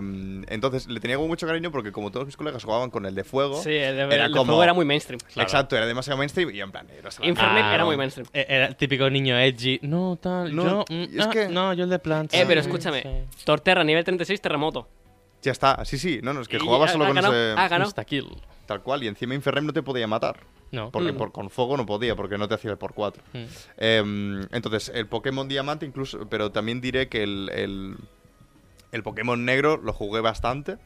entonces 0.48 0.86
le 0.88 1.00
tenía 1.00 1.18
mucho 1.18 1.46
cariño 1.46 1.70
porque 1.72 1.90
como 1.92 2.10
todos 2.10 2.26
mis 2.26 2.36
colegas 2.36 2.62
jugaban 2.64 2.90
con 2.90 3.06
el 3.06 3.14
de 3.14 3.24
fuego. 3.24 3.60
Sí, 3.62 3.70
el, 3.70 3.96
de, 3.96 4.02
Era 4.14 4.26
el 4.26 4.32
de 4.32 4.38
como- 4.38 4.52
juego 4.52 4.62
era 4.62 4.74
muy 4.74 4.84
mainstream. 4.84 5.20
Exacto, 5.36 5.76
era 5.76 5.86
demasiado 5.86 6.18
mainstream 6.18 6.50
y 6.54 6.60
en 6.60 6.70
plan, 6.70 6.86
eh, 6.90 7.00
Infernet 7.32 7.64
Ah, 7.64 7.74
era 7.74 7.84
muy 7.84 7.96
mainstream. 7.96 8.26
Eh, 8.32 8.46
Era 8.48 8.66
el 8.66 8.76
típico 8.76 9.08
niño 9.10 9.36
edgy. 9.38 9.78
No, 9.82 10.16
tal. 10.20 10.54
No, 10.54 10.64
yo. 10.64 10.84
mm, 10.88 11.18
es 11.18 11.26
ah, 11.26 11.30
que- 11.30 11.48
No, 11.48 11.72
yo 11.74 11.84
el 11.84 11.90
de 11.90 11.98
planta. 11.98 12.36
Eh, 12.40 12.44
pero 12.46 12.60
escúchame. 12.60 13.02
sí. 13.02 13.44
Torterra, 13.44 13.82
nivel 13.84 14.04
36, 14.04 14.40
terremoto. 14.40 14.88
Ya 15.42 15.50
está, 15.50 15.84
sí, 15.84 15.98
sí, 15.98 16.20
no, 16.22 16.32
no, 16.32 16.40
es 16.40 16.46
que 16.48 16.56
Y 16.56 16.60
jugaba 16.60 16.84
ha- 16.84 16.88
solo 16.88 17.04
con 17.06 17.16
ganado- 17.16 17.32
ese... 17.34 17.54
ganado. 17.56 17.84
Insta-kill. 17.84 18.28
Tal 18.66 18.80
cual, 18.82 19.02
y 19.02 19.08
encima 19.08 19.34
Inferrem 19.34 19.66
no 19.66 19.72
te 19.72 19.82
podía 19.82 20.06
matar. 20.06 20.38
No. 20.70 20.90
Porque 20.90 21.12
Mm. 21.12 21.16
por, 21.16 21.32
con 21.32 21.50
fuego 21.50 21.76
no 21.76 21.84
podía, 21.84 22.14
porque 22.16 22.38
no 22.38 22.46
te 22.48 22.54
hacía 22.54 22.70
el 22.70 22.78
por 22.78 22.94
4. 22.94 23.22
Mm. 23.32 24.40
entonces, 24.52 24.90
el 24.94 25.06
Pokémon 25.08 25.48
Diamante 25.48 25.84
incluso, 25.84 26.26
pero 26.28 26.50
también 26.52 26.80
diré 26.80 27.08
que 27.08 27.22
el, 27.24 27.50
el, 27.52 27.96
el 28.92 29.02
Pokémon 29.02 29.44
Negro 29.44 29.78
lo 29.82 29.92
jugué 29.92 30.20
bastante. 30.20 30.76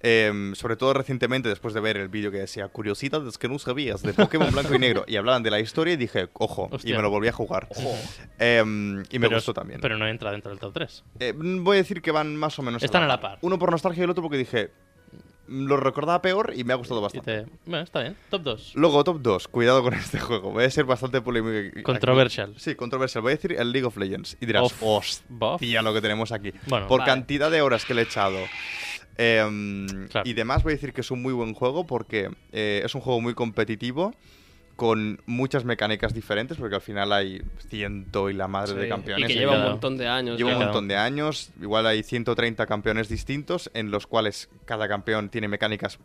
Em, 0.00 0.54
sobre 0.54 0.76
todo 0.76 0.92
recientemente, 0.92 1.48
después 1.48 1.72
de 1.72 1.80
ver 1.80 1.96
el 1.96 2.08
vídeo 2.08 2.30
que 2.30 2.38
decía 2.38 2.68
curiosidades 2.68 3.38
que 3.38 3.48
no 3.48 3.58
sabías 3.58 4.02
de 4.02 4.12
Pokémon 4.12 4.50
Blanco 4.50 4.74
y 4.74 4.78
Negro, 4.78 5.04
y 5.06 5.16
hablaban 5.16 5.42
de 5.42 5.50
la 5.50 5.60
historia 5.60 5.94
y 5.94 5.96
dije, 5.96 6.28
ojo, 6.34 6.68
Hostia. 6.70 6.92
y 6.92 6.96
me 6.96 7.02
lo 7.02 7.10
volví 7.10 7.28
a 7.28 7.32
jugar. 7.32 7.68
Em, 8.38 9.02
y 9.10 9.18
me 9.18 9.26
Pero- 9.28 9.36
gustó 9.38 9.54
también. 9.54 9.80
Pero 9.80 9.96
no 9.96 10.06
entra 10.06 10.30
dentro 10.32 10.50
del 10.50 10.58
top 10.60 10.74
3. 10.74 11.04
Eh, 11.20 11.32
voy 11.36 11.76
a 11.76 11.80
decir 11.80 12.02
que 12.02 12.10
van 12.10 12.36
más 12.36 12.58
o 12.58 12.62
menos 12.62 12.82
Están 12.82 13.04
a 13.04 13.06
la 13.06 13.20
par. 13.20 13.38
Uno 13.40 13.58
por 13.58 13.70
nostalgia 13.70 14.00
y 14.02 14.04
el 14.04 14.10
otro 14.10 14.22
porque 14.22 14.36
dije, 14.38 14.70
lo 15.48 15.76
recordaba 15.76 16.20
peor 16.22 16.52
y 16.56 16.64
me 16.64 16.72
ha 16.72 16.76
gustado 16.76 17.00
Y 17.00 17.02
bastante. 17.04 17.44
te- 17.44 17.50
Bueno, 17.66 17.84
está 17.84 18.00
bien. 18.02 18.16
Top 18.30 18.42
2. 18.42 18.72
Luego, 18.74 19.02
top 19.04 19.20
2, 19.22 19.48
cuidado 19.48 19.82
con 19.82 19.94
este 19.94 20.18
juego. 20.20 20.50
Voy 20.52 20.64
a 20.64 20.70
ser 20.70 20.84
bastante 20.84 21.20
polémico. 21.20 21.70
aquí. 21.72 21.82
Controversial. 21.82 22.54
Sí, 22.56 22.74
controversial. 22.74 23.22
Voy 23.22 23.32
a 23.32 23.36
decir 23.36 23.52
el 23.58 23.72
League 23.72 23.86
of 23.86 23.96
Legends. 23.96 24.36
Y 24.40 24.46
dirás, 24.46 24.62
Buff. 24.80 24.82
hostia, 24.82 25.82
lo 25.82 25.92
que 25.94 26.00
tenemos 26.00 26.32
aquí. 26.32 26.52
Bueno, 26.66 26.86
Por 26.86 27.00
vale. 27.00 27.10
cantidad 27.10 27.50
de 27.50 27.62
horas 27.62 27.84
que 27.84 27.94
le 27.94 28.02
he 28.02 28.04
echado. 28.04 28.38
em, 29.16 30.06
Claro. 30.08 30.28
Y 30.28 30.32
demás, 30.34 30.62
voy 30.62 30.72
a 30.72 30.76
decir 30.76 30.92
que 30.92 31.00
es 31.00 31.10
un 31.10 31.22
muy 31.22 31.32
buen 31.32 31.54
juego 31.54 31.86
porque 31.86 32.30
eh, 32.52 32.82
es 32.84 32.94
un 32.94 33.00
juego 33.00 33.20
muy 33.20 33.34
competitivo. 33.34 34.14
Con 34.78 35.20
muchas 35.26 35.64
mecánicas 35.64 36.14
diferentes, 36.14 36.56
porque 36.56 36.76
al 36.76 36.80
final 36.80 37.12
hay 37.12 37.42
ciento 37.68 38.30
y 38.30 38.34
la 38.34 38.46
madre 38.46 38.74
Sí, 38.74 38.76
de 38.76 38.82
y 38.84 38.86
Y 38.86 38.88
campeones. 38.90 39.26
que 39.26 39.32
en 39.32 39.38
lleva 39.40 39.56
un 39.56 39.62
montón 39.72 39.96
de 39.98 40.06
años. 40.06 40.38
Lleva 40.38 40.52
un 40.52 40.58
montón 40.62 40.86
de 40.86 40.96
años, 40.96 41.50
igual 41.60 41.84
hay 41.84 42.04
130 42.04 42.64
campeones 42.66 43.08
distintos, 43.08 43.72
en 43.74 43.90
los 43.90 44.06
cuales 44.06 44.48
cada 44.66 44.86
campeón 44.86 45.30
tiene 45.30 45.48
mecánicas, 45.48 45.98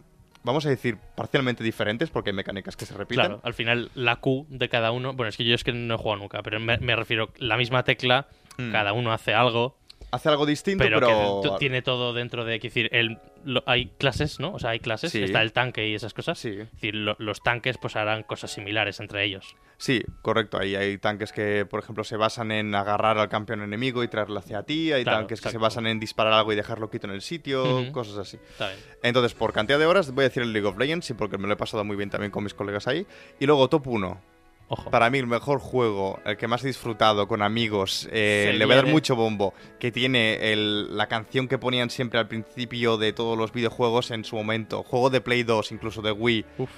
vamos 0.43 0.65
a 0.65 0.69
decir, 0.69 0.97
parcialmente 1.15 1.63
diferentes, 1.63 2.09
porque 2.09 2.31
hay 2.31 2.35
mecánicas 2.35 2.75
que 2.75 2.87
se 2.87 2.95
repiten. 2.97 3.25
Claro, 3.27 3.41
al 3.43 3.53
final 3.53 3.91
la 3.93 4.15
Q 4.15 4.47
de 4.49 4.67
cada 4.69 4.89
uno. 4.91 5.13
Bueno, 5.13 5.29
es 5.29 5.37
que 5.37 5.43
yo 5.45 5.53
es 5.53 5.63
que 5.63 5.71
no 5.71 5.93
he 5.93 5.97
jugado 5.99 6.21
nunca, 6.23 6.41
pero 6.41 6.59
me, 6.59 6.79
me 6.79 6.95
refiero 6.95 7.29
la 7.37 7.57
misma 7.57 7.83
tecla, 7.83 8.27
Mm. 8.57 8.71
cada 8.71 8.93
uno 8.93 9.11
hace 9.13 9.33
algo, 9.33 9.77
Hace 10.13 10.29
algo 10.29 10.45
distinto, 10.45 10.83
pero, 10.83 10.99
pero... 10.99 11.41
que 11.43 11.49
tiene 11.59 11.81
todo 11.81 12.13
dentro 12.13 12.45
de. 12.45 12.59
decir, 12.59 12.87
el, 12.91 13.17
lo- 13.43 13.63
hay 13.65 13.87
clases, 13.97 14.39
¿no? 14.39 14.53
O 14.53 14.59
sea, 14.59 14.69
hay 14.71 14.79
clases, 14.79 15.11
Sí. 15.11 15.23
está 15.23 15.41
el 15.41 15.51
tanque 15.53 15.87
y 15.89 15.95
esas 15.95 16.13
cosas. 16.13 16.37
Sí. 16.37 16.49
Es 16.49 16.71
decir, 16.71 16.93
lo- 16.95 17.15
los 17.19 17.41
tanques 17.41 17.77
pues 17.79 17.95
harán 17.95 18.21
cosas 18.23 18.51
similares 18.51 18.99
entre 18.99 19.23
ellos. 19.25 19.55
Sí, 19.77 20.01
correcto. 20.21 20.59
Ahí 20.59 20.75
hay 20.75 20.97
tanques 20.99 21.31
que, 21.33 21.65
por 21.65 21.81
ejemplo, 21.81 22.03
se 22.03 22.15
basan 22.15 22.51
en 22.51 22.73
agarrar 22.75 23.17
al 23.17 23.27
campeón 23.27 23.63
enemigo 23.63 24.03
y 24.03 24.07
traerlo 24.07 24.37
hacia 24.39 24.63
ti. 24.63 24.93
Hay 24.93 25.03
Claro, 25.03 25.19
tanques 25.19 25.41
que 25.41 25.49
se 25.49 25.57
basan 25.57 25.87
en 25.87 25.99
disparar 25.99 26.31
algo 26.33 26.53
y 26.53 26.55
dejarlo 26.55 26.89
quito 26.91 27.07
en 27.07 27.13
el 27.13 27.21
sitio, 27.21 27.91
cosas 27.91 28.17
así. 28.17 28.37
Está 28.51 28.67
bien. 28.67 28.79
Entonces, 29.01 29.33
por 29.33 29.51
cantidad 29.51 29.79
de 29.79 29.87
horas, 29.87 30.11
voy 30.11 30.25
a 30.25 30.27
decir 30.29 30.43
el 30.43 30.53
League 30.53 30.67
of 30.67 30.77
Legends, 30.77 31.07
sí, 31.07 31.15
porque 31.15 31.37
me 31.39 31.47
lo 31.47 31.53
he 31.55 31.57
pasado 31.57 31.83
muy 31.83 31.95
bien 31.97 32.09
también 32.11 32.31
con 32.31 32.43
mis 32.43 32.53
colegas 32.53 32.87
ahí. 32.87 33.05
Y 33.39 33.45
luego, 33.47 33.67
top 33.67 33.87
1. 33.87 34.21
Ojo. 34.69 34.89
Para 34.89 35.09
mí, 35.09 35.19
el 35.19 35.27
mejor 35.27 35.59
juego, 35.59 36.19
el 36.25 36.35
que 36.37 36.47
más 36.47 36.63
he 36.63 36.67
disfrutado 36.67 37.27
con 37.27 37.41
amigos, 37.41 38.07
eh, 38.11 38.55
le 38.57 38.65
voy 38.65 38.73
a 38.73 38.77
dar 38.77 38.87
mucho 38.87 39.15
bombo, 39.15 39.53
que 39.79 39.91
tiene 39.91 40.51
el- 40.51 40.97
la 40.97 41.07
canción 41.07 41.47
que 41.47 41.57
ponían 41.57 41.89
siempre 41.89 42.19
al 42.19 42.27
principio 42.27 42.97
de 42.97 43.13
todos 43.13 43.37
los 43.37 43.51
videojuegos 43.53 44.09
en 44.11 44.23
su 44.23 44.35
momento. 44.35 44.81
Juego 44.83 45.09
de 45.09 45.21
Play 45.21 45.43
2, 45.43 45.71
incluso 45.71 46.01
de 46.01 46.11
Wii. 46.11 46.45
Uf. 46.57 46.69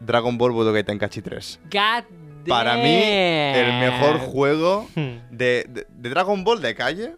Dragon 0.00 0.38
Ball 0.38 0.52
Budokai 0.52 0.82
Tenkaichi 0.84 1.20
3. 1.20 1.60
God 1.70 2.04
Para 2.48 2.76
mí, 2.76 2.88
el 3.02 3.72
mejor 3.80 4.18
juego 4.18 4.86
Hmm. 4.94 5.18
de, 5.30 5.66
de- 5.68 5.86
de 5.90 6.08
Dragon 6.08 6.42
Ball 6.42 6.62
de 6.62 6.74
calle. 6.74 7.16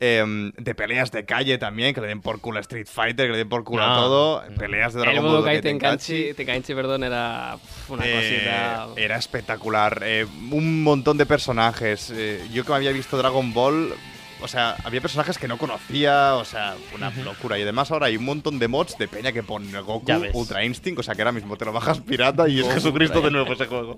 Em, 0.00 0.52
de 0.52 0.74
peleas 0.74 1.10
de 1.10 1.24
calle 1.24 1.56
también, 1.58 1.94
que 1.94 2.00
le 2.00 2.08
den 2.08 2.20
por 2.20 2.40
culo 2.40 2.58
a 2.58 2.60
Street 2.60 2.86
Fighter, 2.86 3.26
que 3.26 3.32
le 3.32 3.38
den 3.38 3.48
por 3.48 3.64
culo 3.64 3.82
a 3.84 3.96
todo. 3.96 4.42
Peleas 4.58 4.92
de 4.94 5.00
El 5.00 5.06
Dragon 5.06 5.24
Ball 5.42 5.60
Tenkaichi. 5.60 6.34
Tenkaichi, 6.34 6.74
perdón, 6.74 7.04
era 7.04 7.56
una 7.88 8.04
Eh, 8.06 8.14
cosita... 8.14 8.88
era 8.96 9.16
espectacular. 9.16 10.00
eh, 10.04 10.26
un 10.50 10.82
montón 10.82 11.16
de 11.18 11.26
personajes. 11.26 12.12
eh, 12.14 12.46
yo 12.52 12.64
que 12.64 12.70
me 12.70 12.76
había 12.76 12.92
visto 12.92 13.16
Dragon 13.16 13.52
Ball. 13.54 13.94
O 14.42 14.48
sea, 14.48 14.76
había 14.84 15.00
personajes 15.00 15.38
que 15.38 15.48
no 15.48 15.56
conocía. 15.56 16.34
O 16.34 16.44
sea, 16.44 16.74
una 16.94 17.10
locura. 17.24 17.58
Y 17.58 17.62
además 17.62 17.90
ahora 17.90 18.06
hay 18.08 18.18
un 18.18 18.24
montón 18.26 18.58
de 18.58 18.68
mods 18.68 18.98
de 18.98 19.08
peña 19.08 19.32
que 19.32 19.42
pone 19.42 19.80
Goku. 19.80 20.12
Ultra 20.34 20.62
Instinct. 20.62 21.00
O 21.00 21.02
sea, 21.02 21.14
que 21.14 21.22
ahora 21.22 21.32
mismo 21.32 21.56
te 21.56 21.64
lo 21.64 21.72
bajas 21.72 22.00
pirata 22.00 22.46
y 22.46 22.60
es 22.60 22.68
Jesucristo 22.70 23.22
de 23.22 23.30
nuevo 23.30 23.50
ese 23.54 23.64
juego. 23.64 23.96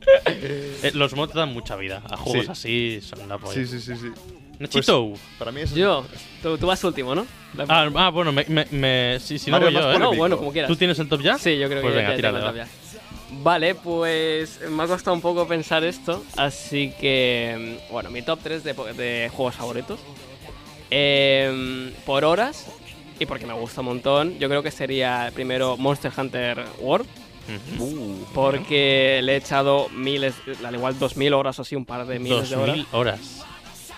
Los 0.95 1.15
mods 1.17 1.35
dan 1.35 1.53
mucha 1.53 1.75
vida. 1.75 2.03
A 2.09 2.17
juegos 2.17 2.45
Sí. 2.47 2.53
así 2.53 3.01
son 3.03 3.29
la 3.29 3.39
polla. 3.39 3.53
Sí, 3.55 3.67
sí, 3.67 3.81
sí, 3.81 3.97
sí. 3.97 4.13
Nachito. 4.59 5.13
Para 5.39 5.53
mí 5.53 5.61
es. 5.61 5.73
Yo, 5.75 6.05
tú, 6.43 6.59
tú 6.59 6.67
vas 6.67 6.83
último, 6.85 7.15
¿no? 7.15 7.27
La- 7.55 7.65
Ah, 7.69 7.89
ah, 7.95 8.11
bueno, 8.11 8.33
me, 8.33 8.45
me, 8.49 8.67
me- 8.71 9.19
si, 9.21 9.39
si 9.39 9.51
no 9.51 9.59
Mario, 9.61 9.67
voy 9.73 9.81
yo, 9.83 9.87
más 9.89 9.97
¿eh? 9.97 9.99
no, 10.01 10.15
bueno, 10.15 10.37
como 10.39 10.53
quieras. 10.53 10.69
¿Tú 10.69 10.77
tienes 10.77 10.99
el 10.99 11.09
top 11.09 11.23
ya? 11.23 11.39
Sí, 11.39 11.57
yo 11.59 11.69
creo 11.69 11.81
Pues 11.83 11.93
que 11.93 11.99
venga, 11.99 12.11
ya 12.11 12.17
tírale, 12.17 12.39
tengo 12.39 12.53
va. 12.53 12.63
el 12.63 12.67
top 12.69 12.75
ya. 12.75 13.41
Vale, 13.43 13.75
pues 13.75 14.61
me 14.71 14.83
ha 14.83 14.87
costado 14.87 15.15
un 15.15 15.21
poco 15.21 15.47
pensar 15.47 15.85
esto, 15.85 16.25
así 16.37 16.93
que, 16.99 17.79
bueno, 17.91 18.11
mi 18.11 18.23
top 18.23 18.41
3 18.43 18.65
de, 18.65 18.75
po- 18.75 18.87
de 18.87 19.31
juegos 19.33 19.55
favoritos. 19.55 20.01
Em, 20.91 21.93
por 22.07 22.25
horas, 22.25 22.67
y 23.21 23.27
porque 23.27 23.47
me 23.47 23.53
gusta 23.53 23.81
un 23.83 23.87
montón, 23.89 24.39
yo 24.39 24.49
creo 24.49 24.63
que 24.63 24.71
sería 24.71 25.31
primero 25.35 25.77
Monster 25.77 26.11
Hunter 26.17 26.65
World. 26.81 27.07
Uh, 27.79 28.25
porque 28.35 29.21
le 29.23 29.33
he 29.33 29.37
echado 29.37 29.89
miles, 29.89 30.35
al 30.63 30.75
igual 30.75 30.99
2000 30.99 31.33
horas 31.33 31.59
o 31.59 31.63
así, 31.63 31.75
un 31.77 31.87
par 31.87 32.07
de 32.07 32.19
miles 32.19 32.51
de 32.51 32.57
horas. 32.57 32.77
2000 32.77 32.87
horas. 32.93 33.45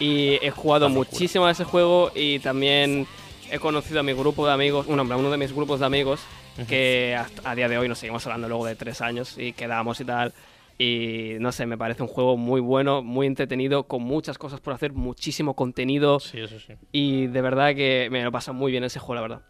Y 0.00 0.38
he 0.42 0.50
jugado 0.50 0.88
muchísimo 0.88 1.46
a 1.46 1.52
ese 1.52 1.64
juego 1.64 2.10
y 2.14 2.40
también 2.40 3.06
he 3.52 3.58
conocido 3.58 4.00
a 4.00 4.02
mi 4.02 4.12
grupo 4.12 4.46
de 4.46 4.52
amigos, 4.52 4.86
bueno, 4.86 5.02
a 5.02 5.16
uno 5.16 5.30
de 5.30 5.36
mis 5.36 5.52
grupos 5.52 5.78
de 5.78 5.86
amigos, 5.86 6.20
que 6.66 7.16
a 7.44 7.54
día 7.54 7.68
de 7.68 7.78
hoy 7.78 7.88
nos 7.88 7.98
seguimos 7.98 8.26
hablando 8.26 8.48
luego 8.48 8.64
de 8.66 8.76
tres 8.76 9.00
años 9.02 9.36
y 9.38 9.52
quedamos 9.52 10.00
y 10.00 10.04
tal. 10.04 10.32
Y 10.78 11.36
no 11.40 11.52
sé, 11.52 11.66
me 11.66 11.76
parece 11.76 12.02
un 12.02 12.08
juego 12.08 12.38
muy 12.38 12.62
bueno, 12.62 13.02
muy 13.02 13.26
entretenido, 13.26 13.82
con 13.82 14.02
muchas 14.02 14.38
cosas 14.38 14.60
por 14.60 14.72
hacer, 14.72 14.94
muchísimo 14.94 15.54
contenido. 15.54 16.18
Sí, 16.20 16.40
eso 16.40 16.58
sí. 16.58 16.72
Y 16.90 17.26
de 17.26 17.42
verdad 17.42 17.74
que 17.74 18.08
me 18.10 18.24
lo 18.24 18.32
pasa 18.32 18.52
muy 18.52 18.72
bien 18.72 18.82
ese 18.84 18.98
juego, 18.98 19.16
la 19.16 19.20
verdad. 19.20 19.42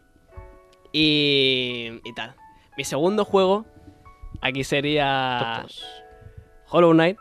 Y, 0.93 2.01
y 2.05 2.13
tal. 2.17 2.35
Mi 2.77 2.83
segundo 2.83 3.25
juego, 3.25 3.65
aquí 4.41 4.65
sería. 4.65 5.65
Hollow 6.69 6.93
Knight. 6.93 7.17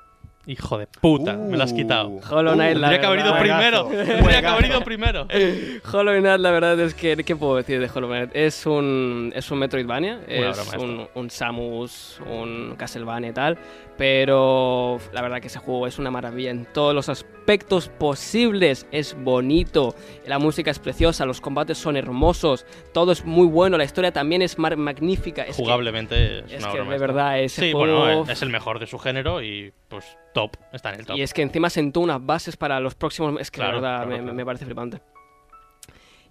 Hijo 0.49 0.79
de 0.79 0.87
puta, 0.87 1.37
me 1.37 1.57
lo 1.57 1.63
has 1.63 1.73
quitado. 1.73 2.07
Uh. 2.09 2.21
Hollow 2.27 2.53
Knight, 2.55 2.75
la 2.77 2.89
Tendría 2.89 2.99
que 3.01 3.05
haber 3.05 3.19
ido 3.19 3.33
verdad- 3.33 3.39
primero. 3.59 3.83
Tendría 3.85 4.41
que 4.41 4.47
haber 4.47 4.65
ido 4.65 4.81
primero. 4.83 5.27
Hollow 5.93 6.19
Knight, 6.19 6.39
la 6.39 6.49
verdad 6.51 6.79
es 6.79 6.95
que, 6.95 7.15
¿qué 7.17 7.35
puedo 7.35 7.55
decir 7.55 7.79
de 7.79 7.87
Hollow 7.93 8.09
Knight? 8.09 8.31
Es 8.33 8.65
un, 8.65 9.31
es 9.35 9.51
un 9.51 9.59
Metroidvania, 9.59 10.21
Una 10.27 10.49
es 10.49 10.73
un, 10.79 11.07
un 11.13 11.29
Samus, 11.29 12.19
un 12.27 12.73
Castlevania 12.77 13.29
y 13.29 13.33
tal, 13.33 13.59
pero 13.99 14.97
la 15.11 15.21
verdad 15.21 15.41
que 15.41 15.47
ese 15.47 15.59
juego 15.59 15.85
es 15.85 15.99
una 15.99 16.09
maravilla 16.09 16.51
en 16.51 16.65
todos 16.65 16.95
los 16.95 17.09
aspectos 17.09 17.89
posibles. 17.89 18.87
Es 18.93 19.13
bonito, 19.21 19.93
la 20.25 20.39
música 20.39 20.71
es 20.71 20.79
preciosa, 20.79 21.25
los 21.25 21.41
combates 21.41 21.77
son 21.77 21.97
hermosos, 21.97 22.65
todo 22.93 23.11
es 23.11 23.25
muy 23.25 23.45
bueno, 23.45 23.77
la 23.77 23.83
historia 23.83 24.13
también 24.13 24.41
es 24.41 24.57
magnífica. 24.57 25.43
Es 25.43 25.57
que- 25.57 25.63
Jugablemente 25.63 26.39
es, 26.39 26.51
es 26.53 26.63
una 26.63 26.71
que 26.71 26.81
de 26.81 26.97
verdad 26.97 27.39
ese 27.41 27.61
Sí, 27.61 27.71
juego... 27.73 27.99
bueno, 27.99 28.25
es 28.31 28.41
el 28.41 28.49
mejor 28.49 28.79
de 28.79 28.87
su 28.87 28.97
género 28.99 29.43
y 29.43 29.73
pues 29.89 30.05
top, 30.33 30.51
está 30.71 30.93
en 30.93 31.01
el 31.01 31.05
top. 31.05 31.17
Y 31.17 31.21
es 31.21 31.33
que 31.33 31.41
encima 31.41 31.69
sentó 31.69 31.99
unas 31.99 32.25
bases 32.25 32.55
para 32.55 32.79
los 32.79 32.95
próximos... 32.95 33.35
Es 33.41 33.51
que 33.51 33.57
Claro, 33.59 33.81
la 33.81 33.81
verdad 33.81 33.97
claro, 33.97 34.09
me, 34.11 34.17
claro. 34.19 34.33
me 34.33 34.45
parece 34.45 34.63
flipante. 34.65 35.01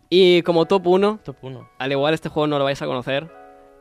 Y 0.09 0.41
como 0.41 0.65
top 0.65 0.87
1, 0.87 1.21
top 1.23 1.37
1. 1.43 1.69
Al 1.79 1.93
igual 1.93 2.15
este 2.15 2.31
juego 2.31 2.47
no 2.47 2.59
lo 2.59 2.65
vais 2.65 2.81
a 2.81 2.87
conocer, 2.87 3.29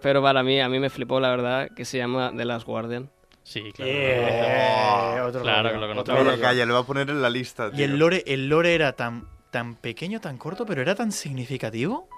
pero 0.01 0.21
para 0.21 0.43
mí, 0.43 0.59
a 0.59 0.67
mí 0.67 0.77
me 0.77 0.89
flipó 0.89 1.21
la 1.21 1.29
verdad, 1.29 1.69
que 1.73 1.85
se 1.85 1.97
llama 1.97 2.33
The 2.35 2.43
Last 2.43 2.67
Guardian. 2.67 3.09
Sí, 3.47 3.71
claro. 3.73 3.89
Eh, 3.93 5.21
otro 5.25 5.41
Claro 5.41 5.69
rollo, 5.69 5.73
que 5.73 5.79
lo 5.79 5.87
conozco. 5.87 6.11
otro 6.11 6.23
rollo. 6.31 6.41
calla, 6.41 6.65
le 6.65 6.71
voy 6.73 6.81
a 6.81 6.85
poner 6.85 7.09
en 7.09 7.21
la 7.21 7.29
lista. 7.29 7.71
Y 7.73 7.83
el 7.83 7.97
lore, 7.97 8.21
el 8.27 8.49
lore 8.49 8.75
era 8.75 8.91
tan, 8.91 9.25
tan 9.51 9.75
pequeño, 9.75 10.19
tan 10.19 10.37
corto, 10.37 10.65
pero 10.65 10.81
era 10.81 10.95
tan 10.95 11.11
significativo. 11.13 12.09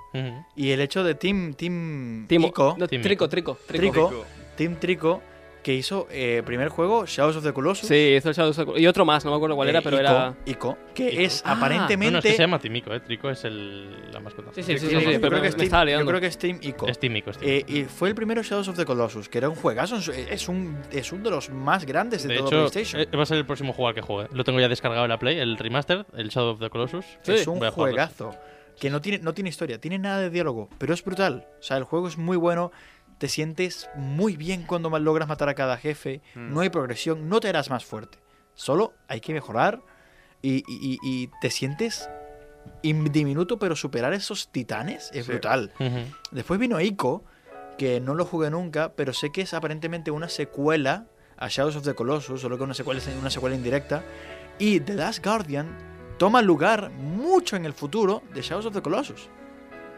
Y 0.56 0.72
el 0.72 0.82
hecho 0.82 1.04
de 1.04 1.14
Team, 1.14 1.54
team 1.54 2.26
Timo- 2.28 2.48
Ico, 2.48 2.76
no, 2.80 2.88
Team 2.88 3.04
Trico, 3.04 3.26
Ico. 3.26 3.30
Trico, 3.30 3.58
Trico. 3.68 4.08
Trico, 4.08 4.26
Team 4.58 4.76
Trico, 4.80 5.22
que 5.64 5.74
hizo 5.74 6.08
eh, 6.10 6.42
primer 6.46 6.70
juego, 6.70 7.06
Shadows 7.06 7.36
of 7.36 7.44
the 7.44 7.52
Colossus. 7.54 7.88
Sí, 7.88 8.16
hizo 8.18 8.30
el 8.30 8.36
Shadow 8.36 8.52
of 8.52 8.56
the 8.58 8.64
Colossus. 8.66 8.82
Y 8.84 8.88
otro 8.88 9.04
más, 9.06 9.26
no 9.26 9.32
me 9.32 9.38
acuerdo 9.38 9.56
cuál 9.56 9.70
era, 9.70 9.80
eh, 9.80 9.82
pero 9.84 9.98
Ico, 9.98 10.02
era... 10.06 10.34
Ico, 10.46 10.78
que 10.94 11.12
Ico. 11.12 11.22
es 11.22 11.42
Ah, 11.46 11.50
No, 11.50 11.56
no, 11.62 11.66
es 11.66 11.72
aparentemente. 11.74 12.22
que 12.30 12.36
se 12.36 12.42
llama 12.42 12.60
Timico, 12.60 12.94
¿eh? 12.94 13.00
Trico 13.02 13.30
es 13.30 13.44
el, 13.44 14.12
la 14.12 14.20
mascota. 14.20 14.52
Sí, 14.54 14.64
sí, 14.64 14.78
sí, 14.80 14.86
yo 14.86 15.00
sí, 15.00 15.06
creo 15.06 15.12
sí, 15.16 15.20
pero 15.20 15.36
que 15.36 15.42
me, 15.42 15.48
es 15.50 15.58
me 15.58 15.64
Team- 15.70 16.00
yo 16.00 16.06
creo 16.06 16.20
que 16.22 16.28
es 16.28 16.38
Team 16.38 16.60
Ico. 16.62 16.88
Es 16.88 17.00
Tímico, 17.00 17.30
es 17.32 17.38
Eh, 17.42 17.64
y 17.68 17.84
fue 17.84 18.10
el 18.10 18.16
primero 18.16 18.42
Shadows 18.42 18.70
of 18.70 18.78
the 18.78 18.86
Colossus, 18.86 19.28
que 19.30 19.38
era 19.38 19.50
un 19.50 19.56
juegazo, 19.56 19.98
es- 19.98 20.08
es 20.08 20.48
un, 20.48 20.78
es 20.92 21.12
uno 21.12 21.24
de 21.26 21.32
los 21.32 21.50
más 21.50 21.86
grandes 21.86 22.24
de, 22.24 22.30
de 22.30 22.38
todo 22.40 22.48
hecho, 22.48 22.72
PlayStation. 22.72 23.02
eh, 23.02 23.18
va 23.18 23.24
a 23.24 23.26
ser 23.26 23.38
el 23.38 23.46
próximo 23.46 23.74
juego 23.74 23.90
al 23.90 23.96
que 23.96 24.02
juegue. 24.02 24.30
Lo 24.34 24.44
tengo 24.44 24.60
ya 24.60 24.70
descargado 24.70 25.04
en 25.06 25.10
la 25.10 25.20
Play, 25.20 25.38
el 25.40 25.58
remaster, 25.58 26.06
el 26.16 26.30
Shadow 26.30 26.52
of 26.54 26.60
the 26.60 26.70
Colossus. 26.70 27.06
sí, 27.22 27.34
es 27.34 27.48
un 27.48 27.60
juegazo. 27.60 28.34
Que 28.80 28.90
no 28.90 29.02
tiene, 29.02 29.20
no 29.20 29.34
tiene 29.34 29.50
historia, 29.50 29.78
tiene 29.82 30.00
nada 30.00 30.20
de 30.22 30.30
diálogo, 30.30 30.70
pero 30.78 30.94
es 30.94 31.04
brutal. 31.04 31.46
O 31.60 31.62
sea, 31.62 31.76
el 31.76 31.84
juego 31.84 32.08
es 32.08 32.18
muy 32.18 32.38
bueno, 32.38 32.72
te 33.20 33.28
sientes 33.28 33.90
muy 33.96 34.36
bien 34.36 34.64
cuando 34.64 34.90
logras 34.98 35.28
matar 35.28 35.50
a 35.50 35.54
cada 35.56 35.78
jefe, 35.78 36.22
Mm. 36.36 36.54
no 36.54 36.62
hay 36.62 36.70
progresión, 36.70 37.30
no 37.30 37.40
te 37.40 37.50
harás 37.50 37.70
más 37.70 37.86
fuerte. 37.86 38.18
Solo 38.56 38.94
hay 39.08 39.22
que 39.22 39.34
mejorar 39.34 39.82
y, 40.42 40.64
y- 40.68 41.30
te 41.42 41.50
sientes 41.52 42.10
in- 42.82 43.12
diminuto, 43.12 43.60
pero 43.60 43.76
superar 43.76 44.14
esos 44.14 44.50
titanes 44.52 45.12
es 45.14 45.26
Sí. 45.26 45.32
brutal. 45.32 45.72
Después 46.32 46.60
vino 46.60 46.80
Ico, 46.82 47.24
que 47.78 48.00
no 48.02 48.16
lo 48.16 48.26
jugué 48.26 48.50
nunca, 48.50 48.94
pero 48.96 49.14
sé 49.14 49.32
que 49.32 49.42
es 49.42 49.54
aparentemente 49.54 50.12
una 50.12 50.28
secuela 50.30 51.06
a 51.38 51.48
Shadows 51.48 51.78
of 51.78 51.84
the 51.86 51.94
Colossus, 51.96 52.42
solo 52.42 52.58
que 52.58 52.64
una 52.64 52.74
secuela, 52.74 53.02
una 53.20 53.30
secuela 53.30 53.56
indirecta. 53.56 54.04
Y 54.60 54.82
The 54.82 54.94
Last 54.96 55.24
Guardian 55.26 55.78
toma 56.18 56.42
lugar 56.42 56.90
mucho 56.90 57.56
en 57.56 57.66
el 57.66 57.72
futuro 57.74 58.22
de 58.34 58.42
Shadows 58.42 58.66
of 58.66 58.74
the 58.74 58.82
Colossus. 58.82 59.30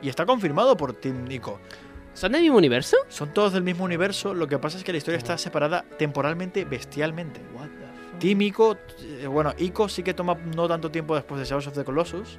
Y 0.04 0.10
está 0.10 0.26
confirmado 0.28 0.78
por 0.78 0.94
Team 0.94 1.30
Ico. 1.32 1.60
¿Son 2.14 2.32
del 2.34 2.42
mismo 2.42 2.58
universo? 2.58 2.98
Son 3.08 3.34
todos 3.34 3.54
del 3.54 3.64
mismo 3.64 3.86
universo, 3.86 4.34
lo 4.34 4.48
que 4.48 4.60
pasa 4.60 4.78
es 4.78 4.84
que 4.84 4.92
la 4.92 4.98
historia 4.98 5.18
está 5.18 5.38
separada 5.38 5.86
temporalmente, 5.98 6.66
bestialmente. 6.66 7.42
Team 8.20 8.42
Ico, 8.42 8.78
eh, 9.00 9.26
bueno, 9.28 9.54
Ico 9.58 9.90
sí 9.90 10.04
que 10.04 10.14
toma 10.14 10.36
no 10.56 10.68
tanto 10.68 10.92
tiempo 10.92 11.16
después 11.16 11.40
de 11.40 11.46
Shadows 11.46 11.68
of 11.68 11.74
the 11.74 11.84
Colossus, 11.84 12.38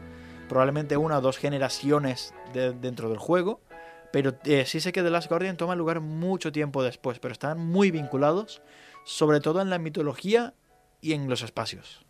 probablemente 0.48 0.96
una 0.96 1.18
o 1.18 1.20
dos 1.20 1.38
generaciones 1.38 2.34
de- 2.52 2.72
dentro 2.72 3.08
del 3.08 3.18
juego, 3.18 3.60
pero 4.12 4.34
eh, 4.44 4.64
sí 4.66 4.78
sé 4.80 4.92
que 4.92 5.02
The 5.02 5.10
Last 5.10 5.28
Guardian 5.28 5.56
toma 5.56 5.74
lugar 5.74 6.00
mucho 6.00 6.52
tiempo 6.52 6.82
después, 6.84 7.18
pero 7.18 7.32
están 7.32 7.58
muy 7.58 7.90
vinculados, 7.90 8.62
sobre 9.04 9.40
todo 9.40 9.60
en 9.62 9.70
la 9.70 9.78
mitología 9.78 10.54
y 11.00 11.14
en 11.14 11.28
los 11.28 11.42
espacios. 11.42 12.04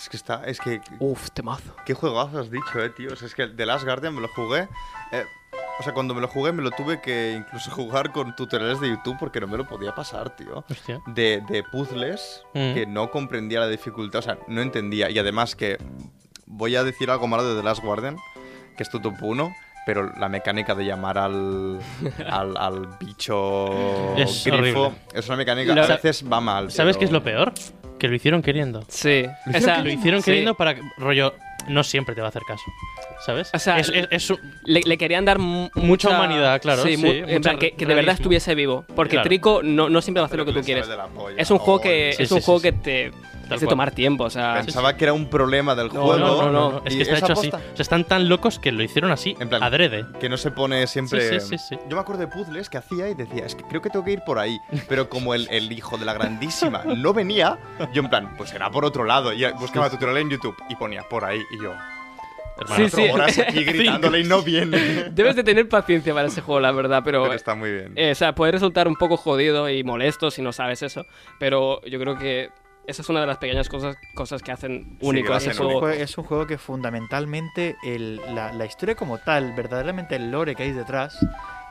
Es 0.00 0.08
que 0.08 0.16
está. 0.16 0.44
Es 0.46 0.60
que. 0.60 0.80
Uf, 1.00 1.30
temazo. 1.32 1.74
Qué 1.84 1.92
juegazo 1.92 2.38
has 2.38 2.50
dicho, 2.50 2.80
eh, 2.80 2.88
tío. 2.90 3.12
O 3.12 3.16
sea, 3.16 3.26
es 3.26 3.34
que 3.34 3.48
The 3.48 3.66
Last 3.66 3.84
Guardian 3.84 4.14
me 4.14 4.20
lo 4.20 4.28
jugué. 4.28 4.68
eh, 5.10 5.24
o 5.78 5.82
sea, 5.82 5.92
cuando 5.94 6.14
me 6.14 6.20
lo 6.20 6.28
jugué, 6.28 6.52
me 6.52 6.62
lo 6.62 6.70
tuve 6.70 7.00
que 7.00 7.32
incluso 7.32 7.70
jugar 7.74 8.12
con 8.12 8.34
tutoriales 8.36 8.80
de 8.80 8.88
YouTube 8.90 9.16
porque 9.18 9.40
no 9.40 9.46
me 9.46 9.56
lo 9.56 9.66
podía 9.66 9.94
pasar, 9.94 10.34
tío. 10.36 10.64
Hostia. 10.70 11.00
De, 11.06 11.42
de 11.48 11.62
puzzles 11.64 12.42
Mm. 12.54 12.74
que 12.74 12.86
no 12.86 13.10
comprendía 13.10 13.60
la 13.60 13.68
dificultad, 13.68 14.18
o 14.20 14.22
sea, 14.22 14.38
no 14.48 14.60
entendía. 14.60 15.10
Y 15.10 15.18
además 15.18 15.56
que 15.56 15.78
voy 16.46 16.76
a 16.76 16.84
decir 16.84 17.10
algo 17.10 17.26
malo 17.26 17.44
de 17.44 17.58
The 17.60 17.64
Last 17.64 17.82
Guardian, 17.82 18.16
que 18.76 18.82
es 18.82 18.90
tu 18.90 19.00
top 19.00 19.14
1, 19.22 19.54
pero 19.86 20.12
la 20.18 20.28
mecánica 20.28 20.74
de 20.74 20.84
llamar 20.84 21.18
al, 21.18 21.80
al, 22.30 22.56
al 22.56 22.86
bicho 23.00 24.14
Es 24.16 24.44
grifo 24.44 24.82
horrible. 24.88 25.02
es 25.14 25.26
una 25.28 25.36
mecánica 25.36 25.74
Lo- 25.74 25.82
a 25.82 25.86
veces 25.86 26.24
va 26.30 26.40
mal. 26.40 26.70
¿Sabes 26.70 26.96
pero- 26.96 26.98
qué 27.00 27.04
es 27.06 27.10
lo 27.12 27.22
peor? 27.24 27.52
Que 27.98 28.08
lo 28.08 28.14
hicieron 28.16 28.42
queriendo. 28.42 28.84
Sí. 28.88 29.24
Lo 29.46 29.50
O 29.50 29.52
sea, 29.52 29.58
hicieron, 29.60 29.84
lo 29.84 29.90
hicieron 29.90 30.20
sí. 30.22 30.24
queriendo 30.26 30.54
para 30.54 30.74
que- 30.74 30.82
rollo. 30.98 31.34
No 31.68 31.84
siempre 31.84 32.14
te 32.16 32.20
va 32.20 32.26
a 32.26 32.30
hacer 32.30 32.42
caso. 32.42 32.64
¿Sabes? 33.24 33.50
O 33.54 33.58
sea, 33.58 33.78
es, 33.78 33.88
es- 33.88 34.08
es 34.10 34.30
un- 34.30 34.38
Le, 34.64 34.80
le 34.84 34.98
querían 34.98 35.24
dar 35.24 35.38
mu- 35.38 35.70
Mucha 35.74 35.80
mucha 35.86 36.08
humanidad, 36.10 36.60
claro, 36.60 36.82
Sí, 36.82 36.96
sí, 36.96 37.04
mu- 37.04 37.10
en 37.12 37.24
mucha 37.26 37.40
plan, 37.40 37.58
que, 37.58 37.72
que 37.74 37.86
de 37.86 37.94
verdad 37.94 38.14
estuviese 38.14 38.54
vivo. 38.54 38.84
Porque 38.96 39.12
Claro. 39.16 39.28
Trico 39.28 39.60
no, 39.62 39.88
no 39.88 40.00
siempre 40.02 40.20
va 40.20 40.24
a 40.24 40.26
hacer 40.26 40.38
pero 40.38 40.44
lo 40.44 40.52
que 40.54 40.60
tú 40.60 40.64
quieres. 40.66 40.88
polla. 41.14 41.36
Es 41.40 41.50
un 41.50 41.58
juego 41.58 41.80
que, 41.80 42.12
Sí, 42.16 42.22
es 42.24 42.28
sí, 42.28 42.34
un 42.34 42.40
sí, 42.40 42.44
juego 42.46 42.60
sí. 42.60 42.62
que 42.64 42.72
te 42.72 43.10
cual. 43.48 43.68
tomar 43.68 43.90
tiempo. 43.92 44.24
O 44.24 44.30
sea, 44.30 44.54
Pensaba 44.64 44.96
que 44.96 45.04
era 45.04 45.12
un 45.12 45.26
problema 45.26 45.74
del 45.74 45.88
No, 45.88 46.02
juego. 46.02 46.18
no, 46.18 46.50
no, 46.50 46.70
no. 46.72 46.82
Es 46.84 46.96
que 46.96 47.02
está 47.02 47.18
hecho 47.18 47.32
así. 47.34 47.48
O 47.48 47.50
sea, 47.50 47.60
están 47.78 48.04
tan 48.04 48.28
locos 48.28 48.58
que 48.58 48.72
lo 48.72 48.82
hicieron 48.82 49.12
así, 49.12 49.36
En 49.38 49.48
plan, 49.48 49.62
adrede. 49.62 50.04
Que 50.20 50.28
no 50.28 50.36
se 50.36 50.50
pone 50.50 50.86
siempre. 50.86 51.40
Sí, 51.40 51.46
sí, 51.48 51.58
sí, 51.58 51.64
sí. 51.70 51.78
Yo 51.88 51.96
me 51.96 52.00
acuerdo 52.02 52.22
de 52.22 52.28
puzzles 52.28 52.68
que 52.70 52.78
hacía 52.78 53.08
y 53.08 53.14
decía, 53.14 53.44
es 53.46 53.54
que 53.54 53.62
creo 53.64 53.82
que 53.82 53.90
tengo 53.90 54.04
que 54.04 54.12
ir 54.12 54.22
por 54.24 54.38
ahí. 54.38 54.58
Pero 54.88 55.08
como 55.08 55.34
el, 55.34 55.46
el 55.50 55.70
hijo 55.70 55.96
de 55.98 56.06
la 56.06 56.14
grandísima 56.14 56.82
no 56.96 57.12
venía, 57.12 57.58
yo 57.92 58.02
en 58.02 58.08
plan, 58.10 58.34
pues 58.36 58.50
será 58.50 58.70
por 58.70 58.84
otro 58.84 59.04
lado. 59.04 59.32
Y 59.32 59.44
buscaba 59.52 59.90
tutorial 59.90 60.18
en 60.18 60.30
YouTube 60.30 60.56
y 60.68 60.74
ponía 60.76 61.02
por 61.08 61.24
ahí. 61.24 61.40
Y 61.52 61.62
yo, 61.62 61.74
Hermano. 62.58 62.88
Sí, 62.88 62.90
sí. 62.96 63.08
horas 63.10 63.38
aquí 63.38 63.64
gritándole 63.64 64.20
y 64.20 64.24
no 64.24 64.42
viene. 64.42 64.78
debes 65.12 65.36
de 65.36 65.44
tener 65.44 65.68
paciencia 65.68 66.12
para 66.14 66.28
ese 66.28 66.40
juego, 66.42 66.60
la 66.60 66.72
verdad. 66.72 67.02
Pero, 67.04 67.22
Pero 67.22 67.34
está 67.34 67.54
muy 67.54 67.70
bien. 67.72 67.92
eh, 67.96 68.12
o 68.12 68.14
sea, 68.14 68.34
puede 68.34 68.52
resultar 68.52 68.86
un 68.88 68.96
poco 68.96 69.16
jodido 69.16 69.68
y 69.70 69.82
molesto 69.84 70.30
si 70.30 70.42
no 70.42 70.52
sabes 70.52 70.82
eso. 70.82 71.06
Pero 71.38 71.80
yo 71.86 71.98
creo 71.98 72.18
que 72.18 72.50
esa 72.86 73.02
es 73.02 73.08
una 73.08 73.20
de 73.20 73.26
las 73.28 73.38
pequeñas 73.38 73.68
cosas, 73.68 73.96
cosas 74.14 74.42
que 74.42 74.50
hacen 74.52 74.96
Sí, 75.00 75.06
único 75.06 75.28
que 75.28 75.32
a 75.34 75.38
lo 75.38 75.50
ese 75.50 75.54
juego. 75.54 75.80
jue- 75.82 75.96
es 76.00 76.18
un 76.18 76.24
juego 76.24 76.46
que 76.46 76.58
fundamentalmente 76.58 77.76
el- 77.84 78.20
la, 78.34 78.52
la 78.52 78.64
historia 78.66 78.94
como 78.94 79.18
tal, 79.18 79.52
verdaderamente 79.54 80.16
el 80.16 80.30
lore 80.30 80.54
que 80.54 80.64
hay 80.64 80.72
detrás, 80.72 81.16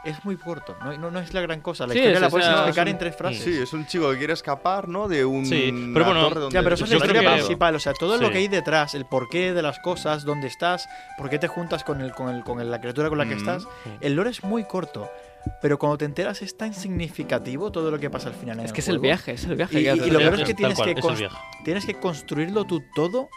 es 0.04 0.24
muy 0.26 0.36
corto. 0.38 0.76
No, 0.84 0.98
no, 0.98 1.12
no 1.12 1.20
es 1.20 1.34
la 1.34 1.42
gran 1.42 1.62
cosa. 1.62 1.86
La 1.86 1.94
Sí, 1.94 2.00
historia 2.00 2.16
es- 2.18 2.22
la 2.22 2.30
puedes 2.30 2.46
sea, 2.48 2.56
explicar 2.58 2.88
en 2.90 2.98
tres 2.98 3.16
frases. 3.16 3.44
Sí, 3.44 3.58
es 3.62 3.72
un 3.74 3.86
chico 3.86 4.10
que 4.12 4.18
quiere 4.18 4.34
escapar, 4.34 4.88
¿no? 4.88 5.08
De 5.08 5.24
un. 5.26 5.46
Sí, 5.46 5.72
pero 5.94 6.06
bueno, 6.06 6.30
donde 6.30 6.54
Ya, 6.54 6.64
pero 6.64 6.76
eso 6.76 6.86
es 6.86 6.90
la 6.92 6.98
historia 6.98 7.34
principal, 7.34 7.76
o 7.76 7.80
sea, 7.80 7.94
todo 7.94 8.18
Sí. 8.18 8.24
lo 8.24 8.32
que 8.32 8.40
hay 8.40 8.48
detrás, 8.48 8.96
el 8.96 9.06
porqué 9.06 9.54
de 9.54 9.62
las 9.62 9.80
cosas, 9.80 10.24
dónde 10.24 10.48
estás, 10.48 10.88
por 11.18 11.30
qué 11.30 11.38
te 11.40 11.48
juntas 11.48 11.84
con, 11.84 12.02
el, 12.02 12.12
con, 12.14 12.30
el, 12.34 12.44
con 12.44 12.60
el- 12.62 12.72
la 12.72 12.80
criatura 12.82 13.10
con 13.10 13.18
la 13.18 13.26
que 13.26 13.36
Mm. 13.36 13.40
estás. 13.40 13.68
El 14.00 14.16
lore 14.16 14.32
es 14.32 14.44
muy 14.44 14.64
corto, 14.64 15.10
pero 15.62 15.78
cuando 15.78 15.98
te 15.98 16.06
enteras 16.06 16.42
es 16.42 16.58
tan 16.58 16.74
significativo 16.74 17.72
todo 17.72 17.92
lo 17.92 18.00
que 18.00 18.10
pasa 18.10 18.30
al 18.30 18.36
final 18.36 18.60
en 18.60 18.66
Es 18.66 18.72
el 18.72 18.76
que 18.76 18.82
es 18.82 18.88
el 18.88 18.94
juego. 18.96 19.02
viaje, 19.04 19.32
es 19.34 19.44
el 19.46 19.56
viaje 19.56 19.80
Y- 19.80 19.84
que 19.84 19.90
y- 19.96 20.00
y 20.08 20.12
lo 20.12 20.20
peor 20.20 20.34
es 20.40 20.44
que 20.48 20.54
tienes 20.54 20.76
cual, 20.78 20.94
que 20.96 21.00
es. 21.26 21.32
Tienes 21.64 21.86
que 21.86 21.94
construirlo 22.00 22.66
tú 22.66 22.82
todo 22.96 23.30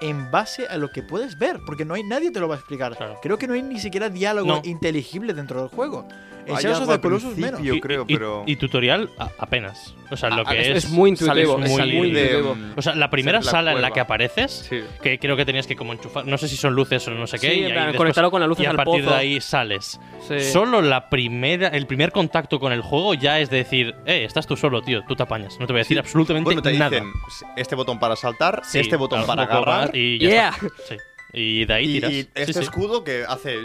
En 0.00 0.30
base 0.30 0.66
a 0.66 0.76
lo 0.78 0.90
que 0.90 1.02
puedes 1.02 1.38
ver, 1.38 1.60
porque 1.66 1.84
no 1.84 1.94
hay 1.94 2.02
nadie 2.02 2.30
te 2.30 2.40
lo 2.40 2.48
va 2.48 2.54
a 2.54 2.58
explicar. 2.58 2.96
Claro. 2.96 3.18
Creo 3.22 3.36
que 3.38 3.46
no 3.46 3.54
hay 3.54 3.62
ni 3.62 3.78
siquiera 3.78 4.08
diálogo 4.08 4.46
No. 4.48 4.60
inteligible 4.64 5.34
dentro 5.34 5.60
del 5.60 5.68
juego. 5.68 6.06
En 6.46 6.56
Hay 6.56 6.62
Shadows 6.64 6.80
of 6.88 6.94
the 6.94 7.00
Colossus 7.00 7.36
menos. 7.36 7.60
Y- 7.62 7.80
creo, 7.80 8.04
y, 8.08 8.14
pero. 8.14 8.42
y 8.46 8.56
tutorial 8.56 9.10
a- 9.18 9.30
apenas. 9.38 9.94
O 10.10 10.16
sea, 10.16 10.30
lo 10.30 10.42
Ah, 10.46 10.50
que 10.50 10.60
es, 10.72 10.84
es. 10.86 10.90
muy 10.90 11.10
intuitivo, 11.10 11.58
es 11.62 11.70
muy 11.70 11.92
muy 11.92 12.10
de, 12.10 12.24
intuitivo. 12.24 12.54
mm, 12.56 12.72
O 12.76 12.82
sea, 12.82 12.94
la 12.96 13.10
primera 13.10 13.38
la 13.40 13.44
sala 13.50 13.72
en 13.72 13.80
la 13.82 13.90
que 13.92 14.00
apareces, 14.00 14.66
Sí. 14.68 14.80
que 15.02 15.18
creo 15.20 15.36
que 15.36 15.44
tenías 15.44 15.66
que 15.68 15.76
como 15.76 15.92
enchufar, 15.92 16.26
no 16.26 16.36
sé 16.38 16.48
si 16.48 16.56
son 16.56 16.74
luces 16.74 17.06
o 17.06 17.12
no 17.12 17.26
sé 17.28 17.38
qué, 17.38 17.50
Sí, 17.52 17.60
y 17.60 17.64
ahí 17.66 17.72
después- 17.72 17.96
conectarlo 17.96 18.30
con 18.30 18.40
las 18.40 18.48
luces 18.48 18.64
y 18.64 18.66
a 18.66 18.70
al 18.70 18.76
partir 18.76 19.02
pozo. 19.04 19.14
de 19.14 19.20
ahí 19.20 19.40
sales. 19.40 20.00
Sí. 20.26 20.40
Solo 20.40 20.82
la 20.82 21.08
primera, 21.08 21.68
el 21.68 21.86
primer 21.86 22.10
contacto 22.10 22.58
con 22.58 22.72
el 22.72 22.80
juego 22.80 23.14
ya 23.14 23.38
es 23.38 23.50
decir, 23.50 23.94
eh, 24.06 24.24
estás 24.24 24.46
tú 24.46 24.56
solo, 24.56 24.82
tío, 24.82 25.02
tú 25.06 25.14
te 25.14 25.22
apañas. 25.22 25.58
No 25.60 25.66
te 25.66 25.72
voy 25.72 25.80
a 25.80 25.84
decir 25.84 25.96
Sí. 25.96 26.00
absolutamente 26.00 26.46
Bueno, 26.46 26.62
te 26.62 26.72
nada. 26.72 26.90
dicen 26.90 27.12
este 27.56 27.74
botón 27.76 28.00
para 28.00 28.16
saltar, 28.16 28.62
Sí, 28.64 28.80
este 28.80 28.96
botón 28.96 29.22
claro, 29.24 29.26
para 29.26 29.42
agarrar 29.44 29.96
Y 29.96 30.18
ya 30.18 30.28
Yeah. 30.28 30.48
está. 30.48 30.66
Sí. 30.88 30.96
Y 31.32 31.64
de 31.64 31.74
ahí 31.74 31.86
tiras. 31.86 32.10
y 32.10 32.22
Sí, 32.22 32.28
este 32.34 32.52
sí. 32.54 32.58
escudo 32.58 33.04
que 33.04 33.24
hace 33.28 33.56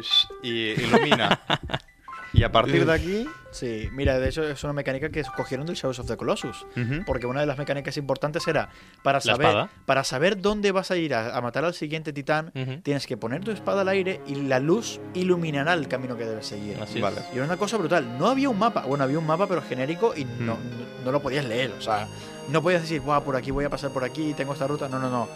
y 0.44 0.50
ilumina. 0.80 1.40
y 2.36 2.44
a 2.44 2.52
partir 2.52 2.86
de 2.86 2.94
aquí. 2.94 3.26
Sí, 3.52 3.90
mira, 3.94 4.20
de 4.20 4.28
hecho 4.28 4.44
es 4.44 4.62
una 4.66 4.74
mecánica 4.74 5.10
que 5.10 5.22
escogieron 5.22 5.66
del 5.66 5.76
Shadows 5.76 6.00
of 6.00 6.08
the 6.08 6.18
Colossus. 6.18 6.66
Ujú. 6.76 7.04
Porque 7.06 7.26
una 7.26 7.40
de 7.40 7.46
las 7.46 7.58
mecánicas 7.58 7.96
importantes 7.98 8.46
era 8.48 8.70
para 9.02 9.22
saber, 9.22 9.68
para 9.86 10.04
saber 10.04 10.42
dónde 10.42 10.72
vas 10.74 10.92
a 10.92 10.98
ir 10.98 11.14
a, 11.14 11.36
a 11.36 11.42
matar 11.42 11.64
al 11.64 11.74
siguiente 11.74 12.12
titán, 12.12 12.52
Ujú. 12.54 12.82
tienes 12.82 13.08
que 13.08 13.16
poner 13.16 13.44
tu 13.44 13.52
espada 13.52 13.82
al 13.82 13.88
aire 13.88 14.20
y 14.28 14.36
la 14.36 14.60
luz 14.60 15.00
iluminará 15.14 15.74
el 15.74 15.88
camino 15.88 16.18
que 16.18 16.26
debes 16.26 16.48
seguir. 16.48 16.78
Así 16.82 16.98
es. 16.98 17.02
Vale. 17.02 17.22
Y 17.34 17.38
era 17.38 17.46
una 17.46 17.58
cosa 17.58 17.78
brutal. 17.78 18.18
No 18.20 18.28
había 18.28 18.50
un 18.50 18.60
mapa. 18.60 18.82
Bueno, 18.82 19.06
había 19.06 19.20
un 19.20 19.26
mapa, 19.26 19.48
pero 19.48 19.62
genérico 19.62 20.14
y 20.16 20.26
no, 20.26 20.56
no, 20.56 20.58
no 21.06 21.12
lo 21.12 21.22
podías 21.22 21.46
leer. 21.46 21.72
O 21.78 21.82
sea, 21.82 22.08
no 22.50 22.62
podías 22.62 22.82
decir, 22.82 23.00
Buah, 23.02 23.22
por 23.22 23.36
aquí 23.38 23.52
voy 23.52 23.64
a 23.66 23.70
pasar 23.70 23.92
por 23.92 24.04
aquí, 24.04 24.34
tengo 24.34 24.52
esta 24.54 24.68
ruta. 24.68 24.90
No, 24.90 25.00
no, 25.00 25.10
no. 25.10 25.30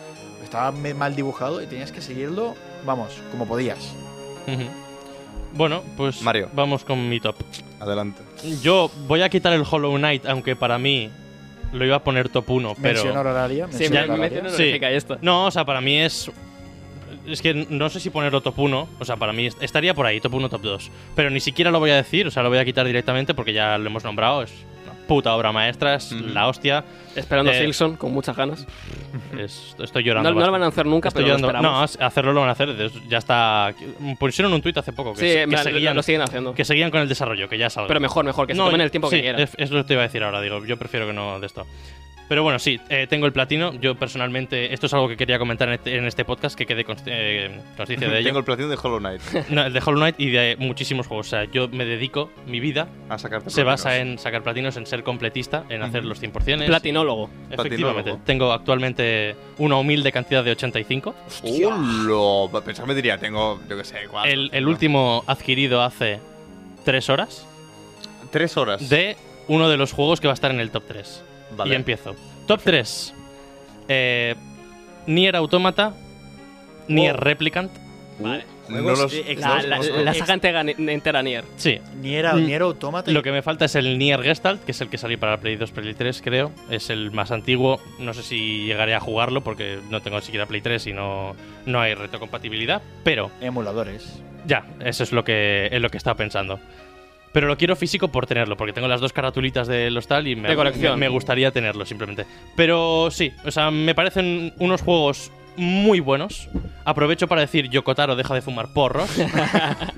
Estaba 0.43 0.72
mal 0.72 1.16
dibujado 1.16 1.62
y 1.62 1.68
tenías 1.68 1.91
que 1.91 2.02
seguirlo, 2.02 2.56
vamos, 2.86 3.22
como 3.32 3.45
podías. 3.47 3.93
Ujú. 4.47 4.64
Bueno, 5.60 5.84
pues 5.97 6.22
Mario. 6.22 6.49
vamos 6.53 6.84
con 6.86 7.07
mi 7.10 7.20
top. 7.20 7.36
Adelante. 7.82 8.22
Yo 8.64 8.89
voy 9.07 9.22
a 9.22 9.30
quitar 9.30 9.51
el 9.53 9.64
Hollow 9.70 9.95
Knight, 9.97 10.26
aunque 10.26 10.55
para 10.55 10.80
mí 10.80 11.10
lo 11.74 11.86
iba 11.86 11.97
a 11.97 12.03
poner 12.03 12.30
top 12.30 12.49
1, 12.49 12.76
pero... 12.82 12.93
Mención 13.03 13.18
honoraria. 13.18 13.68
Sí, 13.70 13.80
mención 13.89 13.91
me, 14.07 14.14
honoraria. 14.14 14.41
mención 14.41 14.57
Sí. 14.80 14.80
esto. 14.86 15.18
No, 15.22 15.45
o 15.47 15.51
sea, 15.51 15.66
para 15.66 15.82
mí 15.82 15.97
es... 15.99 16.32
Es 17.28 17.41
que 17.41 17.53
no 17.53 17.89
sé 17.89 17.99
si 17.99 18.10
ponerlo 18.10 18.41
top 18.41 18.57
1, 18.57 18.88
o 18.99 19.05
sea, 19.05 19.18
para 19.18 19.34
mí 19.34 19.45
est- 19.47 19.62
estaría 19.62 19.93
por 19.93 20.05
ahí, 20.05 20.20
top 20.22 20.34
1, 20.36 20.49
top 20.49 20.62
2. 20.62 20.91
Pero 21.16 21.30
ni 21.30 21.39
siquiera 21.41 21.70
lo 21.70 21.80
voy 21.80 21.91
a 21.91 21.95
decir, 21.97 22.26
o 22.26 22.32
sea, 22.32 22.41
lo 22.41 22.49
voy 22.49 22.57
a 22.57 22.66
quitar 22.66 22.86
directamente 22.88 23.34
porque 23.36 23.51
ya 23.53 23.78
lo 23.78 23.86
hemos 23.88 24.03
nombrado, 24.03 24.41
es 24.43 24.51
puta 25.10 25.36
obra 25.36 25.51
maestra, 25.51 25.95
es 25.95 26.12
la 26.14 26.47
hostia. 26.47 26.86
Esperando 27.16 27.51
a 27.51 27.55
Eh, 27.55 27.64
Silson 27.66 27.97
con 27.97 28.14
muchas 28.14 28.38
ganas. 28.38 28.66
es- 29.38 29.76
estoy 29.80 30.03
No, 30.03 30.07
llorando. 30.07 30.32
no 30.34 30.45
lo 30.45 30.51
van 30.51 30.64
a 30.64 30.68
hacer 30.68 30.86
nunca, 30.86 31.10
Estoy 31.10 31.24
pero 31.26 31.36
lo 31.36 31.41
llorando. 31.41 31.70
No, 31.70 31.84
esperamos. 31.84 32.12
hacerlo 32.12 32.34
lo 32.34 32.39
van 32.41 32.49
a 32.49 32.51
hacer, 32.53 32.91
ya 33.10 33.18
está... 33.18 33.74
Pusieron 34.20 34.53
un 34.53 34.62
tuit 34.62 34.78
hace 34.78 34.93
poco 34.93 35.14
que, 35.16 35.20
sí, 35.45 35.49
que 35.49 35.57
seguían, 35.57 35.95
lo 35.95 36.03
siguen 36.03 36.22
haciendo. 36.22 36.53
que 36.53 36.64
seguían 36.64 36.91
con 36.91 37.01
el 37.01 37.10
desarrollo, 37.10 37.49
que 37.49 37.57
ya 37.57 37.70
salga. 37.70 37.88
Pero 37.88 37.99
mejor, 37.99 38.24
mejor, 38.24 38.47
que 38.47 38.53
se 38.53 38.57
No, 38.60 38.66
tomen 38.66 38.82
el 38.82 38.91
tiempo 38.91 39.10
sí, 39.10 39.18
que 39.18 39.22
quieran. 39.24 39.41
Es, 39.41 39.51
es 39.57 39.72
lo 39.72 39.82
que 39.82 39.88
te 39.88 39.93
iba 39.95 40.03
a 40.03 40.05
decir 40.05 40.24
ahora, 40.24 40.39
digo, 40.39 40.64
yo 40.66 40.78
prefiero 40.78 41.07
que 41.07 41.14
no 41.14 41.39
de 41.39 41.47
esto. 41.47 41.66
Pero 42.30 42.44
bueno, 42.44 42.60
sí, 42.60 42.80
eh, 42.90 43.08
tengo 43.10 43.26
el 43.26 43.34
platino. 43.34 43.74
Yo 43.74 43.96
personalmente, 43.96 44.72
esto 44.74 44.86
es 44.86 44.94
algo 44.94 45.10
que 45.10 45.18
quería 45.18 45.40
comentar 45.40 45.68
en 45.68 45.74
este, 45.74 45.98
en 45.98 46.06
este 46.06 46.24
podcast, 46.24 46.56
que 46.56 46.66
quede 46.68 46.86
const- 46.86 47.02
eh, 47.08 47.60
de 47.88 47.96
ello. 48.20 48.24
Tengo 48.24 48.40
el 48.40 48.46
platino 48.46 48.70
de 48.70 48.78
Hollow 48.82 49.00
Knight. 49.00 49.22
No, 49.50 49.66
el 49.66 49.74
de 49.74 49.80
Hollow 49.84 49.98
Knight 50.00 50.16
y 50.20 50.30
de 50.30 50.56
muchísimos 50.60 51.08
juegos. 51.08 51.26
O 51.28 51.30
sea, 51.32 51.46
yo 51.46 51.68
me 51.70 51.86
dedico, 51.86 52.30
mi 52.46 52.60
vida 52.60 52.88
A 53.10 53.18
sacarte 53.18 53.50
se 53.50 53.64
platinos. 53.64 53.84
basa 53.84 53.98
en 53.98 54.20
sacar 54.20 54.44
platinos, 54.44 54.78
en 54.78 54.86
ser 54.86 55.04
completista, 55.04 55.66
en 55.70 55.82
hacer 55.82 56.06
los 56.06 56.22
100%. 56.22 56.68
Platinólogo. 56.68 57.30
Efectivamente. 57.50 58.04
Platinólogo. 58.12 58.22
Tengo 58.26 58.54
actualmente 58.54 59.36
una 59.58 59.78
humilde 59.78 60.12
cantidad 60.12 60.44
de 60.44 60.52
85. 60.52 61.16
¡Hola! 61.44 62.62
Pensaba 62.64 62.86
que 62.86 62.90
me 62.90 62.96
diría, 62.96 63.18
tengo, 63.18 63.60
yo 63.68 63.76
qué 63.76 63.84
sé, 63.84 63.98
cuatro. 64.10 64.32
El, 64.32 64.50
el 64.54 64.68
último 64.68 65.24
adquirido 65.28 65.82
hace 65.82 66.20
3 66.86 67.10
horas 67.10 67.46
Tres 68.32 68.56
horas. 68.58 68.88
de 68.88 69.18
uno 69.48 69.68
de 69.68 69.78
los 69.78 69.92
juegos 69.94 70.22
que 70.22 70.28
va 70.28 70.34
a 70.34 70.36
estar 70.36 70.52
en 70.52 70.60
el 70.60 70.70
top 70.70 70.84
3. 70.88 71.24
Vale. 71.56 71.72
Y 71.74 71.76
empiezo. 71.76 72.16
Top 72.47 72.62
3. 72.64 73.14
Eh, 73.88 74.36
Nier 75.08 75.36
Automata, 75.36 75.93
Nier 76.88 77.16
Oh. 77.16 77.20
Replicant, 77.20 77.72
Uh, 78.22 78.38
no 78.68 78.82
los. 78.82 79.14
eh, 79.14 79.38
La, 80.04 80.14
saga 80.14 80.34
entera, 80.34 80.60
entera 80.62 81.24
Nier. 81.24 81.45
Sí. 81.56 81.80
Nier, 82.02 82.26
Mm. 82.36 82.45
Nier 82.45 82.62
Automata. 82.64 83.10
Lo 83.12 83.24
que 83.24 83.32
me 83.32 83.41
falta 83.41 83.64
es 83.66 83.76
el 83.76 83.97
Nier 83.97 84.22
Gestalt, 84.22 84.64
que 84.66 84.72
es 84.74 84.82
el 84.82 84.89
que 84.89 84.97
salió 84.97 85.18
para 85.18 85.39
Play 85.39 85.56
2, 85.56 85.72
Play 85.72 85.93
3, 85.93 86.22
creo. 86.22 86.52
Es 86.70 86.89
el 86.89 87.12
más 87.12 87.32
antiguo. 87.32 87.80
No 87.97 88.14
sé 88.14 88.22
si 88.24 88.66
llegaré 88.66 88.93
a 88.93 89.00
jugarlo 89.00 89.41
porque 89.41 89.80
no 89.89 90.02
tengo 90.02 90.20
siquiera 90.22 90.45
Play 90.47 90.60
3 90.62 90.86
y 90.88 90.93
no, 90.93 91.34
no 91.66 91.80
hay 91.80 91.93
retrocompatibilidad. 91.93 92.82
Pero 93.06 93.32
Emuladores. 93.39 94.22
ya, 94.45 94.66
eso 94.84 95.04
es 95.04 95.14
lo 95.14 95.24
que, 95.24 95.70
es 95.72 95.82
lo 95.82 95.89
que 95.89 95.97
estaba 95.97 96.18
pensando. 96.18 96.60
Pero 97.32 97.48
lo 97.48 97.58
quiero 97.58 97.76
físico 97.76 98.08
por 98.08 98.26
tenerlo, 98.26 98.58
porque 98.58 98.74
tengo 98.74 98.88
las 98.88 99.02
dos 99.02 99.14
caratulitas 99.14 99.68
de 99.68 99.92
los 99.92 100.08
tal 100.08 100.28
y 100.28 100.36
me, 100.36 100.50
De 100.50 100.56
colección. 100.56 100.94
me- 101.00 101.06
me 101.06 101.10
gustaría 101.10 101.52
tenerlo 101.52 101.86
simplemente. 101.86 102.26
Pero 102.56 103.10
sí, 103.12 103.32
o 103.46 103.52
sea, 103.52 103.70
me 103.72 103.94
parecen 103.94 104.54
unos 104.60 104.82
juegos 104.82 105.32
muy 105.60 105.99
buenos. 105.99 106.49
Aprovecho 106.86 107.28
para 107.28 107.41
decir, 107.41 107.70
Yokotaro, 107.70 108.16
deja 108.16 108.34
de 108.34 108.41
fumar 108.41 108.74
porros. 108.74 109.10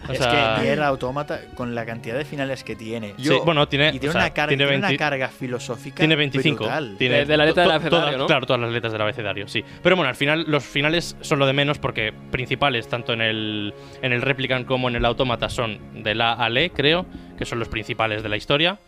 O 0.09 0.14
es 0.14 0.20
que 0.20 0.62
Nier 0.64 0.82
Automata, 0.82 1.39
con 1.55 1.74
la 1.74 1.86
cantidad 1.86 2.18
de 2.18 2.26
finales 2.26 2.66
que 2.66 2.76
tiene. 2.76 3.14
sí, 3.18 3.30
bueno, 3.45 3.66
tiene, 3.70 3.89
y 3.89 3.91
tiene, 3.99 4.09
o 4.09 4.12
sea, 4.12 4.22
una, 4.22 4.30
carga, 4.34 4.49
tiene 4.49 4.64
tiene 4.66 4.78
una 4.80 4.88
20 4.89 4.97
carga 5.01 5.28
filosófica. 5.30 5.95
Tiene 5.97 6.16
25. 6.18 6.57
brutal. 6.57 6.95
Tiene 6.97 7.18
De- 7.20 7.26
de 7.26 7.38
la 7.38 7.45
letra 7.45 7.64
del 7.64 7.72
abecedario, 7.72 7.99
todas- 8.07 8.18
¿no? 8.18 8.26
Claro, 8.26 8.45
todas 8.45 8.62
las 8.62 8.72
letras 8.74 8.91
del 8.91 9.01
abecedario, 9.01 9.47
sí. 9.47 9.64
Pero 9.82 9.95
bueno, 9.95 10.09
al 10.09 10.16
final 10.16 10.43
los 10.49 10.66
finales 10.66 11.16
son 11.22 11.39
lo 11.39 11.45
de 11.45 11.53
menos 11.53 11.78
porque 11.80 12.12
principales, 12.30 12.89
tanto 12.89 13.14
en 13.14 13.22
el, 13.22 13.74
en 14.01 14.12
el 14.12 14.22
Replicant 14.22 14.68
como 14.68 14.89
en 14.89 14.97
el 14.97 15.05
Autómata, 15.05 15.47
son 15.49 15.80
de 16.03 16.14
la 16.14 16.34
a 16.34 16.49
la, 16.49 16.68
creo, 16.70 17.05
que 17.38 17.45
son 17.45 17.59
los 17.59 17.70
principales 17.70 18.22
de 18.22 18.28
la 18.30 18.36
historia. 18.36 18.80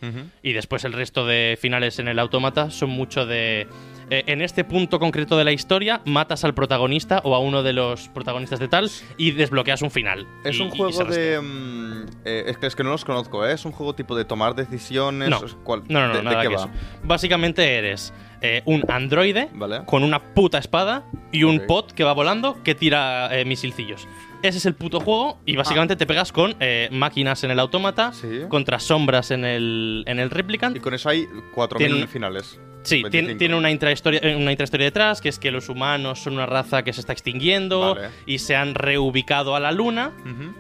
Y 0.41 0.51
después 0.51 0.83
el 0.83 0.91
resto 0.91 1.25
de 1.25 1.57
finales 1.61 1.99
en 1.99 2.09
el 2.09 2.19
Autómata 2.19 2.69
son 2.69 2.89
mucho 2.89 3.25
de... 3.25 3.67
eh, 4.09 4.23
en 4.27 4.41
este 4.41 4.63
punto 4.63 4.99
concreto 4.99 5.37
de 5.37 5.43
la 5.43 5.51
historia, 5.51 6.01
matas 6.05 6.43
al 6.43 6.53
protagonista 6.53 7.21
o 7.23 7.35
a 7.35 7.39
uno 7.39 7.63
de 7.63 7.73
los 7.73 8.09
protagonistas 8.09 8.59
de 8.59 8.67
tal 8.67 8.89
y 9.17 9.31
desbloqueas 9.31 9.81
un 9.81 9.91
final. 9.91 10.27
Es 10.43 10.57
Y- 10.57 10.61
un 10.61 10.69
juego 10.71 11.03
de. 11.05 11.39
mm, 11.41 12.05
eh, 12.25 12.43
es, 12.47 12.57
que, 12.57 12.67
es 12.67 12.75
que 12.75 12.83
no 12.83 12.91
los 12.91 13.05
conozco, 13.05 13.45
¿eh? 13.45 13.53
Es 13.53 13.65
un 13.65 13.71
juego 13.71 13.93
tipo 13.95 14.15
de 14.15 14.25
tomar 14.25 14.55
decisiones. 14.55 15.29
No, 15.29 15.39
¿cuál- 15.63 15.83
no, 15.87 16.07
no, 16.07 16.21
no, 16.21 16.29
de, 16.29 16.47
qué 16.47 16.47
va? 16.55 16.69
Básicamente 17.03 17.75
eres 17.77 18.13
eh, 18.41 18.61
un 18.65 18.83
androide 18.89 19.49
Vale. 19.53 19.83
con 19.85 20.03
una 20.03 20.19
puta 20.33 20.57
espada 20.57 21.03
y 21.31 21.43
un 21.43 21.57
Ok. 21.59 21.65
pot 21.67 21.91
que 21.93 22.03
va 22.03 22.13
volando 22.13 22.61
que 22.63 22.75
tira 22.75 23.29
misilcillos. 23.45 24.07
Ese 24.41 24.57
es 24.57 24.65
el 24.65 24.75
puto 24.75 24.99
juego 24.99 25.39
y 25.45 25.55
básicamente 25.55 25.95
te 25.95 26.05
pegas 26.05 26.33
con 26.33 26.55
máquinas 26.91 27.43
en 27.45 27.51
el 27.51 27.59
autómata, 27.59 28.11
Sí. 28.11 28.41
contra 28.49 28.79
sombras 28.79 29.31
en 29.31 29.45
el, 29.45 30.03
en 30.05 30.19
el 30.19 30.29
replicant. 30.29 30.75
Y 30.75 30.79
con 30.81 30.93
eso 30.93 31.07
hay 31.07 31.25
4.000 31.55 31.77
Tiene- 31.77 32.07
finales. 32.07 32.59
Sí, 32.83 32.97
tiene, 33.09 33.09
25. 33.29 33.39
tiene 33.39 33.55
una, 33.55 33.71
intrahistoria, 33.71 34.19
eh, 34.23 34.35
una 34.35 34.51
intrahistoria 34.51 34.85
detrás, 34.85 35.21
que 35.21 35.29
es 35.29 35.39
que 35.39 35.51
los 35.51 35.69
humanos 35.69 36.19
son 36.19 36.33
una 36.33 36.45
raza 36.45 36.83
que 36.83 36.93
se 36.93 36.99
está 36.99 37.13
extinguiendo 37.13 37.95
Vale. 37.95 38.09
y 38.25 38.39
se 38.39 38.55
han 38.55 38.75
reubicado 38.75 39.55
a 39.55 39.59
la 39.59 39.71
luna. 39.71 40.11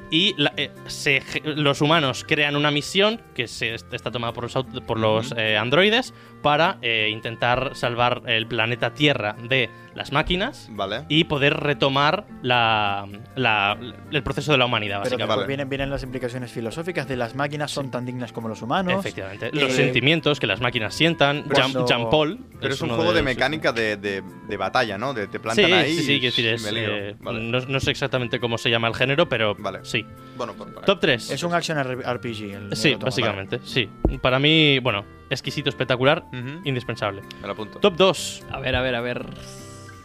Y 0.09 0.33
la- 0.37 0.53
eh, 0.57 0.71
se 0.87 1.21
los 1.43 1.81
humanos 1.81 2.25
crean 2.27 2.55
una 2.55 2.71
misión 2.71 3.21
que 3.35 3.47
se 3.47 3.73
est- 3.75 3.93
está 3.93 4.09
tomada 4.11 4.33
por 4.33 4.43
los, 4.43 4.65
por 4.85 4.99
los 4.99 5.33
eh, 5.37 5.57
androides 5.57 6.13
para 6.43 6.77
eh, 6.83 7.09
intentar 7.11 7.71
salvar 7.73 8.21
el 8.27 8.45
planeta 8.45 8.93
Tierra 8.93 9.35
de 9.49 9.69
las 9.95 10.11
máquinas 10.11 10.67
Vale. 10.71 11.05
y 11.07 11.23
poder 11.25 11.55
retomar 11.55 12.25
la, 12.41 13.07
la- 13.35 13.77
el 14.11 14.23
proceso 14.23 14.51
de 14.51 14.57
la 14.57 14.65
humanidad, 14.65 14.97
Pero 15.03 15.11
básicamente. 15.17 15.35
Vale. 15.35 15.47
vienen, 15.47 15.69
vienen 15.69 15.89
las 15.91 16.01
implicaciones 16.03 16.51
filosóficas 16.51 17.07
de 17.07 17.15
las 17.15 17.35
máquinas 17.35 17.71
son 17.71 17.91
tan 17.91 18.05
dignas 18.05 18.31
como 18.33 18.47
los 18.49 18.61
humanos. 18.61 18.99
Efectivamente. 18.99 19.51
Los 19.53 19.71
Eh, 19.71 19.75
sentimientos 19.75 20.39
que 20.39 20.47
las 20.47 20.61
máquinas 20.61 20.93
sientan. 20.95 21.43
Jean, 21.45 21.71
cuando- 21.71 21.85
Jean 21.87 22.09
Paul. 22.09 22.39
Pero 22.59 22.73
es 22.73 22.81
un 22.81 22.89
juego 22.89 23.13
de, 23.13 23.21
mecánica 23.21 23.71
de, 23.71 23.97
de- 23.97 24.23
de 24.47 24.57
batalla, 24.57 24.97
¿no? 24.97 25.13
De, 25.13 25.27
te 25.27 25.39
plantan 25.39 25.65
Sí, 25.65 25.71
ahí. 25.71 25.93
sí, 25.95 26.03
sí, 26.03 26.13
y 26.13 26.19
quiero 26.19 26.31
decir, 26.35 26.47
es, 26.47 26.71
eh, 26.75 27.15
Vale. 27.19 27.39
no, 27.41 27.59
no 27.59 27.79
sé 27.79 27.91
exactamente 27.91 28.39
cómo 28.39 28.57
se 28.57 28.69
llama 28.69 28.87
el 28.87 28.95
género, 28.95 29.29
pero 29.29 29.55
Vale. 29.55 29.79
sí. 29.83 30.05
Bueno, 30.35 30.53
pues, 30.57 30.73
vale. 30.73 30.85
Top 30.85 30.99
3. 30.99 31.29
Es 31.31 31.43
un 31.43 31.53
action 31.53 31.77
RPG. 31.77 32.51
El 32.53 32.75
Sí, 32.75 32.95
básicamente, 32.95 33.59
sí. 33.63 33.87
Para 34.21 34.39
mí, 34.39 34.79
bueno, 34.79 35.05
exquisito, 35.29 35.69
espectacular, 35.69 36.25
indispensable. 36.63 37.21
Me 37.41 37.47
lo 37.47 37.53
apunto. 37.53 37.79
Top 37.79 37.95
2. 37.95 38.45
A 38.51 38.59
ver, 38.59 38.75
a 38.75 38.81
ver, 38.81 38.95
a 38.95 39.01
ver. 39.01 39.25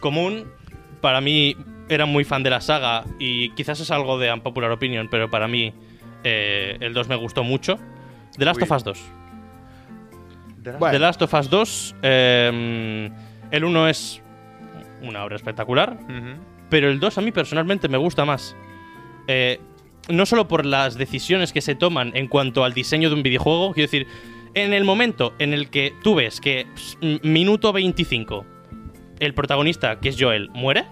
Común. 0.00 0.44
Para 1.00 1.20
mí, 1.20 1.56
era 1.88 2.06
muy 2.06 2.24
fan 2.24 2.42
de 2.42 2.50
la 2.50 2.60
saga 2.60 3.04
y 3.18 3.50
quizás 3.50 3.80
es 3.80 3.90
algo 3.90 4.18
de 4.18 4.32
unpopular 4.32 4.70
opinion, 4.70 5.08
pero 5.08 5.30
para 5.30 5.48
mí 5.48 5.72
eh, 6.24 6.76
el 6.80 6.92
2 6.92 7.08
me 7.08 7.16
gustó 7.16 7.44
mucho. 7.44 7.78
The 8.36 8.44
Last 8.44 8.58
Uy. 8.60 8.64
of 8.64 8.72
Us 8.72 8.84
2. 8.84 8.98
Bueno, 10.78 10.92
The 10.92 10.98
Last 10.98 11.22
of 11.22 11.32
Us 11.34 11.48
2, 11.50 11.94
eh, 12.02 13.10
el 13.50 13.64
1 13.64 13.88
es 13.88 14.22
una 15.02 15.24
obra 15.24 15.36
espectacular, 15.36 15.98
pero 16.68 16.90
el 16.90 17.00
2 17.00 17.18
a 17.18 17.20
mí 17.22 17.32
personalmente 17.32 17.88
me 17.88 17.96
gusta 17.96 18.24
más. 18.24 18.54
Eh, 19.28 19.60
no 20.08 20.26
solo 20.26 20.48
por 20.48 20.66
las 20.66 20.96
decisiones 20.96 21.52
que 21.52 21.60
se 21.60 21.74
toman 21.74 22.12
en 22.14 22.28
cuanto 22.28 22.64
al 22.64 22.74
diseño 22.74 23.08
de 23.08 23.14
un 23.14 23.22
videojuego, 23.22 23.72
quiero 23.72 23.86
decir, 23.86 24.06
en 24.64 24.72
el 24.74 24.84
momento 24.84 25.34
en 25.38 25.52
el 25.54 25.70
que 25.70 25.94
tú 26.02 26.14
ves 26.14 26.40
que 26.40 26.66
minuto 27.22 27.72
25 27.72 28.44
el 29.20 29.34
protagonista, 29.34 29.98
que 30.00 30.10
es 30.10 30.16
Joel, 30.18 30.48
muere, 30.50 30.84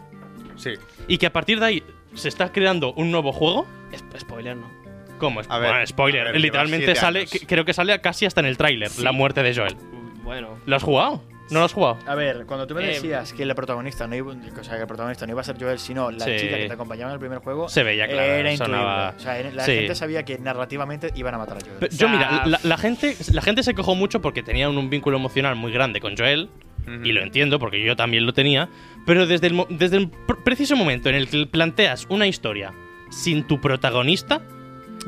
Sí. 0.56 0.70
y 1.08 1.18
que 1.18 1.26
a 1.26 1.32
partir 1.32 1.60
de 1.60 1.66
ahí 1.66 1.82
se 2.14 2.28
está 2.28 2.50
creando 2.52 2.92
un 2.94 3.10
nuevo 3.10 3.32
juego, 3.32 3.66
Sp- 3.94 4.18
spoiler, 4.18 4.56
¿no? 4.56 4.68
¿cómo 5.18 5.40
es? 5.40 5.46
A 5.50 5.58
ver, 5.58 5.70
Bueno, 5.70 5.86
spoiler, 5.86 6.20
a 6.22 6.24
ver, 6.24 6.32
lleva 6.34 6.42
literalmente 6.44 6.86
siete 6.86 7.00
sale, 7.00 7.18
años. 7.20 7.30
que- 7.30 7.46
creo 7.46 7.64
que 7.64 7.72
sale 7.72 8.00
casi 8.00 8.26
hasta 8.26 8.40
en 8.40 8.46
el 8.46 8.56
tráiler, 8.56 8.88
Sí. 8.90 9.02
la 9.02 9.12
muerte 9.12 9.42
de 9.42 9.54
Joel. 9.54 9.76
Bueno. 10.24 10.58
¿Lo 10.66 10.76
has 10.76 10.82
jugado? 10.82 11.22
¿No 11.50 11.60
lo 11.60 11.64
has 11.66 11.72
jugado? 11.72 11.98
A 12.06 12.14
ver, 12.14 12.44
cuando 12.46 12.66
tú 12.66 12.74
me 12.74 12.82
Eh, 12.84 12.94
decías 12.94 13.32
que 13.32 13.44
la 13.46 13.54
protagonista 13.54 14.06
no 14.08 14.16
iba, 14.16 14.32
o 14.32 14.64
sea, 14.64 14.74
que 14.74 14.80
el 14.80 14.86
protagonista 14.86 15.26
no 15.26 15.32
iba 15.32 15.40
a 15.40 15.44
ser 15.44 15.56
Joel, 15.60 15.78
sino 15.78 16.10
la 16.10 16.24
Sí. 16.24 16.32
chica 16.38 16.56
que 16.56 16.66
te 16.66 16.72
acompañaba 16.72 17.10
en 17.10 17.14
el 17.14 17.20
primer 17.20 17.38
juego, 17.38 17.68
Se 17.68 17.82
veía 17.84 18.06
claro, 18.08 18.22
era 18.22 18.56
sonaba- 18.56 19.14
O 19.16 19.20
sea, 19.20 19.40
la 19.52 19.64
Sí. 19.64 19.72
gente 19.72 19.94
sabía 19.94 20.24
que 20.24 20.38
narrativamente 20.38 21.10
iban 21.14 21.34
a 21.34 21.38
matar 21.38 21.58
a 21.58 21.60
Joel. 21.60 21.76
Pero 21.80 21.92
yo, 21.96 22.08
mira, 22.08 22.42
la, 22.46 22.58
la 22.62 22.76
gente, 22.78 23.16
la 23.32 23.42
gente 23.42 23.62
se 23.62 23.74
quejó 23.74 23.94
mucho 23.94 24.20
porque 24.20 24.42
tenía 24.42 24.68
un, 24.68 24.76
un 24.76 24.90
vínculo 24.90 25.16
emocional 25.18 25.54
muy 25.56 25.70
grande 25.72 26.00
con 26.00 26.16
Joel. 26.16 26.50
Y 27.02 27.10
lo 27.10 27.20
entiendo 27.20 27.58
porque 27.58 27.82
yo 27.84 27.96
también 27.96 28.24
lo 28.26 28.32
tenía. 28.32 28.68
Pero 29.06 29.26
desde 29.26 29.48
el, 29.48 29.54
mo- 29.54 29.66
desde 29.68 29.96
el 29.96 30.08
pr- 30.08 30.44
preciso 30.44 30.76
momento 30.76 31.08
en 31.08 31.16
el 31.16 31.28
que 31.28 31.44
planteas 31.46 32.06
una 32.08 32.28
historia 32.28 32.72
sin 33.10 33.44
tu 33.44 33.60
protagonista, 33.60 34.40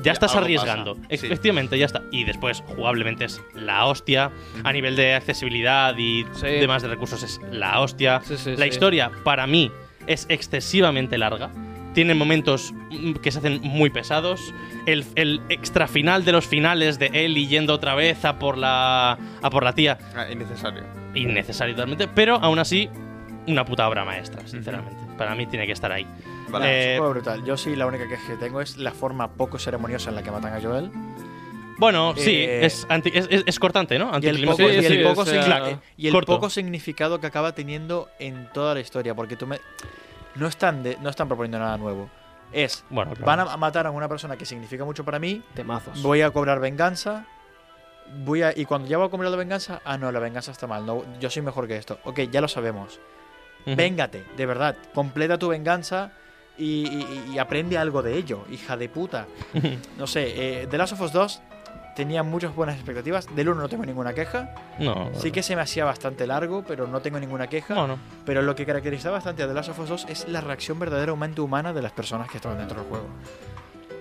ya, 0.03 0.13
estás 0.13 0.35
arriesgando. 0.37 0.95
pasa, 0.97 1.07
sí. 1.17 1.27
Efectivamente, 1.27 1.79
ya 1.79 1.87
está. 1.87 2.03
Y 2.13 2.25
después, 2.25 2.63
jugablemente 2.67 3.25
es 3.25 3.43
la 3.55 3.87
hostia. 3.87 4.31
A 4.65 4.73
nivel 4.73 4.97
de 4.97 5.15
accesibilidad 5.15 5.97
y 5.97 6.25
Sí. 6.35 6.47
demás 6.47 6.83
de 6.83 6.89
recursos 6.89 7.23
es 7.23 7.41
la 7.51 7.81
hostia. 7.81 8.21
Sí, 8.25 8.37
sí, 8.37 8.51
la 8.57 8.65
sí. 8.65 8.69
historia, 8.71 9.11
para 9.25 9.47
mí, 9.47 9.71
es 10.07 10.27
excesivamente 10.29 11.19
larga. 11.19 11.51
Tiene 11.95 12.15
momentos 12.15 12.73
mm, 12.91 13.15
que 13.15 13.31
se 13.33 13.39
hacen 13.39 13.61
muy 13.63 13.91
pesados. 13.91 14.55
El, 14.87 15.05
el 15.17 15.41
extra 15.49 15.89
final 15.89 16.25
de 16.25 16.33
los 16.33 16.47
finales 16.47 16.99
de 16.99 17.11
Ellie 17.13 17.47
yendo 17.47 17.75
otra 17.75 17.95
vez 17.95 18.25
a 18.25 18.39
por 18.39 18.57
la, 18.57 19.19
a 19.43 19.51
por 19.51 19.65
la 19.65 19.73
tía 19.75 19.99
Ah, 20.15 20.27
innecesario. 20.31 20.83
innecesario 21.15 21.75
totalmente, 21.75 22.07
pero 22.09 22.37
aún 22.37 22.59
así, 22.59 22.89
una 23.47 23.65
puta 23.65 23.89
obra 23.89 24.05
maestra, 24.05 24.47
sinceramente. 24.47 24.97
Para 25.17 25.35
mí 25.35 25.47
tiene 25.47 25.67
que 25.67 25.73
estar 25.73 25.91
ahí. 25.91 26.07
Vale. 26.51 26.67
Eh, 26.67 26.81
Es 26.81 26.91
un 26.93 26.99
juego 26.99 27.13
brutal. 27.15 27.45
Yo 27.45 27.57
sí, 27.57 27.77
la 27.77 27.87
única 27.87 28.07
queja 28.09 28.27
que 28.27 28.37
tengo 28.37 28.61
es 28.61 28.77
la 28.77 28.93
forma 28.93 29.29
poco 29.33 29.59
ceremoniosa 29.59 30.11
en 30.11 30.17
la 30.17 30.23
que 30.23 30.31
matan 30.31 30.55
a 30.55 30.61
Joel. 30.61 30.91
bueno, 31.79 32.15
sí, 32.17 32.35
eh, 32.37 32.65
es, 32.67 32.87
anti- 32.89 33.13
es, 33.15 33.27
es- 33.31 33.45
es 33.47 33.59
cortante, 33.59 33.99
¿no? 33.99 34.07
Y 34.21 34.27
el 34.27 34.45
poco, 34.45 34.63
Anticlimático. 34.63 34.69
y 34.71 34.77
el 34.87 34.93
sí, 34.93 34.99
poco 35.05 35.21
o 35.21 35.27
sea, 35.27 35.43
signi- 35.45 35.81
y 35.97 36.07
el 36.09 36.13
corto. 36.13 36.33
poco 36.35 36.51
significado 36.51 37.21
que 37.21 37.27
acaba 37.27 37.53
teniendo 37.55 38.09
en 38.19 38.49
toda 38.53 38.75
la 38.75 38.81
historia. 38.81 39.15
Porque 39.15 39.37
tú 39.37 39.47
me. 39.47 39.61
No 40.35 40.47
están, 40.47 40.83
de- 40.83 40.97
no 41.01 41.09
están 41.11 41.29
proponiendo 41.29 41.59
nada 41.59 41.77
nuevo. 41.77 42.09
Es. 42.53 42.85
Bueno, 42.91 43.13
claro. 43.13 43.27
Van 43.27 43.41
a 43.41 43.57
matar 43.57 43.87
a 43.87 43.91
una 43.91 44.09
persona 44.09 44.37
que 44.37 44.47
significa 44.47 44.85
mucho 44.85 45.05
para 45.05 45.19
mí. 45.19 45.43
Temazos. 45.55 46.03
Voy 46.03 46.23
a 46.23 46.31
cobrar 46.31 46.61
venganza. 46.61 47.27
Voy 48.25 48.43
a, 48.43 48.53
y 48.57 48.65
cuando 48.65 48.89
ya 48.89 48.97
voy 48.97 49.07
a 49.07 49.11
cobrar 49.11 49.31
la 49.31 49.37
venganza, 49.37 49.83
ah, 49.85 49.99
no, 49.99 50.11
la 50.11 50.19
venganza 50.19 50.51
está 50.51 50.67
mal. 50.67 50.87
No, 50.87 51.05
yo 51.21 51.29
soy 51.29 51.43
mejor 51.43 51.69
que 51.69 51.77
esto. 51.77 51.99
Ok, 52.05 52.21
ya 52.31 52.41
lo 52.41 52.49
sabemos. 52.49 52.99
Ujú. 53.67 53.77
Véngate, 53.77 54.25
de 54.37 54.47
verdad. 54.47 54.77
Completa 54.95 55.37
tu 55.39 55.49
venganza 55.49 56.13
y, 56.59 56.87
y- 56.89 57.33
y 57.35 57.39
aprende 57.39 57.79
algo 57.79 58.03
de 58.03 58.15
ello, 58.17 58.45
hija 58.51 58.77
de 58.77 58.89
puta. 58.89 59.27
No 59.99 60.07
sé, 60.07 60.63
eh, 60.63 60.67
The 60.69 60.77
Last 60.79 60.93
of 60.95 61.01
Us 61.01 61.13
2 61.13 61.41
tenía 61.97 62.23
muchas 62.23 62.55
buenas 62.55 62.77
expectativas. 62.77 63.27
Del 63.35 63.49
1 63.49 63.61
no 63.61 63.69
tengo 63.69 63.85
ninguna 63.85 64.13
queja. 64.15 64.55
No. 64.79 65.11
Sí 65.15 65.33
que 65.33 65.43
se 65.43 65.57
me 65.57 65.63
hacía 65.63 65.85
bastante 65.85 66.27
largo, 66.29 66.63
pero 66.67 66.87
no 66.87 67.01
tengo 67.01 67.19
ninguna 67.19 67.49
queja. 67.49 67.75
Bueno, 67.75 67.99
Pero 68.25 68.43
lo 68.43 68.55
que 68.55 68.65
caracteriza 68.65 69.11
bastante 69.11 69.43
a 69.43 69.49
The 69.49 69.55
Last 69.55 69.71
of 69.71 69.79
Us 69.81 69.89
2 69.89 70.07
es 70.09 70.29
la 70.29 70.41
reacción 70.41 70.79
verdaderamente 70.79 71.41
humana 71.41 71.73
de 71.73 71.83
las 71.83 71.91
personas 71.93 72.29
que 72.31 72.37
estaban 72.37 72.59
dentro 72.59 72.79
del 72.81 72.89
juego. 72.89 73.07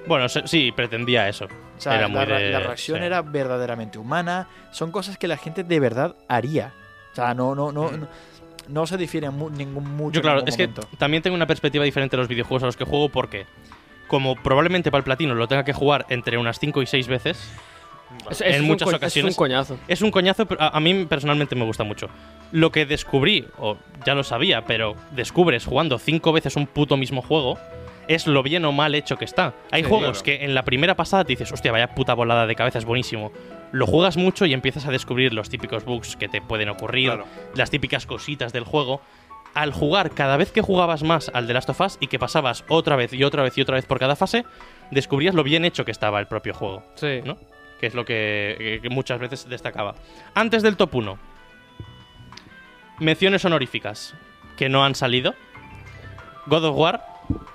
bueno, 0.07 0.29
sí, 0.29 0.71
pretendía 0.71 1.27
eso. 1.27 1.45
O 1.45 1.81
sea, 1.81 1.93
Era 1.95 2.03
la, 2.03 2.07
muy 2.07 2.25
ra- 2.25 2.37
de- 2.37 2.51
la 2.51 2.59
reacción 2.59 2.99
sí. 2.99 3.05
era 3.05 3.21
verdaderamente 3.23 3.97
humana. 3.97 4.47
Son 4.71 4.91
cosas 4.91 5.17
que 5.17 5.27
la 5.27 5.37
gente 5.37 5.63
de 5.63 5.79
verdad 5.79 6.15
haría. 6.27 6.73
O 7.13 7.15
sea, 7.15 7.33
no, 7.33 7.55
no, 7.55 7.71
no, 7.71 7.89
no, 7.91 8.07
no 8.68 8.86
se 8.88 8.97
difieren 8.97 9.34
mu- 9.34 9.49
ningún 9.49 9.84
mucho. 9.95 10.13
Yo, 10.15 10.20
en 10.20 10.24
claro, 10.24 10.38
ningún 10.38 10.49
es 10.49 10.57
que 10.57 10.68
momento. 10.68 10.88
también 10.97 11.24
tengo 11.24 11.36
una 11.36 11.47
perspectiva 11.47 11.84
diferente 11.86 12.15
de 12.15 12.22
los 12.22 12.28
videojuegos 12.28 12.63
a 12.63 12.65
los 12.68 12.78
que 12.78 12.84
juego 12.86 13.09
porque, 13.09 13.45
como 14.07 14.36
probablemente 14.36 14.91
para 14.91 14.99
el 14.99 15.03
platino 15.03 15.36
lo 15.36 15.47
tenga 15.47 15.63
que 15.63 15.74
jugar 15.74 16.05
entre 16.09 16.38
unas 16.38 16.59
5 16.59 16.82
y 16.82 16.86
6 16.86 17.07
veces, 17.07 17.38
Es- 18.30 18.41
en 18.41 18.47
es 18.53 18.61
muchas 18.61 18.88
ocasiones- 18.93 19.32
Es 19.32 19.38
un 19.38 19.38
coñazo. 19.38 19.78
Es 19.88 20.01
un 20.01 20.11
coñazo, 20.11 20.45
pero 20.45 20.61
a, 20.61 20.70
a 20.70 20.80
mí 20.80 21.05
personalmente 21.05 21.55
me 21.55 21.65
gusta 21.65 21.84
mucho. 21.84 22.07
Lo 22.51 22.72
que 22.72 22.86
descubrí, 22.86 23.45
o 23.57 23.78
ya 24.05 24.15
lo 24.15 24.24
sabía, 24.24 24.63
pero 24.65 24.95
descubres 25.11 25.65
jugando 25.65 25.99
cinco 25.99 26.32
veces 26.32 26.55
un 26.55 26.68
puto 26.68 26.95
mismo 26.97 27.22
juego, 27.22 27.57
es 28.07 28.27
lo 28.27 28.43
bien 28.43 28.63
o 28.65 28.71
mal 28.71 28.95
hecho 28.95 29.17
que 29.17 29.25
está. 29.25 29.53
Hay 29.71 29.83
Sí, 29.83 29.89
juegos 29.89 30.23
claro. 30.23 30.39
que 30.39 30.45
en 30.45 30.53
la 30.55 30.63
primera 30.63 30.95
pasada 30.95 31.23
te 31.23 31.33
dices, 31.33 31.51
hostia, 31.51 31.71
vaya 31.71 31.93
puta 31.95 32.13
volada 32.13 32.45
de 32.47 32.55
cabeza, 32.55 32.79
es 32.79 32.85
buenísimo. 32.85 33.31
Lo 33.71 33.85
juegas 33.87 34.15
mucho 34.17 34.45
y 34.45 34.53
empiezas 34.53 34.85
a 34.85 34.91
descubrir 34.91 35.33
los 35.33 35.49
típicos 35.49 35.83
bugs 35.85 36.15
que 36.15 36.27
te 36.29 36.41
pueden 36.41 36.69
ocurrir, 36.69 37.07
Claro. 37.09 37.25
las 37.55 37.69
típicas 37.69 38.05
cositas 38.05 38.53
del 38.53 38.63
juego. 38.63 39.01
Al 39.53 39.73
jugar, 39.73 40.11
cada 40.11 40.37
vez 40.37 40.51
que 40.51 40.61
jugabas 40.61 41.03
más 41.03 41.31
al 41.33 41.47
The 41.47 41.53
Last 41.53 41.69
of 41.69 41.81
Us 41.81 41.97
y 41.99 42.07
que 42.07 42.19
pasabas 42.19 42.63
otra 42.69 42.95
vez 42.95 43.11
y 43.13 43.23
otra 43.23 43.41
vez 43.43 43.57
y 43.57 43.61
otra 43.61 43.75
vez 43.75 43.85
por 43.85 43.97
cada 43.99 44.15
fase, 44.15 44.45
descubrías 44.91 45.33
lo 45.35 45.43
bien 45.43 45.65
hecho 45.65 45.83
que 45.83 45.91
estaba 45.91 46.19
el 46.19 46.27
propio 46.27 46.53
juego. 46.53 46.83
Sí. 46.95 47.21
¿no? 47.25 47.37
Que 47.79 47.87
es 47.87 47.93
lo 47.95 48.05
que, 48.05 48.55
que- 48.57 48.79
que 48.81 48.89
muchas 48.89 49.19
veces 49.19 49.49
destacaba. 49.49 49.95
Antes 50.35 50.61
del 50.63 50.77
top 50.77 50.95
1, 50.95 51.17
menciones 52.99 53.43
honoríficas 53.45 54.15
que 54.57 54.69
no 54.69 54.83
han 54.83 54.95
salido. 54.95 55.35
God 56.47 56.65
of 56.65 56.75
War, 56.77 57.05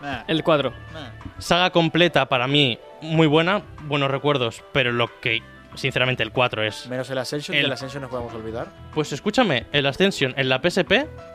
Nah, 0.00 0.22
El 0.26 0.42
cuadro. 0.42 0.72
nah. 0.92 1.10
saga 1.38 1.70
completa 1.70 2.26
para 2.28 2.46
mí 2.46 2.78
muy 3.00 3.26
buena, 3.26 3.62
buenos 3.82 4.10
recuerdos, 4.10 4.62
pero 4.72 4.92
lo 4.92 5.08
que 5.20 5.42
sinceramente 5.74 6.22
el 6.22 6.32
4 6.32 6.62
es... 6.64 6.86
Menos 6.88 7.08
el 7.10 7.18
Ascension, 7.18 7.54
El- 7.56 7.62
que 7.62 7.66
el 7.66 7.72
Ascension 7.72 8.02
nos 8.02 8.10
podemos 8.10 8.34
olvidar. 8.34 8.66
Pues 8.94 9.12
escúchame, 9.12 9.66
el 9.72 9.86
Ascension 9.86 10.34
en 10.36 10.48
la 10.48 10.60
PSP 10.62 10.92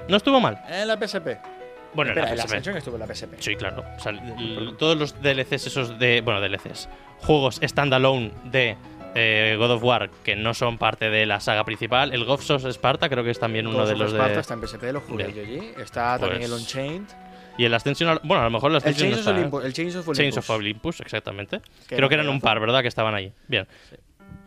no 0.10 0.18
estuvo 0.18 0.40
mal. 0.40 0.62
En 0.70 0.88
la 0.88 0.96
PSP. 0.98 1.28
Bueno, 1.94 2.12
en 2.12 2.18
Espera, 2.20 2.26
la 2.28 2.34
el. 2.34 2.40
Ascension 2.42 2.78
estuvo 2.78 2.96
en 2.98 3.00
la 3.08 3.08
PSP. 3.14 3.34
Sí, 3.40 3.56
claro. 3.56 3.84
O 3.98 4.00
sea, 4.00 4.12
l- 4.12 4.74
todos 4.78 4.96
los 4.98 5.22
DLCs 5.22 5.68
esos 5.68 5.98
de... 5.98 6.22
Bueno, 6.22 6.40
DLCs. 6.42 6.88
Juegos 7.20 7.60
standalone 7.64 8.32
de 8.44 8.78
eh, 9.16 9.56
God 9.58 9.72
of 9.72 9.84
War 9.84 10.10
que 10.24 10.36
no 10.36 10.54
son 10.54 10.78
parte 10.78 11.10
de 11.10 11.26
la 11.26 11.40
saga 11.40 11.64
principal. 11.64 12.14
El 12.14 12.26
Ghost 12.26 12.52
of 12.52 12.64
Sparta 12.66 13.10
creo 13.10 13.24
que 13.24 13.32
es 13.32 13.40
también 13.40 13.66
uno 13.66 13.78
Ghost 13.80 13.90
de 13.92 13.98
los 13.98 14.12
Sparta 14.12 14.34
de... 14.36 14.40
está 14.42 14.54
en 14.54 14.68
PSP, 14.68 14.84
lo 14.94 15.02
jugué 15.02 15.34
yo 15.34 15.42
allí. 15.42 15.72
Está 15.82 16.20
también 16.20 16.44
el 16.44 16.50
Pues- 16.52 16.62
Unchained. 16.62 17.08
Y 17.58 17.66
el 17.66 17.74
Ascension... 17.74 18.20
Bueno, 18.24 18.42
a 18.42 18.46
lo 18.46 18.52
mejor 18.52 18.72
el 18.72 18.76
El 18.76 18.78
Ascension 18.78 19.10
Chains 19.12 19.26
no 19.26 19.32
of 19.32 19.36
¿eh? 19.38 19.40
Olympus. 19.40 19.66
El 19.66 19.74
Chains 19.74 19.96
of 19.96 20.08
Olympus. 20.08 20.18
Chains 20.18 20.38
of 20.38 20.50
Olympus, 20.50 21.00
exactamente. 21.02 21.62
Creo 21.88 22.08
que 22.10 22.16
era 22.16 22.24
eran 22.24 22.34
un 22.34 22.42
par, 22.42 22.60
¿verdad? 22.60 22.82
Que 22.82 22.88
estaban 22.88 23.16
ahí. 23.16 23.34
Bien. 23.48 23.68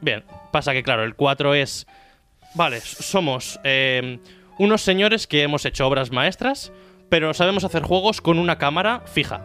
Bien. 0.00 0.24
Pasa 0.52 0.72
que, 0.72 0.82
claro, 0.82 1.02
el 1.04 1.14
4 1.14 1.54
es. 1.54 1.86
Vale, 2.54 2.80
somos 2.80 3.60
eh, 3.64 4.18
unos 4.58 4.82
señores 4.82 5.26
que 5.26 5.42
hemos 5.42 5.64
hecho 5.64 5.86
obras 5.86 6.10
maestras, 6.10 6.72
pero 7.08 7.32
sabemos 7.34 7.64
hacer 7.64 7.82
juegos 7.82 8.20
con 8.20 8.38
una 8.38 8.58
cámara 8.58 9.02
fija. 9.06 9.44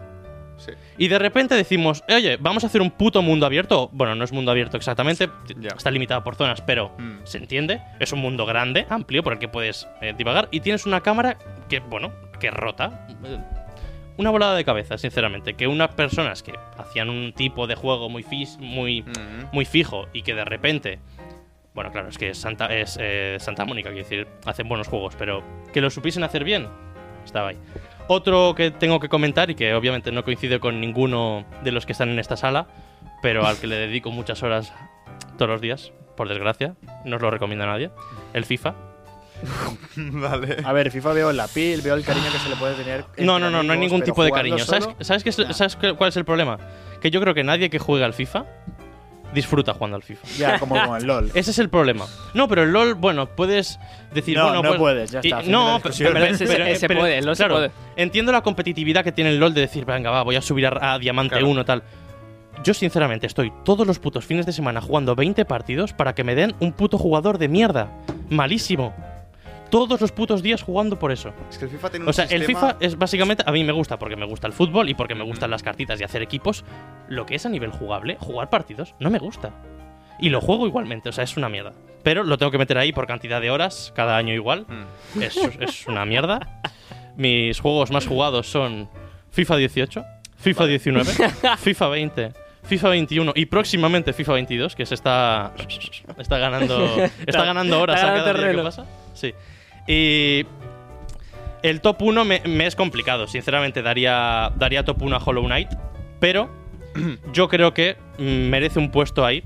Sí. 0.58 0.72
Y 0.96 1.08
de 1.08 1.18
repente 1.18 1.54
decimos, 1.54 2.02
"Eh, 2.08 2.14
oye, 2.14 2.36
vamos 2.38 2.64
a 2.64 2.68
hacer 2.68 2.80
un 2.80 2.90
puto 2.90 3.20
mundo 3.20 3.44
abierto. 3.44 3.90
Bueno, 3.92 4.14
no 4.14 4.24
es 4.24 4.32
mundo 4.32 4.50
abierto 4.50 4.76
exactamente, 4.78 5.28
está 5.76 5.90
limitado 5.90 6.24
por 6.24 6.34
zonas, 6.34 6.62
pero 6.62 6.94
Mm. 6.98 7.18
se 7.24 7.36
entiende. 7.38 7.82
Es 8.00 8.12
un 8.12 8.20
mundo 8.20 8.46
grande, 8.46 8.86
amplio, 8.88 9.22
por 9.22 9.34
el 9.34 9.38
que 9.38 9.48
puedes 9.48 9.86
eh, 10.00 10.14
divagar. 10.16 10.48
Y 10.50 10.60
tienes 10.60 10.86
una 10.86 11.02
cámara 11.02 11.36
que, 11.68 11.80
bueno, 11.80 12.12
que 12.40 12.50
rota. 12.50 13.06
Una 14.18 14.30
volada 14.30 14.54
de 14.56 14.64
cabeza, 14.64 14.96
sinceramente. 14.98 15.54
Que 15.54 15.66
unas 15.66 15.88
personas 15.94 16.42
que 16.42 16.54
hacían 16.78 17.10
un 17.10 17.32
tipo 17.32 17.66
de 17.66 17.74
juego 17.74 18.08
muy, 18.08 18.22
fis- 18.22 18.58
muy, 18.58 19.04
muy 19.52 19.64
fijo 19.64 20.06
y 20.12 20.22
que 20.22 20.34
de 20.34 20.44
repente. 20.44 20.98
Bueno, 21.74 21.92
claro, 21.92 22.08
es 22.08 22.16
que 22.16 22.30
es 22.30 22.38
Santa, 22.38 22.66
es, 22.74 22.96
eh, 22.98 23.36
Santa 23.38 23.66
Mónica, 23.66 23.90
quiero 23.90 24.04
decir, 24.04 24.26
hacen 24.46 24.66
buenos 24.66 24.88
juegos, 24.88 25.14
pero 25.18 25.42
que 25.74 25.82
lo 25.82 25.90
supiesen 25.90 26.24
hacer 26.24 26.42
bien, 26.42 26.66
estaba 27.22 27.48
ahí. 27.50 27.58
Otro 28.08 28.54
que 28.54 28.70
tengo 28.70 28.98
que 28.98 29.10
comentar 29.10 29.50
y 29.50 29.54
que 29.54 29.74
obviamente 29.74 30.10
no 30.10 30.24
coincide 30.24 30.58
con 30.58 30.80
ninguno 30.80 31.44
de 31.62 31.72
los 31.72 31.84
que 31.84 31.92
están 31.92 32.08
en 32.08 32.18
esta 32.18 32.34
sala, 32.38 32.66
pero 33.20 33.44
al 33.46 33.58
que 33.58 33.66
le 33.66 33.76
dedico 33.76 34.10
muchas 34.10 34.42
horas 34.42 34.72
todos 35.36 35.50
los 35.50 35.60
días, 35.60 35.92
por 36.16 36.30
desgracia, 36.30 36.76
no 37.04 37.16
os 37.16 37.22
lo 37.22 37.30
recomienda 37.30 37.66
nadie, 37.66 37.90
el 38.32 38.46
FIFA. 38.46 38.74
vale. 39.96 40.56
A 40.64 40.72
ver, 40.72 40.90
FIFA 40.90 41.12
veo 41.12 41.32
la 41.32 41.48
piel, 41.48 41.80
veo 41.82 41.94
el 41.94 42.04
cariño 42.04 42.26
que 42.32 42.38
se 42.38 42.48
le 42.48 42.56
puede 42.56 42.74
tener. 42.74 43.04
No, 43.18 43.38
no, 43.38 43.50
no, 43.50 43.62
no 43.62 43.72
hay 43.72 43.78
ningún 43.78 44.02
tipo 44.02 44.22
de 44.24 44.30
cariño. 44.30 44.58
¿Sabes, 44.58 44.84
solo, 44.84 44.96
¿sabes, 45.00 45.22
qué 45.22 45.30
es- 45.30 45.38
nah. 45.38 45.52
¿Sabes 45.52 45.76
qué- 45.76 45.94
cuál 45.94 46.08
es 46.08 46.16
el 46.16 46.24
problema? 46.24 46.58
Que 47.00 47.10
yo 47.10 47.20
creo 47.20 47.34
que 47.34 47.44
nadie 47.44 47.70
que 47.70 47.78
juega 47.78 48.06
al 48.06 48.14
FIFA 48.14 48.44
disfruta 49.34 49.74
jugando 49.74 49.96
al 49.96 50.02
FIFA. 50.02 50.26
Ya, 50.38 50.58
como 50.58 50.82
con 50.82 50.96
el 50.96 51.04
LOL. 51.06 51.30
Ese 51.34 51.50
es 51.50 51.58
el 51.58 51.68
problema. 51.68 52.06
No, 52.32 52.48
pero 52.48 52.62
el 52.62 52.70
LOL, 52.72 52.94
bueno, 52.94 53.26
puedes 53.26 53.78
decir, 54.14 54.36
No, 54.38 54.44
bueno, 54.44 54.62
no 54.62 54.68
pues- 54.70 54.78
puedes, 54.80 55.10
ya 55.10 55.20
está, 55.20 55.42
no, 55.42 55.78
pero, 55.82 55.92
Ese- 55.94 56.04
pero- 56.46 56.64
pero- 56.88 57.00
puede, 57.00 57.18
el 57.18 57.26
LOL 57.26 57.36
se 57.36 57.46
puede. 57.46 57.70
entiendo 57.96 58.32
la 58.32 58.40
competitividad 58.42 59.04
que 59.04 59.12
tiene 59.12 59.30
el 59.30 59.38
LOL 59.38 59.52
de 59.52 59.60
decir, 59.62 59.84
venga, 59.84 60.10
va, 60.10 60.22
voy 60.22 60.36
a 60.36 60.40
subir 60.42 60.66
a, 60.66 60.94
a 60.94 60.98
Diamante 60.98 61.34
Claro. 61.34 61.48
1 61.48 61.64
tal. 61.64 61.82
Yo 62.64 62.72
sinceramente 62.72 63.26
estoy 63.26 63.52
todos 63.64 63.86
los 63.86 63.98
putos 63.98 64.24
fines 64.24 64.46
de 64.46 64.52
semana 64.52 64.80
jugando 64.80 65.14
20 65.14 65.44
partidos 65.44 65.92
para 65.92 66.14
que 66.14 66.24
me 66.24 66.34
den 66.34 66.54
un 66.60 66.72
puto 66.72 66.96
jugador 66.96 67.36
de 67.36 67.48
mierda. 67.48 67.90
Malísimo. 68.30 68.94
Todos 69.70 70.00
los 70.00 70.12
putos 70.12 70.42
días 70.42 70.62
jugando 70.62 70.98
por 70.98 71.12
eso. 71.12 71.32
Es 71.50 71.58
que 71.58 71.64
el 71.64 71.70
FIFA 71.70 71.90
tiene 71.90 72.04
un 72.04 72.10
O 72.10 72.12
sea, 72.12 72.24
el 72.26 72.44
sistema- 72.44 72.60
FIFA 72.72 72.76
es 72.80 72.96
básicamente. 72.98 73.42
A 73.46 73.52
mí 73.52 73.64
me 73.64 73.72
gusta 73.72 73.98
porque 73.98 74.16
me 74.16 74.24
gusta 74.26 74.46
el 74.46 74.52
fútbol 74.52 74.88
y 74.88 74.94
porque 74.94 75.14
me 75.14 75.24
gustan 75.24 75.50
las 75.50 75.62
cartitas 75.62 76.00
y 76.00 76.04
hacer 76.04 76.22
equipos. 76.22 76.64
Lo 77.08 77.26
que 77.26 77.34
es 77.34 77.46
a 77.46 77.48
nivel 77.48 77.70
jugable, 77.70 78.16
jugar 78.20 78.48
partidos, 78.50 78.94
no 79.00 79.10
me 79.10 79.18
gusta. 79.18 79.52
Y 80.18 80.30
lo 80.30 80.40
juego 80.40 80.66
igualmente, 80.66 81.08
o 81.08 81.12
sea, 81.12 81.24
es 81.24 81.36
una 81.36 81.48
mierda. 81.48 81.72
Pero 82.02 82.22
lo 82.24 82.38
tengo 82.38 82.52
que 82.52 82.58
meter 82.58 82.78
ahí 82.78 82.92
por 82.92 83.06
cantidad 83.06 83.40
de 83.40 83.50
horas, 83.50 83.92
cada 83.94 84.16
año 84.16 84.32
igual. 84.32 84.66
Mm. 84.68 85.22
Es, 85.22 85.36
es 85.36 85.86
una 85.86 86.04
mierda. 86.04 86.60
Mis 87.16 87.60
juegos 87.60 87.90
más 87.90 88.06
jugados 88.06 88.46
son 88.46 88.88
FIFA 89.30 89.56
18, 89.56 90.04
FIFA 90.36 90.66
19, 90.66 91.12
FIFA 91.58 91.88
20, 91.88 92.32
FIFA 92.62 92.88
21 92.90 93.32
y 93.34 93.46
próximamente 93.46 94.12
FIFA 94.12 94.32
22, 94.34 94.76
que 94.76 94.86
se 94.86 94.94
está 94.94 95.52
está 96.18 96.38
ganando 96.38 96.96
está 97.26 97.44
ganando 97.44 97.80
horas 97.80 98.02
a 98.02 98.06
cada 98.14 98.32
día 98.34 98.52
que 98.52 98.58
pasa. 98.58 98.86
Sí. 99.14 99.34
Y 99.86 100.46
el 101.62 101.80
top 101.80 102.02
1 102.02 102.24
me, 102.24 102.40
me 102.46 102.66
es 102.66 102.76
complicado, 102.76 103.26
sinceramente 103.26 103.82
daría 103.82 104.52
daría 104.56 104.84
top 104.84 105.02
1 105.02 105.16
a 105.16 105.18
Hollow 105.24 105.44
Knight, 105.44 105.68
pero 106.20 106.50
yo 107.32 107.48
creo 107.48 107.74
que 107.74 107.96
merece 108.18 108.78
un 108.78 108.90
puesto 108.90 109.24
ahí. 109.24 109.42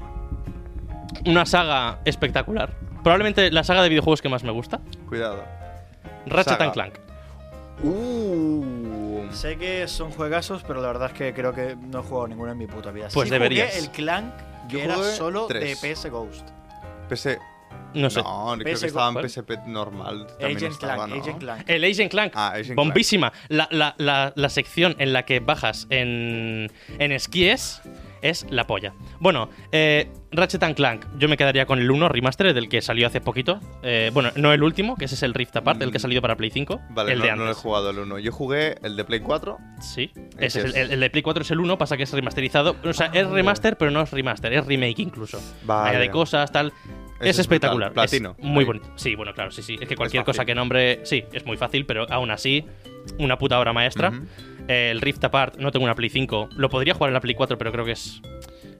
Una 1.26 1.44
saga 1.44 1.98
espectacular. 2.04 2.72
Probablemente 3.02 3.50
la 3.50 3.64
saga 3.64 3.82
de 3.82 3.88
videojuegos 3.88 4.22
que 4.22 4.28
más 4.28 4.44
me 4.44 4.52
gusta. 4.52 4.80
Cuidado. 5.08 5.42
Ratchet 6.26 6.52
Saga. 6.54 6.64
and 6.64 6.72
Clank. 6.72 6.94
Uh. 7.82 9.26
Sé 9.32 9.56
que 9.56 9.86
son 9.88 10.10
juegazos, 10.10 10.62
pero 10.66 10.80
la 10.80 10.88
verdad 10.88 11.10
es 11.12 11.16
que 11.16 11.32
creo 11.34 11.54
que 11.54 11.76
no 11.76 12.00
he 12.00 12.02
jugado 12.02 12.28
ninguno 12.28 12.52
en 12.52 12.58
mi 12.58 12.66
puta 12.66 12.90
vida. 12.90 13.08
Pues 13.12 13.28
sí 13.28 13.32
deberías. 13.32 13.68
Jugué 13.70 13.78
el 13.84 13.90
Clank, 13.90 14.32
que 14.68 14.78
Yo 14.78 14.84
era 14.84 14.96
solo 14.96 15.46
tres. 15.46 15.80
de 15.80 15.94
PS 15.94 16.10
Ghost. 16.10 16.48
PS. 17.08 17.38
No 17.94 18.10
sé. 18.10 18.22
No, 18.22 18.54
creo 18.58 18.74
PS 18.74 18.80
que 18.80 18.86
estaba 18.88 19.20
en. 19.20 19.28
PSP 19.28 19.50
normal. 19.66 20.26
También 20.38 20.56
Agent 20.58 20.72
estaba, 20.72 20.94
Clank, 20.94 21.10
¿no? 21.14 21.20
Agent 21.22 21.38
Clank. 21.38 21.62
El 21.68 21.84
Agent 21.84 22.10
Clank. 22.10 22.32
Ah, 22.36 22.52
Agent 22.54 22.74
bombísima. 22.76 23.32
La, 23.48 23.68
la- 23.70 23.94
la- 23.98 24.32
la 24.36 24.48
sección 24.48 24.94
en 24.98 25.12
la 25.12 25.24
que 25.24 25.40
bajas 25.40 25.86
en, 25.90 26.70
en 26.98 27.12
esquíes 27.12 27.80
es 28.22 28.46
la 28.50 28.66
polla. 28.66 28.92
Bueno, 29.18 29.48
eh, 29.72 30.10
Ratchet 30.30 30.62
and 30.62 30.76
Clank, 30.76 31.06
yo 31.18 31.26
me 31.26 31.38
quedaría 31.38 31.64
con 31.64 31.78
el 31.78 31.90
1 31.90 32.06
remaster, 32.10 32.52
del 32.52 32.68
que 32.68 32.82
salió 32.82 33.06
hace 33.06 33.22
poquito. 33.22 33.58
Eh, 33.82 34.10
bueno, 34.12 34.30
no 34.36 34.52
el 34.52 34.62
último, 34.62 34.94
que 34.96 35.06
ese 35.06 35.14
es 35.14 35.22
el 35.22 35.32
Rift 35.32 35.56
Apart, 35.56 35.80
el 35.80 35.90
que 35.90 35.96
ha 35.96 36.00
salido 36.00 36.20
para 36.20 36.36
Play 36.36 36.50
5. 36.50 36.80
Vale, 36.90 37.12
el 37.12 37.18
no, 37.20 37.24
de 37.24 37.36
no 37.36 37.50
he 37.50 37.54
jugado 37.54 37.88
el 37.90 37.98
1. 37.98 38.18
Yo 38.18 38.30
jugué 38.30 38.76
el 38.82 38.94
de 38.96 39.04
Play 39.06 39.20
4. 39.20 39.56
Sí, 39.80 40.12
Ese 40.38 40.60
es 40.60 40.74
el, 40.74 40.92
el- 40.92 41.00
de 41.00 41.08
Play 41.10 41.22
4 41.22 41.42
es 41.42 41.50
el 41.50 41.60
1, 41.60 41.78
pasa 41.78 41.96
que 41.96 42.02
es 42.02 42.12
remasterizado. 42.12 42.76
O 42.84 42.92
sea, 42.92 43.06
es 43.06 43.26
remaster, 43.26 43.78
pero 43.78 43.90
no 43.90 44.02
es 44.02 44.10
remaster, 44.10 44.52
es 44.52 44.66
remake 44.66 44.98
incluso. 45.00 45.40
Vale. 45.64 45.88
Añade 45.90 46.10
cosas, 46.10 46.52
tal. 46.52 46.74
Es 47.20 47.38
espectacular. 47.38 47.92
Platino. 47.92 48.34
Es 48.38 48.44
muy 48.44 48.64
bonito. 48.64 48.86
Sí, 48.96 49.14
bueno, 49.14 49.32
claro, 49.34 49.50
sí, 49.50 49.62
sí. 49.62 49.76
Es 49.80 49.88
que 49.88 49.96
cualquier 49.96 50.24
cosa 50.24 50.44
que 50.44 50.54
nombre. 50.54 51.00
Sí, 51.04 51.24
es 51.32 51.44
muy 51.46 51.56
fácil, 51.56 51.86
pero 51.86 52.06
aún 52.10 52.30
así, 52.30 52.64
una 53.18 53.36
puta 53.38 53.58
obra 53.58 53.72
maestra. 53.72 54.12
Eh, 54.68 54.90
el 54.90 55.00
Rift 55.00 55.22
Apart, 55.24 55.56
no 55.58 55.70
tengo 55.72 55.84
una 55.84 55.94
Play 55.94 56.10
5. 56.10 56.50
Lo 56.56 56.68
podría 56.70 56.94
jugar 56.94 57.10
en 57.10 57.14
la 57.14 57.20
Play 57.20 57.34
4, 57.34 57.58
pero 57.58 57.72
creo 57.72 57.84
que 57.84 57.92
es. 57.92 58.20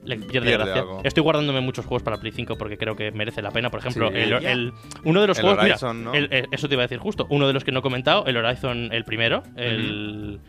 Le 0.03 0.15
pierde, 0.15 0.29
Pierde 0.31 0.51
gracia. 0.53 0.73
algo. 0.81 1.01
Estoy 1.03 1.21
guardándome 1.21 1.61
muchos 1.61 1.85
juegos 1.85 2.01
para 2.01 2.17
Play 2.17 2.31
5 2.31 2.57
porque 2.57 2.75
creo 2.77 2.95
que 2.95 3.11
merece 3.11 3.41
la 3.43 3.51
pena. 3.51 3.69
Por 3.69 3.81
ejemplo, 3.81 4.09
Sí. 4.09 4.17
el, 4.17 4.73
uno 5.03 5.21
de 5.21 5.27
los 5.27 5.37
El 5.37 5.43
juegos. 5.43 5.63
mira, 5.63 5.75
Horizon, 5.75 6.03
¿no? 6.03 6.13
el- 6.15 6.27
eh, 6.31 6.45
eso 6.51 6.67
te 6.67 6.73
iba 6.73 6.81
a 6.81 6.85
decir 6.87 6.97
justo. 6.97 7.27
Uno 7.29 7.45
de 7.45 7.53
los 7.53 7.63
que 7.63 7.71
no 7.71 7.79
he 7.79 7.81
comentado, 7.83 8.25
el 8.25 8.35
Horizon, 8.37 8.89
el 8.91 9.03
primero. 9.05 9.43
El. 9.55 10.39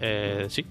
eh, 0.00 0.46
sí. 0.50 0.66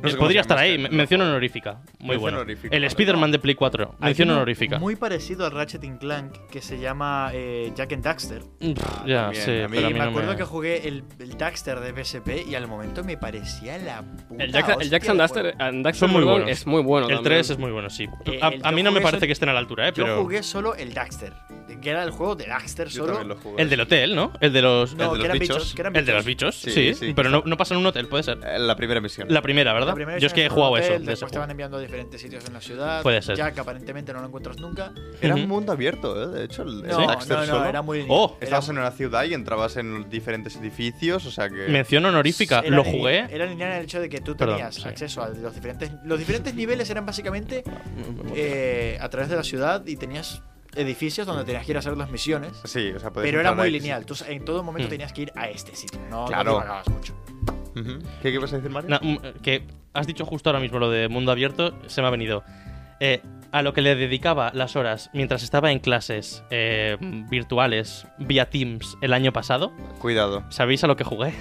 No 0.00 0.08
sé 0.08 0.14
Eh, 0.16 0.18
Podría 0.18 0.40
estar 0.40 0.58
ahí, 0.58 0.74
este, 0.82 0.88
mención 0.94 1.20
honorífica. 1.20 1.80
Muy 1.98 2.10
Mención 2.10 2.20
bueno. 2.20 2.36
honorífica, 2.38 2.68
el 2.74 2.80
vale. 2.80 2.86
Spider-Man 2.86 3.30
de 3.32 3.38
Play 3.38 3.54
4, 3.54 3.94
Hay 4.00 4.06
mención 4.06 4.30
honorífica. 4.30 4.78
Muy 4.78 4.96
parecido 4.96 5.44
al 5.44 5.52
Ratchet 5.52 5.84
and 5.84 5.98
Clank 6.00 6.32
que 6.50 6.60
se 6.62 6.78
llama 6.78 7.30
eh, 7.34 7.72
Jack 7.76 7.92
and 7.92 8.02
Daxter. 8.04 8.42
Ah, 8.80 9.04
ya, 9.06 9.22
también, 9.24 9.44
sí, 9.44 9.50
a 9.60 9.68
mí 9.68 9.76
pero 9.76 9.86
a 9.86 9.90
Y 9.90 9.92
mí 9.92 9.98
me 9.98 10.04
no 10.04 10.10
acuerdo 10.10 10.30
me- 10.32 10.36
que 10.36 10.44
jugué 10.44 10.88
el, 10.88 11.04
el 11.18 11.36
Daxter 11.38 11.80
de 11.80 11.92
PSP 12.04 12.46
y 12.48 12.54
al 12.54 12.66
momento 12.68 13.04
me 13.04 13.16
parecía 13.16 13.78
la 13.78 14.02
puta 14.28 14.44
El, 14.44 14.52
Jack, 14.52 14.68
hostia 14.78 15.12
and 15.58 15.84
Daxter 15.84 15.94
Son 15.94 16.10
muy 16.10 16.24
buenos. 16.24 16.50
es 16.50 16.66
muy 16.66 16.82
bueno. 16.82 17.06
El 17.08 17.16
también. 17.16 17.34
3 17.34 17.50
es 17.50 17.58
muy 17.58 17.70
bueno, 17.70 17.90
sí. 17.90 18.08
Eh, 18.26 18.40
A, 18.62 18.72
mí 18.72 18.82
no 18.82 18.92
me 18.92 19.00
parece 19.00 19.26
que 19.26 19.32
estén 19.32 19.48
a 19.50 19.52
la 19.52 19.58
altura, 19.58 19.88
¿eh? 19.88 19.92
Yo 19.94 20.04
Pero. 20.04 20.22
jugué 20.22 20.42
solo 20.42 20.74
el 20.74 20.94
Daxter. 20.94 21.32
que 21.80 21.90
era 21.90 22.02
el 22.04 22.10
juego 22.10 22.34
de 22.36 22.46
Daxter 22.46 22.90
solo. 22.90 23.06
también 23.14 23.28
lo 23.28 23.36
jugué. 23.36 23.62
El 23.62 23.68
del 23.70 23.80
hotel, 23.80 24.14
¿no? 24.14 24.32
El 24.40 24.52
de 24.52 24.62
los. 24.62 24.94
No, 24.94 25.14
el 25.14 25.22
de 25.22 25.28
los 25.28 25.38
bichos. 25.38 25.74
el 25.94 26.04
de 26.06 26.12
los 26.12 26.24
bichos. 26.24 26.56
Sí. 26.56 26.92
Pero 27.14 27.28
no, 27.30 27.42
no 27.46 27.56
pasa 27.56 27.74
en 27.74 27.80
un 27.80 27.86
hotel, 27.86 28.08
puede 28.08 28.22
ser. 28.22 28.38
La 28.38 28.74
primera 28.76 29.00
misión. 29.00 29.26
La 29.30 29.42
primera, 29.42 29.72
¿verdad? 29.72 29.81
Primera 29.94 30.18
Yo 30.18 30.26
es 30.26 30.32
que 30.32 30.46
he 30.46 30.48
jugado 30.48 30.76
eso. 30.76 30.86
hotel, 30.88 30.98
de 30.98 31.04
ese 31.04 31.10
Después 31.12 31.32
te 31.32 31.38
van 31.38 31.50
enviando 31.50 31.76
a 31.76 31.80
diferentes 31.80 32.20
sitios 32.20 32.44
en 32.46 32.52
la 32.54 32.60
ciudad. 32.60 33.02
Puede 33.02 33.20
ser. 33.22 33.36
Ya 33.36 33.50
que 33.52 33.60
aparentemente 33.60 34.12
no 34.12 34.20
lo 34.20 34.26
encuentras 34.26 34.58
nunca. 34.58 34.92
Era 35.20 35.34
un 35.34 35.48
mundo 35.48 35.72
abierto, 35.72 36.22
¿eh? 36.22 36.26
De 36.28 36.44
hecho, 36.44 36.62
el, 36.62 36.82
No, 36.82 37.06
Daxter 37.06 37.38
no, 37.38 37.46
no, 37.46 37.52
solo. 37.52 37.64
era 37.66 37.82
muy 37.82 38.04
Oh, 38.08 38.36
era 38.36 38.44
Estabas 38.44 38.66
muy- 38.68 38.76
en 38.76 38.80
una 38.82 38.90
ciudad 38.92 39.24
y 39.24 39.34
entrabas 39.34 39.76
en 39.76 40.08
diferentes 40.08 40.56
edificios, 40.56 41.26
o 41.26 41.30
sea 41.30 41.48
que... 41.48 41.68
Mención 41.68 42.04
honorífica. 42.04 42.60
Era 42.60 42.76
Lo 42.76 42.84
jugué. 42.84 43.26
Era 43.30 43.46
lineal 43.46 43.72
el 43.72 43.84
hecho 43.84 44.00
de 44.00 44.08
que 44.08 44.20
tú 44.20 44.36
Perdón, 44.36 44.56
tenías 44.56 44.74
sí. 44.76 44.88
acceso 44.88 45.22
a 45.22 45.28
los 45.30 45.54
diferentes. 45.54 45.90
Los 46.04 46.18
diferentes 46.18 46.54
niveles 46.54 46.88
eran 46.90 47.04
básicamente 47.06 47.64
eh, 48.34 48.98
a 49.00 49.08
través 49.08 49.28
de 49.28 49.36
la 49.36 49.42
ciudad 49.44 49.84
y 49.86 49.96
tenías 49.96 50.42
edificios 50.74 51.26
donde 51.26 51.44
tenías 51.44 51.64
que 51.66 51.72
ir 51.72 51.76
a 51.76 51.80
hacer 51.80 51.96
las 51.96 52.10
misiones. 52.10 52.52
Sí, 52.64 52.90
o 52.92 52.98
sea, 53.00 53.10
podías 53.12 53.28
Pero 53.28 53.40
era 53.40 53.52
muy 53.52 53.64
ahí. 53.66 53.72
lineal. 53.72 54.06
Tú 54.06 54.14
en 54.26 54.44
todo 54.44 54.62
momento 54.62 54.86
Mm. 54.88 54.90
tenías 54.90 55.12
que 55.12 55.22
ir 55.22 55.32
a 55.36 55.48
este 55.48 55.74
sitio. 55.76 56.00
No, 56.10 56.24
Claro. 56.26 56.44
no 56.44 56.50
divagabas 56.60 56.88
mucho. 56.88 57.14
¿Qué, 57.74 58.00
qué 58.22 58.30
ibas 58.30 58.52
a 58.52 58.56
decir, 58.56 58.70
Mario? 58.70 58.98
Mm, 59.00 59.16
que 59.42 59.64
has 59.92 60.06
dicho 60.06 60.24
justo 60.24 60.50
ahora 60.50 60.60
mismo 60.60 60.78
lo 60.78 60.90
de 60.90 61.08
mundo 61.08 61.32
abierto, 61.32 61.78
se 61.86 62.00
me 62.02 62.08
ha 62.08 62.10
venido. 62.10 62.44
Eh, 63.00 63.20
a 63.50 63.62
lo 63.62 63.74
que 63.74 63.82
le 63.82 63.94
dedicaba 63.94 64.50
las 64.54 64.76
horas 64.76 65.10
mientras 65.12 65.42
estaba 65.42 65.72
en 65.72 65.78
clases 65.78 66.42
eh, 66.50 66.96
virtuales 67.30 68.06
vía 68.18 68.48
Teams 68.48 68.96
el 69.02 69.12
año 69.12 69.32
pasado, 69.32 69.72
Cuidado. 69.98 70.44
¿sabéis 70.48 70.82
a 70.84 70.86
lo 70.86 70.96
que 70.96 71.04
jugué? 71.04 71.34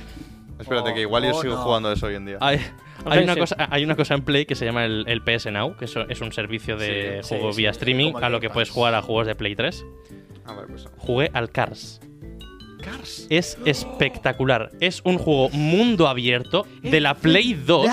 Espérate, 0.60 0.94
que 0.94 1.02
igual 1.02 1.24
yo 1.24 1.36
oh, 1.36 1.42
sigo 1.42 1.56
no. 1.56 1.62
jugando 1.62 1.92
eso 1.92 2.06
hoy 2.06 2.16
en 2.16 2.26
día. 2.26 2.38
Hay, 2.40 2.60
hay 3.06 3.24
una 3.24 3.34
sí. 3.34 3.40
cosa, 3.40 3.56
hay 3.72 3.84
una 3.84 3.96
cosa 3.96 4.14
en 4.14 4.22
Play 4.22 4.46
que 4.46 4.56
se 4.56 4.66
llama 4.66 4.86
el, 4.86 5.06
el 5.08 5.24
PS 5.24 5.52
Now, 5.52 5.76
que 5.76 5.86
es 5.86 6.22
un 6.22 6.32
servicio 6.32 6.78
de 6.78 7.22
Sí, 7.24 7.30
juego 7.30 7.52
sí, 7.54 7.62
vía 7.62 7.74
sí, 7.74 7.78
streaming 7.80 8.14
a 8.22 8.30
lo 8.30 8.40
que 8.40 8.50
puedes 8.50 8.70
jugar 8.70 8.94
a 8.94 9.02
juegos 9.02 9.26
de 9.26 9.36
Play 9.36 9.56
3. 9.56 9.86
A 10.46 10.54
ver, 10.54 10.68
pues... 10.68 10.88
Jugué 10.98 11.32
al 11.34 11.50
Cars. 11.50 12.00
Cars. 12.82 13.28
Es 13.30 13.58
espectacular. 13.66 14.72
Es 14.80 15.02
un 15.04 15.18
juego 15.18 15.50
mundo 15.52 16.08
abierto 16.08 16.66
de 16.82 17.00
la 17.02 17.14
Play 17.16 17.54
2. 17.54 17.88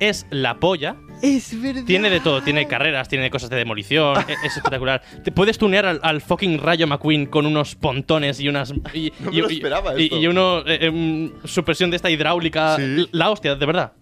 Es 0.00 0.26
la 0.30 0.58
polla. 0.58 0.96
Es 1.20 1.60
verdad. 1.60 1.82
Tiene 1.84 2.10
de 2.10 2.20
todo, 2.20 2.42
tiene 2.42 2.68
carreras, 2.68 3.08
tiene 3.08 3.28
cosas 3.28 3.50
de 3.50 3.56
demolición, 3.56 4.16
e- 4.28 4.34
es 4.46 4.56
espectacular. 4.56 5.02
Te 5.24 5.32
puedes 5.32 5.58
tunear 5.58 5.84
al, 5.84 5.98
al 6.04 6.20
fucking 6.20 6.58
Rayo 6.58 6.86
McQueen 6.86 7.26
con 7.26 7.44
unos 7.44 7.74
pontones 7.74 8.38
y 8.40 8.48
unas. 8.48 8.72
Y, 8.94 9.12
No 9.20 9.32
me 9.32 9.38
lo 9.38 9.48
esperaba 9.48 9.98
y, 10.00 10.04
esto. 10.04 10.16
y 10.20 10.26
uno. 10.28 10.60
eh, 10.64 10.78
em, 10.86 11.32
supresión 11.44 11.90
de 11.90 11.96
esta 11.96 12.08
hidráulica. 12.08 12.76
Sí. 12.76 13.08
La 13.10 13.30
hostia, 13.30 13.56
de 13.56 13.66
verdad. 13.66 13.92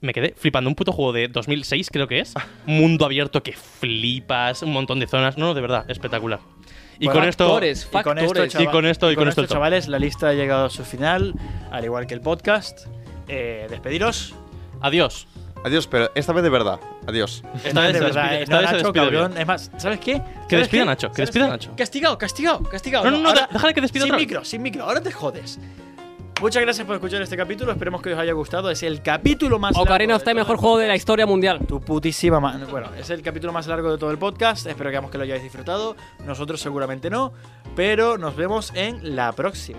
Me 0.00 0.12
quedé 0.12 0.34
flipando. 0.36 0.68
Un 0.68 0.74
puto 0.74 0.90
juego 0.92 1.12
de 1.12 1.28
2006, 1.28 1.88
creo 1.92 2.08
que 2.08 2.18
es. 2.18 2.34
Mundo 2.66 3.04
abierto 3.06 3.42
que 3.44 3.52
flipas, 3.52 4.62
un 4.62 4.72
montón 4.72 4.98
de 4.98 5.06
zonas. 5.06 5.38
No, 5.38 5.46
no, 5.46 5.54
de 5.54 5.60
verdad, 5.60 5.88
espectacular. 5.88 6.40
Y 6.98 7.06
Bueno, 7.06 7.20
con 7.20 7.28
esto. 7.28 7.44
Factores, 7.46 7.86
Y 7.86 8.02
con 8.02 8.18
esto, 8.18 8.44
y 8.62 8.66
con 8.66 8.86
esto- 8.86 9.10
y 9.12 9.16
con 9.16 9.28
esto 9.28 9.46
chavales, 9.46 9.88
la 9.88 9.98
lista 9.98 10.28
ha 10.28 10.32
llegado 10.32 10.66
a 10.66 10.70
su 10.70 10.84
final, 10.84 11.34
al 11.70 11.84
igual 11.84 12.06
que 12.06 12.14
el 12.14 12.20
podcast. 12.20 12.86
Eh, 13.28 13.66
despediros. 13.68 14.34
Adiós. 14.80 15.26
Adiós, 15.64 15.86
pero 15.86 16.10
esta 16.14 16.32
vez 16.34 16.42
de 16.44 16.50
verdad. 16.50 16.78
Adiós. 17.06 17.42
Esta 17.64 17.80
vez 17.80 17.94
de 17.94 18.00
verdad, 18.00 18.34
eh, 18.34 18.42
esta 18.42 18.54
no, 18.56 18.60
vez 18.60 18.70
se 18.70 18.76
Nacho, 18.76 18.92
cabrón. 18.92 19.38
Es 19.38 19.46
más, 19.46 19.70
¿sabes 19.78 19.98
qué? 19.98 20.12
Que 20.12 20.20
¿Sabes 20.20 20.58
despida? 20.58 20.84
Nacho, 20.84 21.08
que 21.08 21.14
¿Sabes 21.16 21.28
despida? 21.30 21.48
Nacho. 21.48 21.72
Castigado, 21.74 22.18
castigado, 22.18 22.62
castigado. 22.64 23.10
No, 23.10 23.18
no, 23.18 23.32
no, 23.34 23.40
déjale 23.50 23.72
que 23.72 23.80
despida 23.80 24.04
Sin 24.04 24.16
micro, 24.16 24.44
sin 24.44 24.62
micro, 24.62 24.84
ahora 24.84 25.00
te 25.00 25.10
jodes. 25.10 25.58
Muchas 26.40 26.62
gracias 26.62 26.86
por 26.86 26.96
escuchar 26.96 27.22
este 27.22 27.36
capítulo, 27.36 27.72
esperemos 27.72 28.02
que 28.02 28.12
os 28.12 28.18
haya 28.18 28.32
gustado. 28.32 28.68
Es 28.70 28.82
el 28.82 29.00
capítulo 29.02 29.58
más 29.58 29.72
largo 29.74 29.84
Ocarina 29.84 30.16
of 30.16 30.24
Time, 30.24 30.34
mejor 30.34 30.56
juego 30.58 30.78
de 30.78 30.88
la 30.88 30.96
historia 30.96 31.24
mundial. 31.26 31.60
Tu 31.66 31.80
putísima 31.80 32.38
ma- 32.38 32.58
Bueno, 32.70 32.88
es 32.98 33.08
el 33.10 33.22
capítulo 33.22 33.52
más 33.52 33.66
largo 33.66 33.90
de 33.90 33.96
todo 33.98 34.10
el 34.10 34.18
podcast. 34.18 34.66
Esperamos 34.66 35.10
que 35.10 35.16
lo 35.16 35.24
hayáis 35.24 35.42
disfrutado. 35.42 35.96
Nosotros 36.26 36.60
seguramente 36.60 37.08
no. 37.08 37.32
Pero 37.76 38.18
nos 38.18 38.36
vemos 38.36 38.72
en 38.74 39.16
la 39.16 39.32
próxima. 39.32 39.78